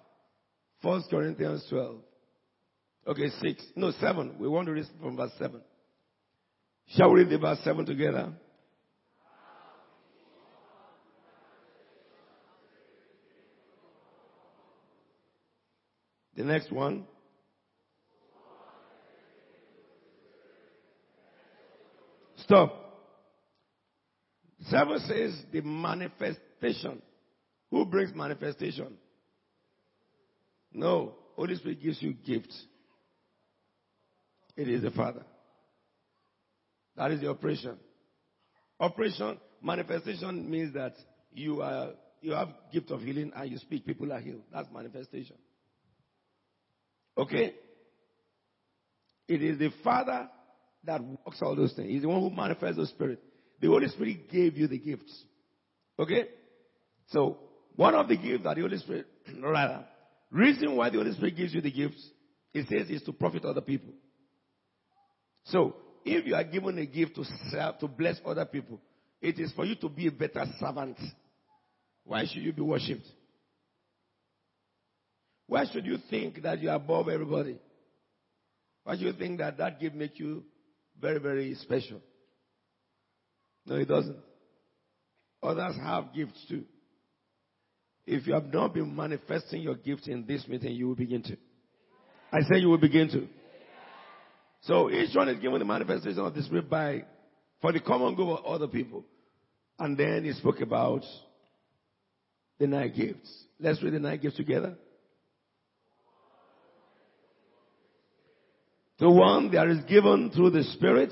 1 0.82 1.04
Corinthians 1.10 1.66
12. 1.70 1.98
Okay, 3.08 3.30
6. 3.42 3.64
No, 3.76 3.92
7. 3.92 4.36
We 4.40 4.48
want 4.48 4.68
to 4.68 4.74
read 4.74 4.86
from 5.02 5.18
verse 5.18 5.32
7. 5.38 5.62
Shall 6.96 7.12
we 7.12 7.22
read 7.22 7.30
the 7.30 7.38
verse 7.38 7.60
7 7.64 7.86
together? 7.86 8.34
The 16.40 16.46
next 16.46 16.72
one. 16.72 17.04
Stop. 22.38 22.74
Seven 24.70 25.00
says 25.00 25.38
the 25.52 25.60
manifestation. 25.60 27.02
Who 27.72 27.86
brings 27.86 28.16
manifestation? 28.16 28.94
No. 30.72 31.16
Holy 31.36 31.56
Spirit 31.56 31.84
gives 31.84 32.02
you 32.02 32.14
gifts. 32.14 32.58
It 34.56 34.70
is 34.70 34.82
the 34.82 34.92
Father. 34.92 35.26
That 36.96 37.12
is 37.12 37.20
the 37.20 37.30
operation. 37.30 37.76
Operation, 38.80 39.42
manifestation 39.62 40.50
means 40.50 40.74
that 40.74 40.94
you 41.34 41.62
are 41.62 41.90
you 42.22 42.32
have 42.32 42.48
gift 42.72 42.92
of 42.92 43.02
healing 43.02 43.34
and 43.36 43.52
you 43.52 43.58
speak, 43.58 43.86
people 43.86 44.14
are 44.14 44.22
healed. 44.22 44.44
That's 44.54 44.70
manifestation. 44.74 45.36
Okay? 47.20 47.54
It 49.28 49.44
is 49.44 49.60
the 49.60 49.70
Father 49.84 50.30
that 50.86 51.02
works 51.04 51.40
all 51.42 51.56
those 51.56 51.74
things. 51.74 51.90
He's 51.90 52.02
the 52.02 52.10
one 52.10 52.22
who 52.22 52.30
manifests 52.30 52.78
the 52.78 52.88
Spirit. 52.88 53.20
The 53.62 53.68
Holy 53.68 53.88
Spirit 53.90 54.30
gave 54.32 54.58
you 54.58 54.68
the 54.68 54.80
gifts. 54.80 55.24
Okay? 56.00 56.30
So, 57.10 57.38
one 57.76 57.94
of 57.94 58.08
the 58.08 58.18
gifts 58.18 58.44
that 58.44 58.56
the 58.56 58.62
Holy 58.62 58.78
Spirit, 58.78 59.06
rather, 59.42 59.86
Reason 60.32 60.76
why 60.76 60.90
the 60.90 60.98
Holy 60.98 61.12
Spirit 61.14 61.36
gives 61.36 61.54
you 61.54 61.62
the 61.62 61.72
gifts, 61.72 62.08
it 62.54 62.68
says, 62.68 62.90
is 62.90 63.02
to 63.04 63.14
profit 63.14 63.46
other 63.46 63.62
people. 63.62 63.94
So, 65.46 65.76
if 66.06 66.26
you 66.26 66.36
are 66.36 66.44
given 66.44 66.78
a 66.78 66.86
gift 66.86 67.16
to 67.16 67.24
serve, 67.50 67.80
to 67.80 67.88
bless 67.88 68.18
other 68.26 68.46
people, 68.46 68.80
it 69.22 69.40
is 69.40 69.52
for 69.54 69.66
you 69.66 69.76
to 69.76 69.90
be 69.90 70.08
a 70.08 70.12
better 70.12 70.46
servant. 70.60 70.98
Why 72.04 72.26
should 72.26 72.44
you 72.44 72.54
be 72.54 72.62
worshipped? 72.62 73.08
Why 75.50 75.66
should 75.66 75.88
you 75.88 75.98
think 76.12 76.44
that 76.44 76.62
you 76.62 76.70
are 76.70 76.76
above 76.76 77.10
everybody? 77.10 77.58
Why 78.84 78.94
should 78.94 79.02
you 79.08 79.14
think 79.14 79.40
that 79.40 79.58
that 79.58 79.80
gift 79.80 79.96
makes 79.96 80.20
you 80.20 80.44
very, 81.02 81.20
very 81.20 81.56
special? 81.56 82.00
No, 83.66 83.76
it 83.76 83.88
doesn't. 83.88 84.18
Others 85.42 85.76
have 85.84 86.14
gifts 86.14 86.46
too. 86.48 86.66
If 88.06 88.28
you 88.28 88.34
have 88.36 88.54
not 88.54 88.76
been 88.76 88.96
manifesting 88.96 89.64
your 89.64 89.74
gift 89.74 90.08
in 90.08 90.24
this 90.28 90.48
meeting, 90.48 90.74
you 90.74 90.88
will 90.88 90.96
begin 90.96 91.24
to. 91.24 91.38
I 92.32 92.42
say 92.42 92.60
you 92.60 92.70
will 92.70 92.78
begin 92.78 93.10
to. 93.10 93.28
So 94.62 94.92
each 94.92 95.16
one 95.16 95.30
is 95.30 95.40
given 95.40 95.58
the 95.58 95.66
manifestation 95.66 96.20
of 96.20 96.36
the 96.36 96.44
Spirit 96.44 96.70
by, 96.70 97.06
for 97.60 97.72
the 97.72 97.80
common 97.80 98.14
good 98.14 98.30
of 98.30 98.46
other 98.46 98.68
people. 98.68 99.04
And 99.80 99.98
then 99.98 100.26
he 100.26 100.34
spoke 100.34 100.62
about 100.62 101.04
the 102.60 102.68
nine 102.68 102.94
gifts. 102.96 103.46
Let's 103.60 103.82
read 103.82 103.94
the 103.94 104.00
nine 104.00 104.20
gifts 104.20 104.38
together. 104.38 104.76
The 109.00 109.10
one 109.10 109.52
that 109.52 109.68
is 109.68 109.84
given 109.86 110.30
through 110.32 110.50
the 110.52 110.64
Spirit. 110.64 111.12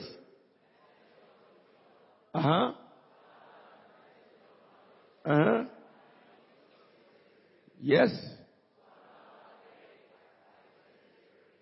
Uh 2.33 2.41
huh. 2.41 2.71
Uh 5.25 5.43
huh. 5.43 5.63
Yes. 7.81 8.09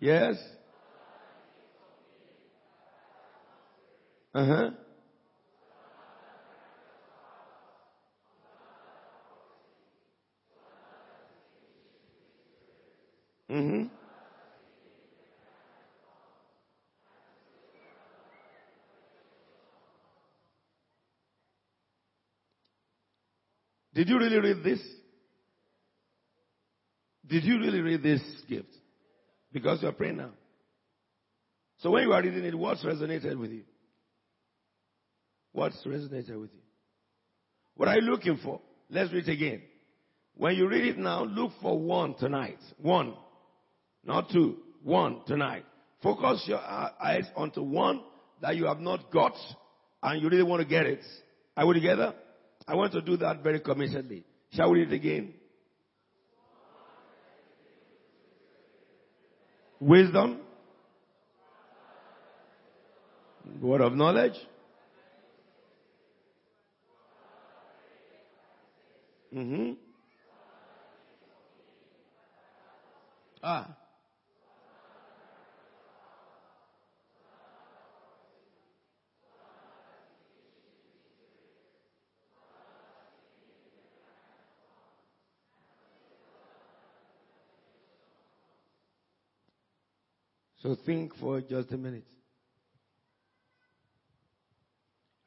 Yes. 0.00 0.36
Uh 4.34 4.44
huh. 4.46 4.70
Mm-hmm. 13.50 13.95
Did 23.96 24.10
you 24.10 24.18
really 24.18 24.38
read 24.38 24.62
this? 24.62 24.80
Did 27.26 27.44
you 27.44 27.58
really 27.58 27.80
read 27.80 28.02
this 28.02 28.20
gift? 28.46 28.68
Because 29.50 29.80
you 29.80 29.88
are 29.88 29.92
praying 29.92 30.18
now. 30.18 30.32
So 31.78 31.90
when 31.90 32.02
you 32.02 32.12
are 32.12 32.22
reading 32.22 32.44
it, 32.44 32.54
what's 32.54 32.84
resonated 32.84 33.38
with 33.38 33.52
you? 33.52 33.62
What's 35.52 35.82
resonated 35.86 36.38
with 36.38 36.52
you? 36.52 36.60
What 37.74 37.88
are 37.88 37.96
you 37.96 38.02
looking 38.02 38.38
for? 38.44 38.60
Let's 38.90 39.10
read 39.14 39.28
it 39.28 39.32
again. 39.32 39.62
When 40.36 40.56
you 40.56 40.68
read 40.68 40.84
it 40.84 40.98
now, 40.98 41.24
look 41.24 41.52
for 41.62 41.80
one 41.80 42.16
tonight. 42.16 42.58
One. 42.76 43.14
Not 44.04 44.28
two. 44.30 44.58
One 44.84 45.22
tonight. 45.26 45.64
Focus 46.02 46.44
your 46.46 46.60
eyes 46.60 47.24
onto 47.34 47.62
one 47.62 48.02
that 48.42 48.56
you 48.56 48.66
have 48.66 48.80
not 48.80 49.10
got 49.10 49.32
and 50.02 50.20
you 50.20 50.28
really 50.28 50.42
want 50.42 50.60
to 50.60 50.68
get 50.68 50.84
it. 50.84 51.00
Are 51.56 51.66
we 51.66 51.72
together? 51.72 52.12
I 52.68 52.74
want 52.74 52.92
to 52.92 53.00
do 53.00 53.16
that 53.18 53.42
very 53.42 53.60
commissionedly. 53.60 54.24
Shall 54.52 54.70
we 54.70 54.80
read 54.80 54.92
it 54.92 54.96
again? 54.96 55.34
Wisdom. 59.78 60.40
Word 63.60 63.82
of 63.82 63.94
knowledge. 63.94 64.34
Mm-hmm. 69.34 69.72
Ah. 73.42 73.76
So 90.66 90.74
think 90.84 91.14
for 91.20 91.40
just 91.40 91.70
a 91.70 91.76
minute. 91.76 92.02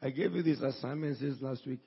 I 0.01 0.09
gave 0.09 0.33
you 0.33 0.43
these 0.43 0.61
assignments 0.61 1.21
this 1.21 1.35
last 1.39 1.65
week. 1.65 1.79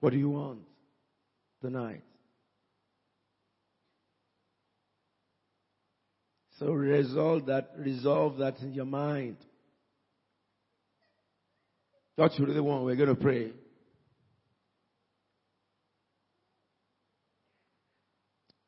What 0.00 0.10
do 0.10 0.18
you 0.18 0.28
want 0.28 0.58
tonight? 1.62 2.02
So 6.58 6.72
resolve 6.72 7.46
that, 7.46 7.70
resolve 7.78 8.36
that 8.36 8.58
in 8.60 8.74
your 8.74 8.84
mind. 8.84 9.38
You 12.18 12.28
really 12.40 12.60
want, 12.60 12.84
we're 12.84 12.96
going 12.96 13.08
to 13.08 13.14
pray. 13.14 13.52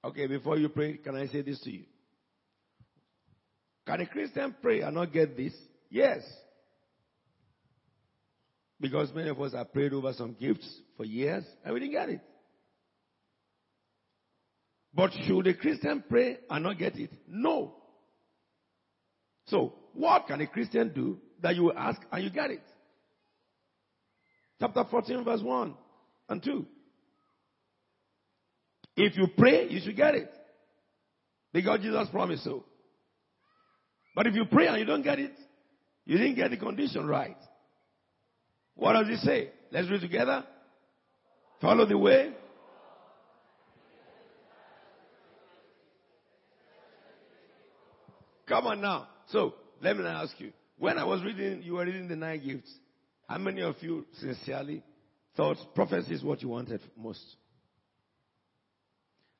Okay, 0.05 0.27
before 0.27 0.59
you 0.59 0.69
pray, 0.69 0.97
can 0.97 1.17
I 1.17 1.27
say 1.27 1.43
this 1.43 1.61
to 1.61 1.71
you? 1.71 1.85
Can 3.87 4.01
a 4.01 4.07
Christian 4.07 4.55
pray 4.61 4.81
and 4.81 4.95
not 4.95 5.13
get 5.13 5.37
this? 5.37 5.53
Yes. 5.91 6.21
Because 8.81 9.13
many 9.15 9.29
of 9.29 9.41
us 9.41 9.53
have 9.53 9.73
prayed 9.73 9.93
over 9.93 10.13
some 10.13 10.37
gifts 10.39 10.69
for 10.97 11.05
years 11.05 11.45
and 11.65 11.75
we 11.75 11.81
didn't 11.81 11.93
get 11.93 12.09
it. 12.09 12.21
But 14.95 15.13
should 15.27 15.47
a 15.47 15.55
Christian 15.55 16.03
pray 16.09 16.39
and 16.51 16.65
not 16.65 16.79
get 16.79 16.97
it? 16.97 17.11
No. 17.27 17.75
So, 19.47 19.75
what 19.95 20.27
can 20.27 20.41
a 20.41 20.47
Christian 20.47 20.93
do 20.95 21.19
that 21.41 21.57
you 21.57 21.73
ask 21.73 22.01
and 22.11 22.25
you 22.25 22.31
get 22.31 22.51
it? 22.51 22.63
Chapter 24.61 24.85
14, 24.91 25.25
verse 25.25 25.43
1 25.43 25.75
and 26.29 26.43
2. 26.43 26.67
If 28.97 29.17
you 29.17 29.29
pray, 29.37 29.69
you 29.69 29.81
should 29.81 29.97
get 29.97 30.15
it. 30.15 30.31
Because 31.53 31.81
Jesus 31.81 32.09
promised 32.11 32.45
so. 32.45 32.65
But 34.15 34.27
if 34.27 34.35
you 34.35 34.45
pray 34.45 34.67
and 34.67 34.79
you 34.79 34.85
don't 34.85 35.03
get 35.03 35.19
it, 35.19 35.33
you 36.05 36.19
didn't 36.19 36.35
get 36.35 36.51
the 36.51 36.57
condition 36.57 37.07
right. 37.07 37.37
What 38.75 38.95
does 38.95 39.09
he 39.09 39.17
say? 39.17 39.51
Let's 39.71 39.89
read 39.91 40.01
together. 40.01 40.45
Follow 41.61 41.87
the 41.87 41.97
way. 41.97 42.33
Come 48.47 48.67
on 48.67 48.81
now. 48.81 49.09
So, 49.29 49.55
let 49.81 49.97
me 49.97 50.05
ask 50.05 50.39
you. 50.39 50.53
When 50.79 50.99
I 50.99 51.05
was 51.05 51.23
reading, 51.23 51.63
you 51.63 51.75
were 51.75 51.85
reading 51.85 52.09
the 52.09 52.17
nine 52.17 52.45
gifts. 52.45 52.71
How 53.29 53.39
many 53.39 53.63
of 53.63 53.77
you 53.81 54.05
sincerely 54.19 54.83
thought 55.37 55.57
prophecy 55.75 56.15
is 56.15 56.23
what 56.23 56.43
you 56.43 56.49
wanted 56.49 56.81
most? 56.97 57.25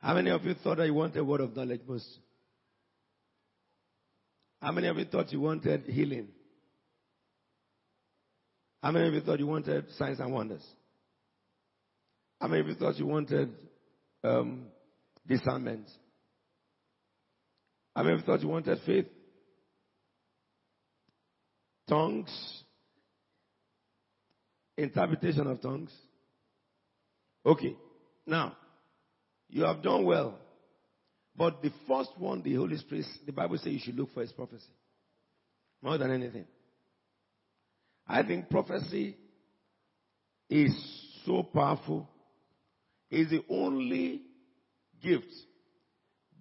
How 0.03 0.15
many 0.15 0.31
of 0.31 0.45
you 0.45 0.55
thought 0.55 0.79
that 0.79 0.87
you 0.87 0.95
wanted 0.95 1.23
word 1.23 1.41
of 1.41 1.55
knowledge 1.55 1.83
most? 1.87 2.07
How 4.61 4.73
many 4.73 4.89
of 4.89 4.97
you 4.97 5.05
thought 5.05 5.33
you 5.33 5.41
wanted 5.41 5.85
healing? 5.85 6.29
How 8.83 8.91
many 8.91 9.07
of 9.07 9.15
you 9.15 9.21
thought 9.21 9.39
you 9.39 9.47
wanted 9.47 9.85
signs 9.97 10.19
and 10.19 10.33
wonders? 10.33 10.65
How 12.41 12.49
many 12.49 12.63
of 12.63 12.67
you 12.67 12.75
thought 12.75 12.97
you 12.97 13.07
wanted 13.07 13.51
um, 14.25 14.67
discernment? 15.29 15.89
How 17.95 18.03
many 18.03 18.15
of 18.15 18.21
you 18.21 18.27
thought 18.27 18.43
you 18.43 18.49
wanted 18.49 18.79
faith? 18.85 19.07
Tongues? 21.89 22.63
Interpretation 24.77 25.47
of 25.47 25.61
tongues? 25.61 25.93
Okay. 27.47 27.77
Now, 28.27 28.57
you 29.53 29.65
have 29.65 29.83
done 29.83 30.05
well. 30.05 30.39
But 31.37 31.63
the 31.63 31.71
first 31.87 32.11
one, 32.19 32.43
the 32.43 32.55
Holy 32.55 32.79
Spirit, 32.79 33.05
the 33.27 33.33
Bible 33.33 33.59
says 33.59 33.73
you 33.73 33.79
should 33.79 33.97
look 33.97 34.13
for 34.13 34.23
his 34.23 34.33
prophecy. 34.33 34.65
More 35.83 35.99
than 35.99 36.11
anything. 36.11 36.47
I 38.07 38.23
think 38.23 38.49
prophecy 38.49 39.17
is 40.49 40.73
so 41.27 41.43
powerful. 41.43 42.09
Is 43.11 43.29
the 43.29 43.45
only 43.51 44.23
gift 45.03 45.27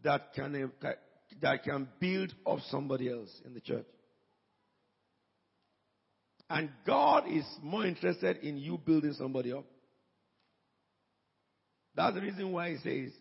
that 0.03 0.33
can, 0.33 0.71
that 1.41 1.63
can 1.63 1.89
build 1.99 2.33
up 2.47 2.59
somebody 2.69 3.11
else 3.11 3.29
in 3.45 3.53
the 3.53 3.59
church. 3.59 3.85
And 6.49 6.69
God 6.85 7.25
is 7.29 7.45
more 7.61 7.85
interested 7.85 8.37
in 8.37 8.57
you 8.57 8.77
building 8.77 9.13
somebody 9.13 9.51
up 9.51 9.65
That's 11.95 12.15
the 12.15 12.21
reason 12.21 12.51
why 12.51 12.71
he 12.71 12.77
says, 12.77 13.13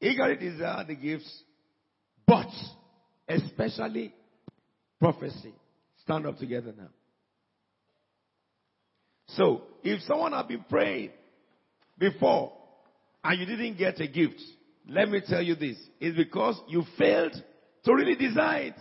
eagerly 0.00 0.36
desire 0.36 0.84
the 0.84 0.94
gifts, 0.94 1.42
but 2.26 2.48
especially 3.28 4.14
prophecy. 4.98 5.54
Stand 6.02 6.26
up 6.26 6.38
together 6.38 6.74
now. 6.76 6.88
So, 9.28 9.62
if 9.82 10.02
someone 10.02 10.32
had 10.32 10.48
been 10.48 10.64
praying 10.68 11.10
before 11.98 12.52
and 13.22 13.38
you 13.38 13.46
didn't 13.46 13.78
get 13.78 14.00
a 14.00 14.08
gift, 14.08 14.40
let 14.88 15.08
me 15.08 15.22
tell 15.26 15.42
you 15.42 15.54
this. 15.54 15.76
It's 16.00 16.16
because 16.16 16.60
you 16.68 16.82
failed 16.98 17.34
to 17.84 17.94
really 17.94 18.16
desire 18.16 18.62
it. 18.62 18.74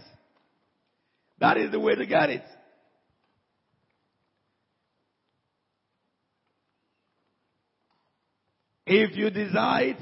That 1.40 1.58
is 1.58 1.72
the 1.72 1.80
way 1.80 1.96
to 1.96 2.06
get 2.06 2.30
it. 2.30 2.44
If 8.92 9.16
you 9.16 9.30
desire 9.30 9.90
it, 9.90 9.98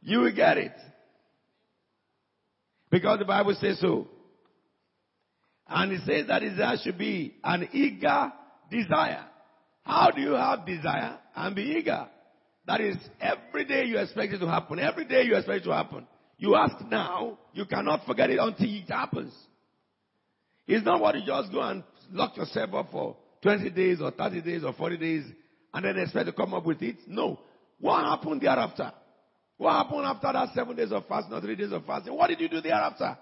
you 0.00 0.20
will 0.20 0.34
get 0.34 0.56
it. 0.56 0.72
Because 2.90 3.18
the 3.18 3.26
Bible 3.26 3.54
says 3.60 3.78
so. 3.78 4.08
And 5.68 5.92
it 5.92 6.00
says 6.06 6.28
that 6.28 6.38
desire 6.38 6.78
should 6.82 6.96
be 6.96 7.34
an 7.44 7.68
eager 7.74 8.32
desire. 8.70 9.26
How 9.82 10.10
do 10.10 10.22
you 10.22 10.30
have 10.30 10.64
desire 10.64 11.18
and 11.36 11.54
be 11.54 11.76
eager? 11.78 12.08
That 12.66 12.80
is, 12.80 12.96
every 13.20 13.66
day 13.66 13.84
you 13.84 13.98
expect 13.98 14.32
it 14.32 14.38
to 14.38 14.48
happen. 14.48 14.78
Every 14.78 15.04
day 15.04 15.24
you 15.24 15.36
expect 15.36 15.66
it 15.66 15.68
to 15.68 15.74
happen. 15.74 16.06
You 16.38 16.56
ask 16.56 16.74
now, 16.90 17.36
you 17.52 17.66
cannot 17.66 18.06
forget 18.06 18.30
it 18.30 18.38
until 18.40 18.66
it 18.66 18.88
happens. 18.88 19.34
It's 20.66 20.86
not 20.86 21.02
what 21.02 21.16
you 21.16 21.26
just 21.26 21.52
go 21.52 21.60
and 21.60 21.84
lock 22.12 22.34
yourself 22.34 22.72
up 22.72 22.90
for 22.90 23.16
20 23.42 23.68
days 23.70 24.00
or 24.00 24.10
30 24.10 24.40
days 24.40 24.64
or 24.64 24.72
40 24.72 24.96
days 24.96 25.24
and 25.74 25.84
then 25.84 25.98
expect 25.98 26.24
to 26.26 26.32
come 26.32 26.54
up 26.54 26.64
with 26.64 26.80
it. 26.80 26.96
No. 27.06 27.40
What 27.80 28.04
happened 28.04 28.40
thereafter? 28.40 28.92
What 29.56 29.72
happened 29.72 30.04
after 30.06 30.32
that 30.32 30.54
seven 30.54 30.76
days 30.76 30.92
of 30.92 31.06
fasting 31.06 31.32
or 31.34 31.40
three 31.40 31.56
days 31.56 31.72
of 31.72 31.84
fasting? 31.84 32.14
What 32.16 32.28
did 32.28 32.40
you 32.40 32.48
do 32.48 32.60
thereafter? 32.60 33.16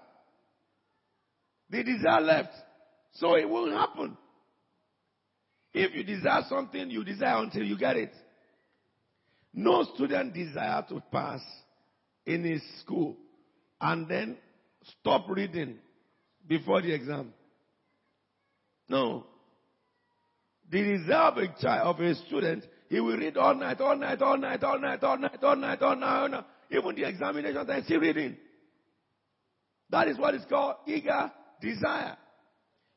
The 1.69 1.83
desire 1.83 2.21
left. 2.21 2.53
So 3.13 3.35
it 3.35 3.49
won't 3.49 3.73
happen. 3.73 4.17
If 5.73 5.93
you 5.95 6.03
desire 6.03 6.43
something, 6.47 6.89
you 6.89 7.03
desire 7.03 7.41
until 7.43 7.63
you 7.63 7.77
get 7.77 7.97
it. 7.97 8.13
No 9.53 9.83
student 9.95 10.33
desire 10.33 10.85
to 10.89 11.01
pass 11.11 11.41
in 12.25 12.43
his 12.43 12.61
school 12.81 13.15
and 13.81 14.07
then 14.07 14.37
stop 14.99 15.25
reading 15.29 15.77
before 16.47 16.81
the 16.81 16.93
exam. 16.93 17.33
No. 18.87 19.25
The 20.69 20.97
desire 20.97 21.31
of 21.31 21.37
a 21.37 21.47
child, 21.61 21.95
of 21.95 21.99
a 22.01 22.15
student, 22.27 22.63
he 22.89 22.99
will 22.99 23.17
read 23.17 23.37
all 23.37 23.55
night, 23.55 23.81
all 23.81 23.97
night, 23.97 24.21
all 24.21 24.37
night, 24.37 24.63
all 24.63 24.79
night, 24.79 25.03
all 25.03 25.17
night, 25.17 25.43
all 25.43 25.55
night, 25.55 25.81
all 25.81 25.95
night, 25.95 26.21
all 26.21 26.29
night. 26.29 26.45
Even 26.71 26.95
the 26.95 27.07
examination 27.07 27.65
time, 27.65 27.83
still 27.83 27.99
reading. 27.99 28.37
That 29.89 30.07
is 30.07 30.17
what 30.17 30.35
is 30.35 30.43
called 30.49 30.75
eager 30.85 31.31
desire. 31.61 32.17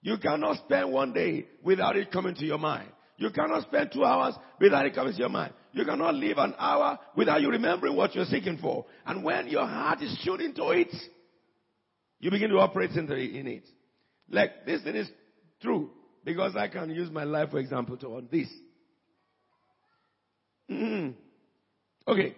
You 0.03 0.17
cannot 0.19 0.57
spend 0.59 0.93
one 0.93 1.13
day 1.13 1.47
without 1.63 1.97
it 1.97 2.11
coming 2.11 2.35
to 2.35 2.45
your 2.45 2.59
mind. 2.59 2.89
You 3.17 3.31
cannot 3.31 3.65
spend 3.65 3.91
two 3.93 4.05
hours 4.05 4.35
without 4.61 4.87
it 4.87 4.95
coming 4.95 5.13
to 5.13 5.19
your 5.19 5.29
mind. 5.29 5.53
You 5.73 5.85
cannot 5.85 6.15
live 6.15 6.39
an 6.39 6.55
hour 6.59 6.99
without 7.17 7.43
you 7.43 7.51
remembering 7.51 7.95
what 7.95 8.15
you're 8.15 8.25
seeking 8.25 8.59
for. 8.59 8.87
And 9.07 9.23
when 9.23 9.49
your 9.49 9.67
heart 9.67 10.03
is 10.03 10.19
shooting 10.23 10.55
to 10.55 10.71
it, 10.71 10.93
you 12.19 12.31
begin 12.31 12.51
to 12.51 12.57
operate 12.57 12.91
in 12.93 13.47
it. 13.47 13.65
Like 14.31 14.65
this 14.67 14.83
thing 14.83 14.97
is 14.97 15.09
true 15.61 15.91
because 16.25 16.57
I 16.57 16.69
can 16.69 16.91
use 16.91 17.11
my 17.11 17.25
life, 17.25 17.51
for 17.51 17.59
example, 17.59 17.97
to 17.99 18.07
on 18.17 18.29
this. 18.33 18.49
Okay, 20.71 22.37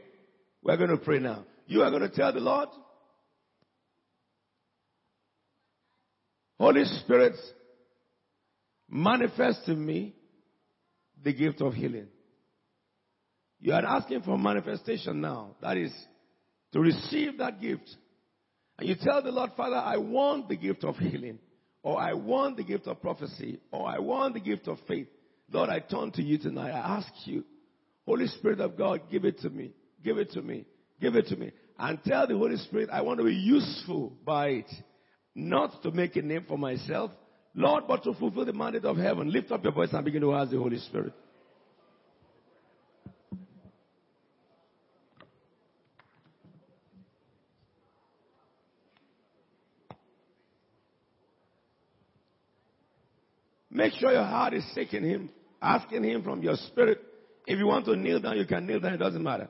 we're 0.62 0.76
going 0.76 0.91
to 0.91 0.97
pray 0.97 1.18
now. 1.18 1.45
You 1.66 1.83
are 1.83 1.91
going 1.91 2.03
to 2.03 2.09
tell 2.09 2.33
the 2.33 2.41
Lord, 2.41 2.68
Holy 6.59 6.85
Spirit, 6.85 7.35
manifest 8.89 9.68
in 9.68 9.85
me 9.85 10.14
the 11.22 11.33
gift 11.33 11.61
of 11.61 11.74
healing. 11.74 12.09
You 13.61 13.74
are 13.74 13.85
asking 13.85 14.22
for 14.22 14.39
manifestation 14.39 15.20
now. 15.20 15.57
That 15.61 15.76
is 15.76 15.93
to 16.72 16.80
receive 16.80 17.39
that 17.39 17.61
gift. 17.61 17.89
And 18.78 18.89
you 18.89 18.97
tell 19.01 19.22
the 19.22 19.30
Lord, 19.30 19.51
Father, 19.57 19.76
I 19.76 19.99
want 19.99 20.49
the 20.49 20.57
gift 20.57 20.85
of 20.85 20.97
healing, 20.97 21.39
or 21.83 22.01
I 22.01 22.14
want 22.14 22.57
the 22.57 22.64
gift 22.64 22.87
of 22.87 23.01
prophecy, 23.01 23.61
or 23.70 23.89
I 23.89 23.99
want 23.99 24.35
the 24.35 24.41
gift 24.41 24.68
of 24.68 24.78
faith. 24.89 25.09
Lord, 25.51 25.68
I 25.68 25.80
turn 25.80 26.12
to 26.12 26.22
you 26.22 26.39
tonight. 26.39 26.70
I 26.70 26.97
ask 26.97 27.12
you, 27.26 27.45
Holy 28.07 28.27
Spirit 28.27 28.61
of 28.61 28.77
God, 28.77 29.03
give 29.11 29.25
it 29.25 29.39
to 29.41 29.51
me. 29.51 29.73
Give 30.05 30.19
it 30.19 30.33
to 30.33 30.43
me. 30.43 30.65
Give 31.01 31.15
it 31.17 31.27
to 31.29 31.37
me. 31.37 31.53
And 31.79 31.99
tell 32.05 32.27
the 32.27 32.37
Holy 32.37 32.57
Spirit, 32.57 32.91
I 32.93 33.01
want 33.03 33.19
to 33.19 33.25
be 33.25 33.35
useful 33.35 34.13
by 34.25 34.49
it. 34.49 34.71
Not 35.35 35.83
to 35.83 35.91
make 35.91 36.17
a 36.17 36.23
name 36.23 36.45
for 36.47 36.59
myself, 36.59 37.11
Lord, 37.55 37.85
but 37.89 38.05
to 38.05 38.15
fulfill 38.15 38.45
the 38.45 38.53
mandate 38.53 38.85
of 38.85 38.97
heaven. 38.97 39.31
Lift 39.31 39.51
up 39.51 39.65
your 39.65 39.73
voice 39.73 39.89
and 39.93 40.05
begin 40.05 40.21
to 40.23 40.35
ask 40.35 40.51
the 40.51 40.59
Holy 40.59 40.79
Spirit. 40.79 41.13
Make 53.71 53.95
sure 53.95 54.13
your 54.13 54.25
heart 54.25 54.53
is 54.53 54.65
seeking 54.75 55.03
Him, 55.03 55.31
asking 55.61 56.05
Him 56.05 56.23
from 56.23 56.43
your 56.43 56.57
spirit. 56.57 57.01
If 57.47 57.59
you 57.59 57.66
want 57.66 57.84
to 57.86 57.97
kneel 57.97 58.20
down, 58.20 58.38
you 58.38 58.47
can 58.47 58.66
kneel 58.66 58.80
down, 58.80 58.95
it 58.95 58.99
doesn't 58.99 59.22
matter. 59.22 59.49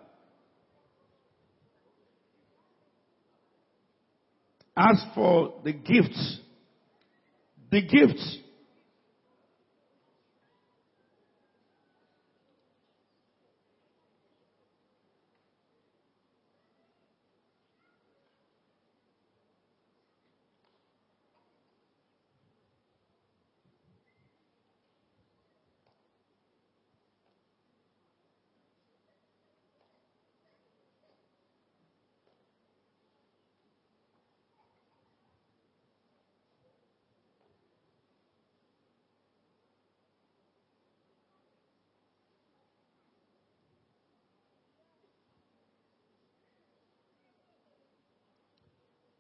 As 4.76 5.04
for 5.14 5.60
the 5.64 5.72
gifts. 5.72 6.40
The 7.70 7.82
gifts. 7.82 8.38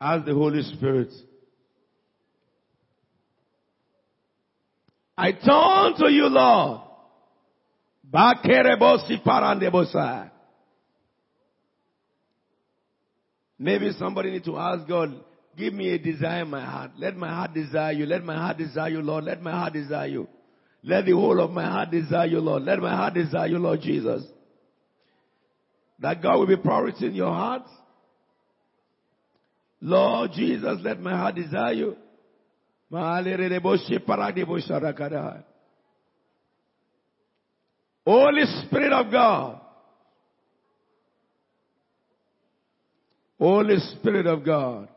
Ask 0.04 0.24
the 0.24 0.34
Holy 0.34 0.62
Spirit. 0.64 1.10
I 5.16 5.30
turn 5.30 5.94
to 5.98 6.12
you, 6.12 6.26
Lord. 6.26 6.80
Maybe 13.60 13.92
somebody 13.96 14.32
need 14.32 14.44
to 14.44 14.58
ask 14.58 14.88
God, 14.88 15.14
give 15.56 15.72
me 15.72 15.90
a 15.90 15.98
desire 15.98 16.42
in 16.42 16.50
my 16.50 16.64
heart. 16.64 16.90
Let 16.98 17.16
my 17.16 17.28
heart 17.28 17.54
desire 17.54 17.92
you. 17.92 18.04
Let 18.04 18.24
my 18.24 18.34
heart 18.34 18.58
desire 18.58 18.88
you, 18.88 19.02
Lord. 19.02 19.22
Let 19.22 19.40
my 19.40 19.52
heart 19.52 19.72
desire 19.72 20.08
you. 20.08 20.26
Let 20.82 21.06
the 21.06 21.12
whole 21.12 21.40
of 21.40 21.52
my 21.52 21.64
heart 21.64 21.92
desire 21.92 22.26
you, 22.26 22.40
Lord. 22.40 22.64
Let 22.64 22.80
my 22.80 22.96
heart 22.96 23.14
desire 23.14 23.46
you, 23.46 23.58
Lord 23.60 23.80
Jesus. 23.82 24.24
That 26.00 26.20
God 26.20 26.40
will 26.40 26.48
be 26.48 26.56
priority 26.56 27.06
in 27.06 27.14
your 27.14 27.32
heart. 27.32 27.62
Lord 29.82 30.30
Jesus, 30.32 30.78
let 30.82 31.00
my 31.00 31.16
heart 31.16 31.34
desire 31.34 31.72
you. 31.72 31.96
Holy 38.06 38.44
Spirit 38.64 38.92
of 38.92 39.10
God. 39.10 39.60
Holy 43.40 43.76
Spirit 43.78 44.26
of 44.26 44.44
God. 44.44 44.88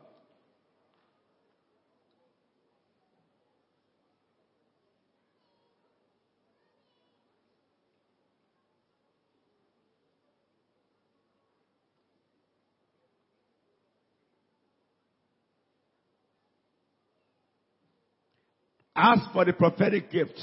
Ask 18.96 19.30
for 19.32 19.44
the 19.44 19.52
prophetic 19.52 20.10
gift, 20.10 20.40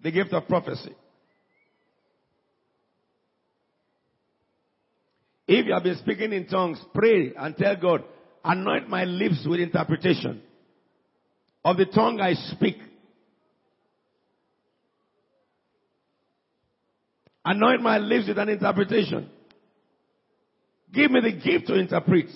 the 0.00 0.12
gift 0.12 0.32
of 0.32 0.46
prophecy. 0.46 0.94
If 5.48 5.66
you 5.66 5.74
have 5.74 5.82
been 5.82 5.98
speaking 5.98 6.32
in 6.32 6.46
tongues, 6.46 6.78
pray 6.94 7.32
and 7.36 7.56
tell 7.56 7.76
God, 7.76 8.04
anoint 8.44 8.88
my 8.88 9.04
lips 9.04 9.44
with 9.46 9.58
interpretation 9.58 10.40
of 11.64 11.76
the 11.76 11.86
tongue 11.86 12.20
I 12.20 12.34
speak. 12.34 12.76
Anoint 17.44 17.82
my 17.82 17.98
lips 17.98 18.28
with 18.28 18.38
an 18.38 18.48
interpretation. 18.48 19.28
Give 20.92 21.10
me 21.10 21.20
the 21.20 21.32
gift 21.32 21.66
to 21.66 21.74
interpret. 21.74 22.26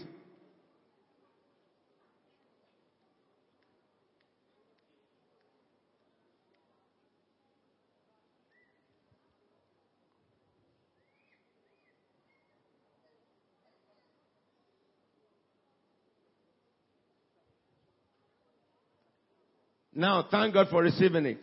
Now, 19.99 20.27
thank 20.31 20.53
God 20.53 20.69
for 20.69 20.83
receiving 20.83 21.25
it. 21.25 21.39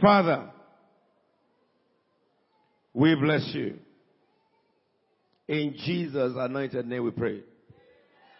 Father, 0.00 0.52
we 2.94 3.16
bless 3.16 3.50
you. 3.52 3.80
In 5.48 5.74
Jesus' 5.84 6.34
anointed 6.36 6.86
name 6.86 7.04
we 7.04 7.10
pray. 7.10 7.40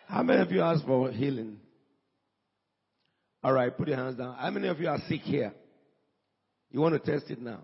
How 0.06 0.22
many 0.22 0.42
of 0.42 0.52
you 0.52 0.60
asked 0.60 0.84
for 0.84 1.10
healing? 1.10 1.58
All 3.42 3.52
right, 3.52 3.74
put 3.74 3.88
your 3.88 3.96
hands 3.96 4.16
down. 4.16 4.36
How 4.38 4.50
many 4.50 4.68
of 4.68 4.78
you 4.78 4.88
are 4.88 4.98
sick 5.08 5.22
here? 5.22 5.52
You 6.70 6.80
want 6.80 7.02
to 7.02 7.10
test 7.12 7.30
it 7.30 7.40
now? 7.40 7.60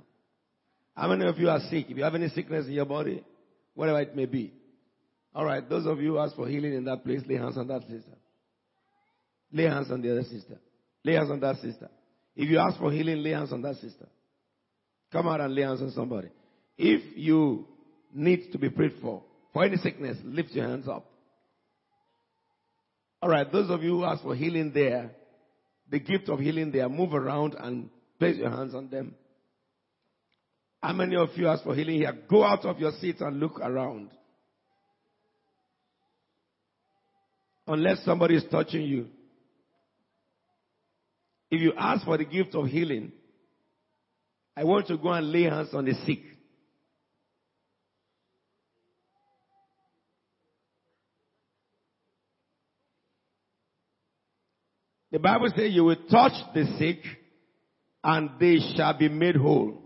How 0.96 1.08
many 1.08 1.28
of 1.28 1.38
you 1.38 1.50
are 1.50 1.60
sick? 1.70 1.86
If 1.90 1.96
you 1.96 2.04
have 2.04 2.14
any 2.14 2.28
sickness 2.28 2.66
in 2.66 2.72
your 2.72 2.86
body, 2.86 3.22
whatever 3.74 4.00
it 4.00 4.16
may 4.16 4.26
be. 4.26 4.52
All 5.34 5.44
right, 5.44 5.68
those 5.68 5.84
of 5.86 6.00
you 6.00 6.12
who 6.12 6.18
ask 6.18 6.36
for 6.36 6.48
healing 6.48 6.74
in 6.74 6.84
that 6.84 7.04
place, 7.04 7.20
lay 7.28 7.36
hands 7.36 7.58
on 7.58 7.66
that 7.66 7.82
sister. 7.82 8.16
Lay 9.52 9.64
hands 9.64 9.90
on 9.90 10.00
the 10.00 10.10
other 10.10 10.22
sister. 10.22 10.58
Lay 11.04 11.14
hands 11.14 11.30
on 11.30 11.40
that 11.40 11.56
sister. 11.56 11.90
If 12.36 12.48
you 12.48 12.58
ask 12.58 12.78
for 12.78 12.90
healing, 12.90 13.22
lay 13.22 13.30
hands 13.30 13.52
on 13.52 13.60
that 13.62 13.76
sister. 13.76 14.08
Come 15.12 15.28
out 15.28 15.40
and 15.40 15.54
lay 15.54 15.62
hands 15.62 15.82
on 15.82 15.90
somebody. 15.90 16.28
If 16.78 17.16
you 17.16 17.66
need 18.12 18.52
to 18.52 18.58
be 18.58 18.70
prayed 18.70 18.94
for, 19.02 19.22
for 19.54 19.64
any 19.64 19.76
sickness, 19.78 20.18
lift 20.24 20.50
your 20.50 20.68
hands 20.68 20.88
up. 20.88 21.06
All 23.22 23.30
right, 23.30 23.50
those 23.50 23.70
of 23.70 23.82
you 23.82 23.98
who 23.98 24.04
ask 24.04 24.22
for 24.22 24.34
healing 24.34 24.72
there, 24.74 25.12
the 25.90 26.00
gift 26.00 26.28
of 26.28 26.40
healing 26.40 26.72
there, 26.72 26.88
move 26.88 27.14
around 27.14 27.54
and 27.58 27.88
place 28.18 28.36
your 28.36 28.50
hands 28.50 28.74
on 28.74 28.90
them. 28.90 29.14
How 30.82 30.92
many 30.92 31.16
of 31.16 31.30
you 31.36 31.48
ask 31.48 31.62
for 31.62 31.74
healing 31.74 32.00
here? 32.00 32.12
Go 32.28 32.44
out 32.44 32.66
of 32.66 32.78
your 32.78 32.92
seats 33.00 33.22
and 33.22 33.40
look 33.40 33.58
around. 33.60 34.10
Unless 37.66 38.04
somebody 38.04 38.36
is 38.36 38.44
touching 38.50 38.82
you. 38.82 39.06
If 41.50 41.62
you 41.62 41.72
ask 41.78 42.04
for 42.04 42.18
the 42.18 42.24
gift 42.24 42.54
of 42.54 42.66
healing, 42.66 43.12
I 44.56 44.64
want 44.64 44.88
to 44.88 44.98
go 44.98 45.10
and 45.10 45.30
lay 45.30 45.44
hands 45.44 45.70
on 45.72 45.84
the 45.84 45.94
sick. 46.04 46.20
The 55.14 55.20
Bible 55.20 55.48
says 55.56 55.72
you 55.72 55.84
will 55.84 56.08
touch 56.10 56.32
the 56.54 56.64
sick 56.76 56.98
and 58.02 58.30
they 58.40 58.56
shall 58.74 58.98
be 58.98 59.08
made 59.08 59.36
whole. 59.36 59.80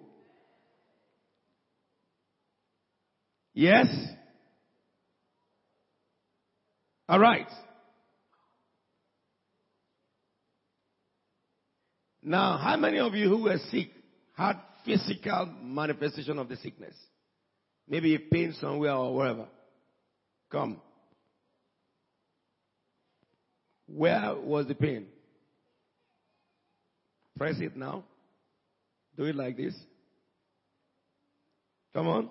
Yes? 3.53 3.89
Alright. 7.07 7.51
Now, 12.23 12.57
how 12.57 12.79
many 12.79 12.99
of 12.99 13.13
you 13.13 13.29
who 13.29 13.43
were 13.43 13.59
sick 13.71 13.91
had 14.35 14.55
physical 14.87 15.53
manifestation 15.63 16.39
of 16.39 16.49
the 16.49 16.57
sickness? 16.57 16.95
Maybe 17.87 18.15
a 18.15 18.19
pain 18.19 18.55
somewhere 18.59 18.95
or 18.95 19.15
wherever. 19.15 19.45
Come. 20.51 20.81
Where 23.87 24.35
was 24.35 24.67
the 24.67 24.75
pain? 24.75 25.09
Press 27.39 27.57
it 27.61 27.77
now. 27.77 28.05
Do 29.17 29.25
it 29.25 29.37
like 29.37 29.57
this. 29.57 29.75
Come 31.95 32.09
on. 32.09 32.31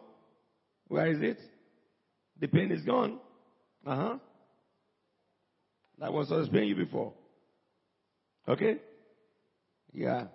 Where 0.88 1.08
is 1.08 1.22
it? 1.22 1.40
The 2.40 2.48
pain 2.48 2.72
is 2.72 2.84
gone. 2.84 3.20
Uh 3.86 3.96
huh. 3.96 4.18
That 6.00 6.14
was 6.14 6.30
what 6.30 6.40
was 6.40 6.50
paying 6.50 6.70
you 6.70 6.76
before. 6.76 7.14
Okay? 8.48 8.78
Yeah. 9.94 10.26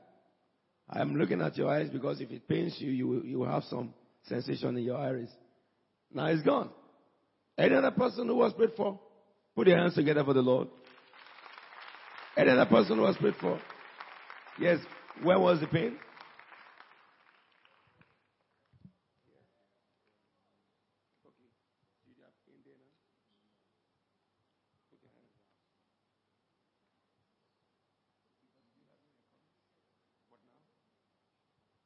I'm 0.91 1.17
looking 1.17 1.41
at 1.41 1.57
your 1.57 1.71
eyes 1.71 1.89
because 1.91 2.21
if 2.21 2.31
it 2.31 2.49
pains 2.49 2.77
you, 2.79 2.91
you 2.91 3.07
will, 3.07 3.25
you 3.25 3.39
will 3.39 3.51
have 3.51 3.65
some 3.65 3.95
sensation 4.29 4.77
in 4.77 4.85
your 4.85 4.99
iris. 4.99 5.31
Now 6.13 6.27
it's 6.27 6.43
gone. 6.43 6.71
Any 7.57 7.75
other 7.75 7.91
person 7.93 8.27
who 8.27 8.37
was 8.37 8.53
prayed 8.55 8.73
for? 8.77 8.99
Put 9.55 9.69
your 9.69 9.79
hands 9.79 9.95
together 9.95 10.25
for 10.25 10.35
the 10.35 10.43
Lord. 10.43 10.69
Any 12.37 12.51
other 12.51 12.67
person 12.67 12.97
who 12.97 13.03
was 13.03 13.17
prayed 13.17 13.37
for? 13.41 13.61
Yes. 14.59 14.79
Where 15.23 15.39
was 15.39 15.61
the 15.61 15.67
pain? 15.67 15.97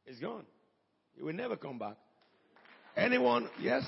It's 0.07 0.21
gone. 0.21 0.45
It 1.19 1.23
will 1.23 1.35
never 1.35 1.57
come 1.57 1.79
back. 1.79 1.97
Anyone? 2.97 3.49
Yes? 3.61 3.85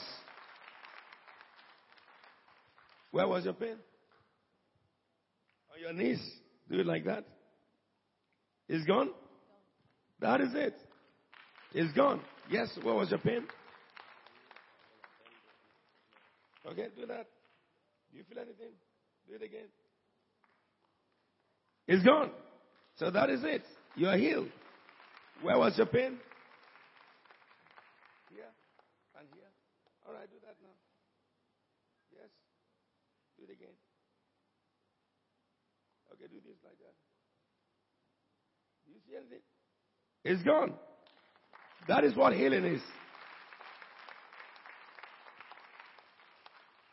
Where 3.13 3.27
was 3.27 3.45
your 3.45 3.55
pain? 3.55 3.77
On 5.73 5.81
your 5.81 5.93
knees. 5.93 6.21
Do 6.71 6.81
it 6.81 6.87
like 6.87 7.05
that. 7.07 7.25
It's 8.69 8.85
gone? 8.87 9.11
That 10.21 10.41
is 10.41 10.51
it. 10.55 10.75
It's 11.73 11.93
gone. 11.95 12.21
Yes, 12.51 12.69
where 12.83 12.95
was 12.95 13.11
your 13.11 13.19
pain? 13.19 13.47
Okay, 16.67 16.89
do 16.97 17.07
that. 17.07 17.27
Do 18.11 18.19
you 18.19 18.25
feel 18.29 18.39
anything? 18.39 18.73
Do 19.27 19.35
it 19.35 19.43
again. 19.43 19.69
It's 21.87 22.05
gone. 22.05 22.31
So 22.97 23.11
that 23.11 23.31
is 23.31 23.41
it. 23.45 23.63
You 23.97 24.09
are 24.09 24.17
healed. 24.17 24.49
Where 25.41 25.57
was 25.59 25.77
your 25.79 25.87
pain? 25.87 26.19
Here 28.29 28.53
and 29.19 29.29
here. 29.33 29.53
All 30.07 30.13
right, 30.13 30.29
do 30.29 30.37
that 30.45 30.57
now. 30.61 30.77
Yes. 32.13 32.29
Do 33.39 33.45
it 33.45 33.53
again. 33.53 33.77
Okay, 36.13 36.27
do 36.29 36.41
this 36.45 36.59
like 36.65 36.77
that. 36.81 36.97
You 38.89 39.01
see 39.07 39.17
anything? 39.17 39.41
It's 40.25 40.43
gone. 40.43 40.75
That 41.87 42.05
is 42.05 42.15
what 42.17 42.35
healing 42.35 42.65
is. 42.65 42.83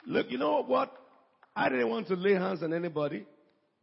Look, 0.05 0.27
you 0.29 0.37
know 0.37 0.63
what? 0.63 0.93
I 1.55 1.69
didn't 1.69 1.89
want 1.89 2.07
to 2.07 2.15
lay 2.15 2.33
hands 2.33 2.61
on 2.61 2.73
anybody 2.73 3.25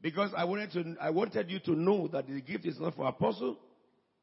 because 0.00 0.30
I 0.36 0.44
wanted 0.44 0.72
to, 0.72 0.96
I 1.00 1.10
wanted 1.10 1.50
you 1.50 1.58
to 1.60 1.72
know 1.72 2.08
that 2.08 2.28
the 2.28 2.40
gift 2.40 2.64
is 2.66 2.78
not 2.78 2.94
for 2.94 3.06
apostle 3.06 3.58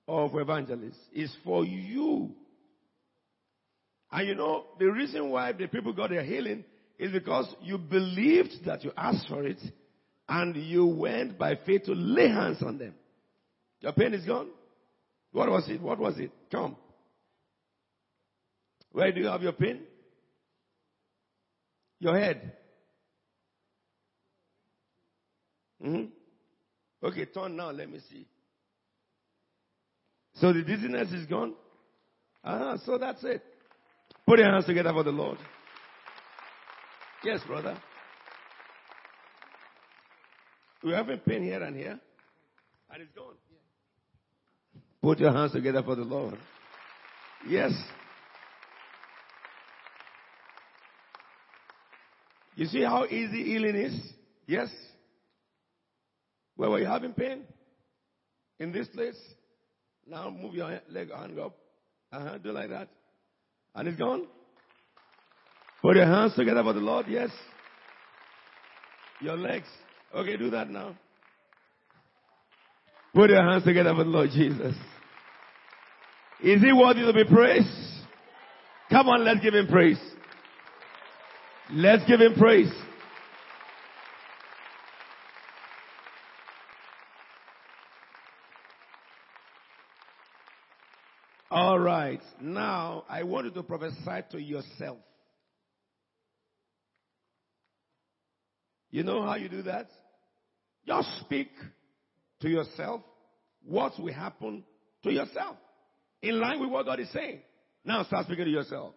or 0.08 0.30
for 0.30 0.42
evangelist. 0.42 0.98
It's 1.12 1.36
for 1.44 1.66
you. 1.66 2.32
And 4.12 4.28
you 4.28 4.36
know, 4.36 4.66
the 4.80 4.86
reason 4.86 5.30
why 5.30 5.52
the 5.52 5.68
people 5.68 5.94
got 5.94 6.10
their 6.10 6.24
healing 6.24 6.64
is 6.98 7.12
because 7.12 7.54
you 7.62 7.78
believed 7.78 8.66
that 8.66 8.84
you 8.84 8.92
asked 8.98 9.28
for 9.28 9.44
it 9.44 9.60
and 10.28 10.56
you 10.56 10.86
went 10.86 11.38
by 11.38 11.56
faith 11.66 11.84
to 11.86 11.94
lay 11.94 12.28
hands 12.30 12.62
on 12.62 12.78
them. 12.78 12.94
Your 13.82 13.94
pain 13.94 14.14
is 14.14 14.26
gone? 14.26 14.50
What 15.32 15.50
was 15.50 15.68
it? 15.70 15.82
What 15.82 16.00
was 16.00 16.18
it? 16.18 16.32
Come. 16.52 16.76
Where 18.92 19.12
do 19.12 19.22
you 19.22 19.28
have 19.28 19.42
your 19.42 19.54
pain? 19.54 19.82
Your 22.00 22.18
head. 22.18 22.54
hmm 25.82 26.06
Okay, 27.02 27.26
turn 27.26 27.56
now. 27.56 27.72
Let 27.72 27.90
me 27.90 28.00
see. 28.10 28.26
So 30.36 30.52
the 30.52 30.62
dizziness 30.64 31.12
is 31.12 31.26
gone? 31.28 31.54
Uh-huh, 32.44 32.78
so 32.86 32.98
that's 32.98 33.24
it. 33.24 33.42
Put 34.26 34.40
your 34.40 34.52
hands 34.52 34.66
together 34.66 34.92
for 34.94 35.04
the 35.04 35.12
Lord. 35.12 35.38
Yes, 37.24 37.42
brother. 37.46 37.78
We 40.84 40.92
having 40.94 41.20
pain 41.20 41.44
here 41.44 41.62
and 41.62 41.76
here, 41.76 42.00
and 42.92 43.02
it's 43.02 43.12
gone. 43.12 43.34
Put 45.02 45.20
your 45.20 45.32
hands 45.32 45.54
together 45.54 45.82
for 45.82 45.96
the 45.96 46.04
Lord. 46.04 46.38
Yes. 47.48 47.72
You 52.56 52.66
see 52.66 52.84
how 52.84 53.06
easy 53.06 53.46
healing 53.46 53.76
is? 53.76 53.98
Yes. 54.46 54.68
Where 56.58 56.70
were 56.70 56.80
you 56.80 56.88
having 56.88 57.14
pain? 57.14 57.44
In 58.60 58.74
this 58.74 58.88
place? 58.90 59.16
Now 60.06 60.30
move 60.30 60.56
your 60.56 60.82
leg 60.90 61.10
hand 61.12 61.40
up. 61.40 61.56
Uh-huh, 62.12 62.38
do 62.40 62.52
like 62.52 62.70
that. 62.70 62.90
And 63.76 63.88
it's 63.88 63.98
gone. 63.98 64.28
Put 65.82 65.96
your 65.96 66.08
hands 66.08 66.36
together 66.36 66.64
for 66.64 66.74
the 66.74 66.82
Lord. 66.82 67.06
Yes. 67.08 67.30
Your 69.22 69.38
legs. 69.38 69.68
Okay, 70.14 70.36
do 70.36 70.50
that 70.50 70.70
now. 70.70 70.98
Put 73.14 73.30
your 73.30 73.42
hands 73.42 73.64
together 73.64 73.94
for 73.96 74.04
the 74.04 74.10
Lord 74.10 74.30
Jesus. 74.32 74.76
Is 76.42 76.62
he 76.62 76.72
worthy 76.72 77.02
to 77.02 77.14
be 77.14 77.26
praised? 77.26 77.68
Come 78.90 79.10
on, 79.10 79.26
let's 79.26 79.42
give 79.42 79.54
him 79.54 79.68
praise. 79.68 80.00
Let's 81.72 82.06
give 82.06 82.20
him 82.20 82.34
praise. 82.36 82.72
All 91.52 91.80
right. 91.80 92.22
Now, 92.40 93.06
I 93.10 93.24
want 93.24 93.46
you 93.46 93.52
to 93.52 93.64
prophesy 93.64 94.24
to 94.32 94.40
yourself. 94.40 95.00
You 98.92 99.04
know 99.04 99.24
how 99.24 99.36
you 99.36 99.50
do 99.50 99.64
that? 99.64 99.90
Just 100.88 101.08
speak 101.22 101.50
to 102.42 102.50
yourself 102.50 103.02
what 103.66 104.00
will 104.00 104.14
happen 104.14 104.64
to 105.04 105.12
yourself. 105.12 105.58
In 106.22 106.40
line 106.40 106.60
with 106.60 106.70
what 106.70 106.86
God 106.86 107.00
is 107.00 107.12
saying. 107.12 107.40
Now 107.86 108.04
start 108.04 108.26
speaking 108.26 108.46
to 108.46 108.52
yourself. 108.52 108.94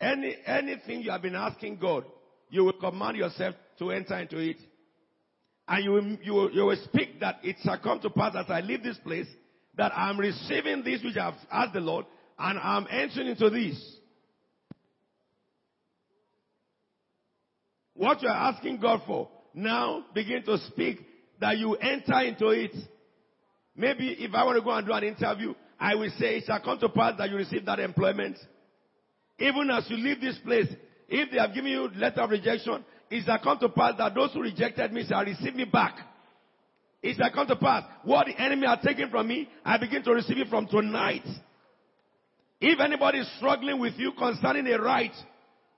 Any, 0.00 0.36
anything 0.46 1.02
you 1.02 1.10
have 1.10 1.22
been 1.22 1.34
asking 1.34 1.78
God, 1.78 2.04
you 2.50 2.64
will 2.64 2.74
command 2.74 3.16
yourself 3.16 3.54
to 3.78 3.90
enter 3.90 4.16
into 4.18 4.38
it. 4.38 4.56
And 5.66 5.84
you 5.84 5.90
will, 5.90 6.16
you 6.22 6.32
will, 6.32 6.50
you 6.50 6.64
will 6.64 6.82
speak 6.84 7.20
that 7.20 7.36
it 7.42 7.56
shall 7.62 7.78
come 7.78 8.00
to 8.00 8.10
pass 8.10 8.34
as 8.36 8.46
I 8.48 8.60
leave 8.60 8.82
this 8.82 8.96
place, 8.98 9.26
that 9.76 9.92
I'm 9.94 10.18
receiving 10.18 10.82
this 10.82 11.02
which 11.02 11.16
I've 11.16 11.34
asked 11.50 11.74
the 11.74 11.80
Lord, 11.80 12.06
and 12.38 12.58
I'm 12.58 12.86
entering 12.90 13.28
into 13.28 13.50
this. 13.50 13.96
What 17.94 18.22
you 18.22 18.28
are 18.28 18.52
asking 18.52 18.80
God 18.80 19.02
for, 19.06 19.28
now 19.52 20.04
begin 20.14 20.44
to 20.44 20.56
speak 20.68 21.04
that 21.40 21.58
you 21.58 21.74
enter 21.74 22.20
into 22.20 22.48
it. 22.48 22.72
Maybe 23.76 24.16
if 24.18 24.34
I 24.34 24.44
want 24.44 24.58
to 24.58 24.64
go 24.64 24.70
and 24.70 24.86
do 24.86 24.92
an 24.92 25.04
interview, 25.04 25.54
I 25.78 25.94
will 25.94 26.10
say 26.18 26.38
it 26.38 26.44
shall 26.46 26.60
come 26.60 26.78
to 26.80 26.88
pass 26.88 27.14
that 27.18 27.30
you 27.30 27.36
receive 27.36 27.64
that 27.66 27.78
employment. 27.78 28.36
Even 29.38 29.70
as 29.70 29.88
you 29.88 29.96
leave 29.96 30.20
this 30.20 30.38
place, 30.44 30.66
if 31.08 31.30
they 31.30 31.38
have 31.38 31.54
given 31.54 31.70
you 31.70 31.88
letter 31.94 32.20
of 32.20 32.30
rejection, 32.30 32.84
it 33.10 33.24
shall 33.24 33.38
come 33.38 33.58
to 33.60 33.68
pass 33.68 33.94
that 33.98 34.14
those 34.14 34.32
who 34.32 34.42
rejected 34.42 34.92
me 34.92 35.06
shall 35.08 35.24
receive 35.24 35.54
me 35.54 35.64
back. 35.64 35.96
It 37.02 37.16
shall 37.16 37.30
come 37.30 37.46
to 37.46 37.56
pass. 37.56 37.84
What 38.02 38.26
the 38.26 38.40
enemy 38.40 38.66
had 38.66 38.82
taken 38.82 39.08
from 39.08 39.28
me, 39.28 39.48
I 39.64 39.78
begin 39.78 40.02
to 40.02 40.12
receive 40.12 40.38
it 40.38 40.48
from 40.48 40.66
tonight. 40.66 41.22
If 42.60 42.80
anybody 42.80 43.18
is 43.18 43.30
struggling 43.36 43.78
with 43.78 43.94
you 43.96 44.12
concerning 44.18 44.66
a 44.66 44.82
right, 44.82 45.12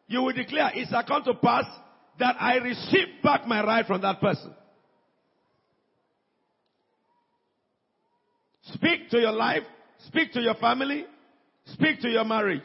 you 0.06 0.22
will 0.22 0.32
declare, 0.32 0.70
it 0.74 0.88
shall 0.88 1.04
come 1.04 1.22
to 1.24 1.34
pass 1.34 1.64
that 2.18 2.36
I 2.40 2.56
receive 2.56 3.22
back 3.22 3.46
my 3.46 3.62
right 3.62 3.86
from 3.86 4.00
that 4.00 4.20
person. 4.20 4.54
Speak 8.74 9.10
to 9.10 9.18
your 9.18 9.32
life, 9.32 9.62
speak 10.06 10.32
to 10.32 10.40
your 10.40 10.54
family, 10.54 11.04
speak 11.66 12.00
to 12.02 12.08
your 12.08 12.24
marriage. 12.24 12.62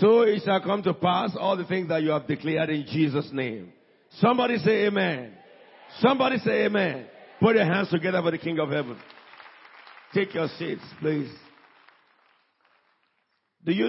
So 0.00 0.22
it 0.22 0.42
shall 0.44 0.60
come 0.60 0.82
to 0.84 0.94
pass 0.94 1.36
all 1.38 1.56
the 1.56 1.64
things 1.64 1.88
that 1.88 2.02
you 2.02 2.10
have 2.10 2.26
declared 2.26 2.70
in 2.70 2.86
Jesus' 2.86 3.30
name. 3.32 3.72
Somebody 4.20 4.58
say 4.58 4.86
amen. 4.86 5.32
Somebody 6.00 6.38
say 6.38 6.66
amen. 6.66 7.06
Put 7.40 7.56
your 7.56 7.64
hands 7.64 7.90
together 7.90 8.20
for 8.22 8.30
the 8.30 8.38
King 8.38 8.58
of 8.58 8.70
Heaven. 8.70 8.96
Take 10.14 10.34
your 10.34 10.48
seats, 10.58 10.82
please. 11.00 11.30
Do 13.64 13.72
you 13.72 13.86